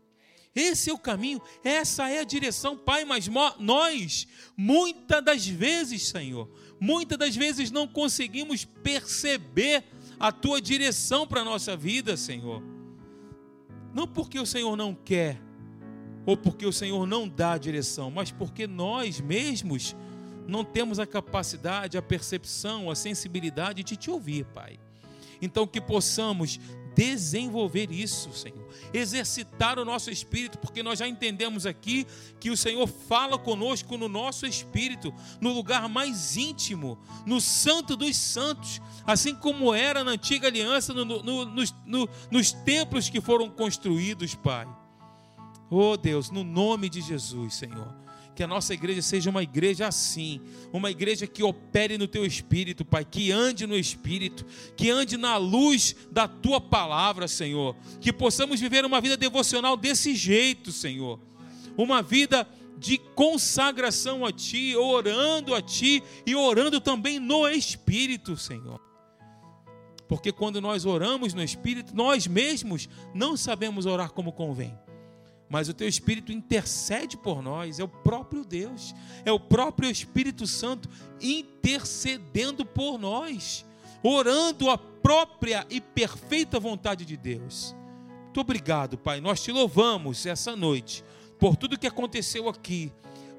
Esse 0.55 0.91
é 0.91 0.93
o 0.93 0.99
caminho, 0.99 1.41
essa 1.63 2.07
é 2.09 2.19
a 2.19 2.23
direção, 2.23 2.77
Pai, 2.77 3.03
mas 3.05 3.27
nós, 3.57 4.27
muitas 4.55 5.23
das 5.23 5.47
vezes, 5.47 6.09
Senhor, 6.09 6.47
muitas 6.79 7.17
das 7.17 7.35
vezes 7.35 7.71
não 7.71 7.87
conseguimos 7.87 8.63
perceber 8.63 9.83
a 10.19 10.31
tua 10.31 10.61
direção 10.61 11.27
para 11.27 11.41
a 11.41 11.45
nossa 11.45 11.75
vida, 11.75 12.15
Senhor. 12.15 12.61
Não 13.93 14.07
porque 14.07 14.39
o 14.39 14.45
Senhor 14.45 14.75
não 14.75 14.93
quer, 14.93 15.41
ou 16.25 16.35
porque 16.37 16.65
o 16.65 16.73
Senhor 16.73 17.05
não 17.05 17.27
dá 17.27 17.53
a 17.53 17.57
direção, 17.57 18.09
mas 18.09 18.31
porque 18.31 18.65
nós 18.65 19.19
mesmos 19.19 19.95
não 20.47 20.63
temos 20.63 20.99
a 20.99 21.05
capacidade, 21.05 21.97
a 21.97 22.01
percepção, 22.01 22.89
a 22.89 22.95
sensibilidade 22.95 23.83
de 23.83 23.95
te 23.95 24.09
ouvir, 24.09 24.45
Pai. 24.45 24.79
Então, 25.41 25.67
que 25.67 25.81
possamos 25.81 26.59
desenvolver 26.95 27.91
isso, 27.91 28.31
Senhor. 28.33 28.67
Exercitar 28.93 29.79
o 29.79 29.85
nosso 29.85 30.09
espírito, 30.11 30.57
porque 30.57 30.83
nós 30.83 30.99
já 30.99 31.07
entendemos 31.07 31.65
aqui 31.65 32.05
que 32.39 32.49
o 32.49 32.57
Senhor 32.57 32.87
fala 32.87 33.37
conosco 33.37 33.97
no 33.97 34.07
nosso 34.07 34.45
espírito, 34.45 35.13
no 35.39 35.51
lugar 35.53 35.87
mais 35.89 36.37
íntimo, 36.37 36.97
no 37.25 37.39
santo 37.41 37.95
dos 37.95 38.15
santos, 38.15 38.81
assim 39.05 39.35
como 39.35 39.73
era 39.73 40.03
na 40.03 40.11
antiga 40.11 40.47
aliança, 40.47 40.93
no, 40.93 41.05
no, 41.05 41.45
no, 41.45 42.09
nos 42.31 42.51
templos 42.51 43.09
que 43.09 43.21
foram 43.21 43.49
construídos, 43.49 44.35
Pai. 44.35 44.67
Oh 45.69 45.97
Deus, 45.97 46.29
no 46.29 46.43
nome 46.43 46.89
de 46.89 47.01
Jesus, 47.01 47.55
Senhor 47.55 48.02
que 48.35 48.43
a 48.43 48.47
nossa 48.47 48.73
igreja 48.73 49.01
seja 49.01 49.29
uma 49.29 49.43
igreja 49.43 49.87
assim, 49.87 50.41
uma 50.71 50.89
igreja 50.89 51.27
que 51.27 51.43
opere 51.43 51.97
no 51.97 52.07
teu 52.07 52.25
espírito, 52.25 52.83
Pai, 52.83 53.05
que 53.05 53.31
ande 53.31 53.67
no 53.67 53.77
espírito, 53.77 54.45
que 54.75 54.89
ande 54.89 55.17
na 55.17 55.37
luz 55.37 55.95
da 56.11 56.27
tua 56.27 56.59
palavra, 56.59 57.27
Senhor, 57.27 57.75
que 58.01 58.11
possamos 58.11 58.59
viver 58.59 58.85
uma 58.85 58.99
vida 58.99 59.15
devocional 59.15 59.77
desse 59.77 60.15
jeito, 60.15 60.71
Senhor, 60.71 61.19
uma 61.77 62.01
vida 62.01 62.47
de 62.77 62.97
consagração 62.97 64.25
a 64.25 64.31
Ti, 64.31 64.75
orando 64.75 65.53
a 65.53 65.61
Ti 65.61 66.03
e 66.25 66.35
orando 66.35 66.81
também 66.81 67.19
no 67.19 67.47
Espírito, 67.47 68.35
Senhor. 68.35 68.81
Porque 70.07 70.31
quando 70.31 70.59
nós 70.59 70.85
oramos 70.85 71.33
no 71.33 71.43
Espírito, 71.43 71.95
nós 71.95 72.27
mesmos 72.27 72.89
não 73.13 73.37
sabemos 73.37 73.85
orar 73.85 74.11
como 74.11 74.33
convém 74.33 74.77
mas 75.53 75.69
o 75.69 75.73
teu 75.73 75.87
Espírito 75.87 76.31
intercede 76.31 77.15
por 77.15 77.43
nós, 77.43 77.79
é 77.79 77.83
o 77.83 77.87
próprio 77.87 78.43
Deus, 78.43 78.95
é 79.23 79.31
o 79.31 79.39
próprio 79.39 79.87
Espírito 79.87 80.47
Santo 80.47 80.89
intercedendo 81.21 82.65
por 82.65 82.97
nós, 82.97 83.63
orando 84.01 84.67
a 84.71 84.79
própria 84.79 85.63
e 85.69 85.79
perfeita 85.79 86.59
vontade 86.59 87.05
de 87.05 87.15
Deus. 87.15 87.75
Muito 88.23 88.41
obrigado, 88.41 88.97
Pai. 88.97 89.21
Nós 89.21 89.43
te 89.43 89.51
louvamos 89.51 90.25
essa 90.25 90.55
noite 90.55 91.05
por 91.37 91.55
tudo 91.55 91.77
que 91.77 91.85
aconteceu 91.85 92.49
aqui 92.49 92.91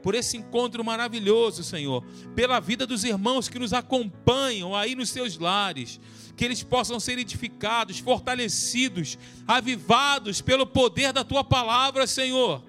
por 0.05 0.15
esse 0.15 0.37
encontro 0.37 0.85
maravilhoso, 0.85 1.65
Senhor, 1.65 2.05
pela 2.37 2.61
vida 2.61 2.87
dos 2.87 3.05
irmãos 3.05 3.49
que 3.49 3.59
nos 3.59 3.73
acompanham 3.73 4.77
aí 4.77 4.95
nos 4.95 5.09
seus 5.09 5.39
lares, 5.39 5.99
que 6.37 6.45
eles 6.45 6.63
possam 6.63 7.01
ser 7.01 7.19
edificados, 7.19 8.01
fortalecidos, 8.01 9.17
avivados 9.49 10.43
pelo 10.43 10.67
poder 10.67 11.11
da 11.11 11.25
tua 11.25 11.43
palavra, 11.43 12.07
Senhor. 12.07 12.63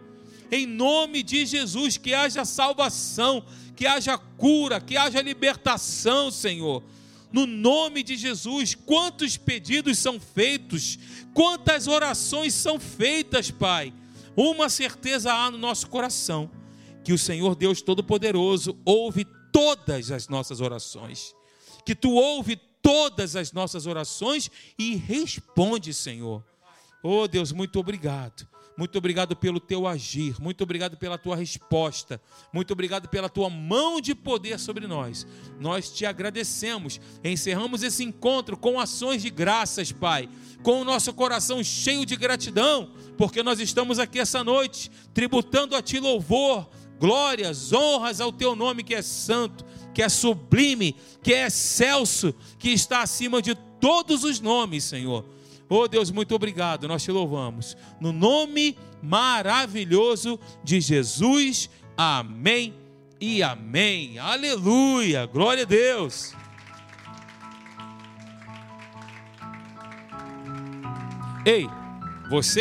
Em 0.49 0.65
nome 0.65 1.21
de 1.21 1.45
Jesus, 1.45 1.97
que 1.97 2.13
haja 2.13 2.45
salvação, 2.45 3.43
que 3.75 3.85
haja 3.85 4.17
cura, 4.17 4.79
que 4.79 4.95
haja 4.95 5.21
libertação, 5.21 6.31
Senhor. 6.31 6.81
No 7.33 7.45
nome 7.45 8.01
de 8.01 8.15
Jesus, 8.15 8.75
quantos 8.75 9.35
pedidos 9.35 9.99
são 9.99 10.21
feitos, 10.21 10.97
quantas 11.33 11.85
orações 11.85 12.53
são 12.53 12.79
feitas, 12.79 13.51
Pai. 13.51 13.93
Uma 14.37 14.69
certeza 14.69 15.33
há 15.33 15.51
no 15.51 15.57
nosso 15.57 15.89
coração 15.89 16.49
que 17.05 17.13
o 17.13 17.19
Senhor 17.19 17.55
Deus 17.55 17.83
Todo-Poderoso 17.83 18.75
ouve 18.83 19.25
todas 19.51 20.09
as 20.09 20.27
nossas 20.27 20.59
orações, 20.59 21.35
que 21.85 21.93
tu 21.93 22.11
ouve 22.11 22.59
todas 22.81 23.35
as 23.35 23.51
nossas 23.51 23.85
orações 23.85 24.49
e 24.77 24.95
responde, 24.95 25.93
Senhor. 25.93 26.43
Oh 27.03 27.27
Deus, 27.27 27.51
muito 27.51 27.79
obrigado. 27.79 28.47
Muito 28.77 28.97
obrigado 28.97 29.37
pelo 29.37 29.57
teu 29.57 29.87
agir, 29.87 30.35
muito 30.41 30.61
obrigado 30.61 30.97
pela 30.97 31.17
tua 31.17 31.37
resposta, 31.37 32.19
muito 32.51 32.73
obrigado 32.73 33.07
pela 33.07 33.29
tua 33.29 33.49
mão 33.49 34.01
de 34.01 34.13
poder 34.13 34.59
sobre 34.59 34.85
nós. 34.85 35.25
Nós 35.61 35.89
te 35.89 36.05
agradecemos. 36.05 36.99
Encerramos 37.23 37.83
esse 37.83 38.03
encontro 38.03 38.57
com 38.57 38.77
ações 38.77 39.21
de 39.21 39.29
graças, 39.29 39.93
Pai, 39.93 40.27
com 40.61 40.81
o 40.81 40.83
nosso 40.83 41.13
coração 41.13 41.63
cheio 41.63 42.05
de 42.05 42.17
gratidão, 42.17 42.91
porque 43.17 43.41
nós 43.41 43.61
estamos 43.61 43.97
aqui 43.97 44.19
essa 44.19 44.43
noite 44.43 44.91
tributando 45.13 45.73
a 45.73 45.81
ti 45.81 45.97
louvor, 45.97 46.67
glórias, 46.99 47.71
honras 47.73 48.19
ao 48.21 48.31
teu 48.31 48.55
nome 48.55 48.83
que 48.83 48.95
é 48.95 49.01
santo, 49.01 49.65
que 49.93 50.01
é 50.01 50.09
sublime, 50.09 50.95
que 51.23 51.33
é 51.33 51.47
excelso, 51.47 52.33
que 52.59 52.69
está 52.69 53.01
acima 53.01 53.41
de 53.41 53.55
todos 53.79 54.23
os 54.23 54.39
nomes, 54.39 54.83
Senhor. 54.83 55.25
Oh 55.67 55.87
Deus, 55.87 56.11
muito 56.11 56.35
obrigado, 56.35 56.87
nós 56.87 57.03
te 57.03 57.11
louvamos. 57.11 57.75
No 57.99 58.11
nome 58.11 58.77
maravilhoso 59.01 60.39
de 60.63 60.79
Jesus, 60.79 61.69
amém 61.97 62.73
e 63.19 63.41
amém. 63.41 64.19
Aleluia, 64.19 65.25
glória 65.25 65.63
a 65.63 65.65
Deus. 65.65 66.33
Ei, 71.45 71.67
você 72.29 72.49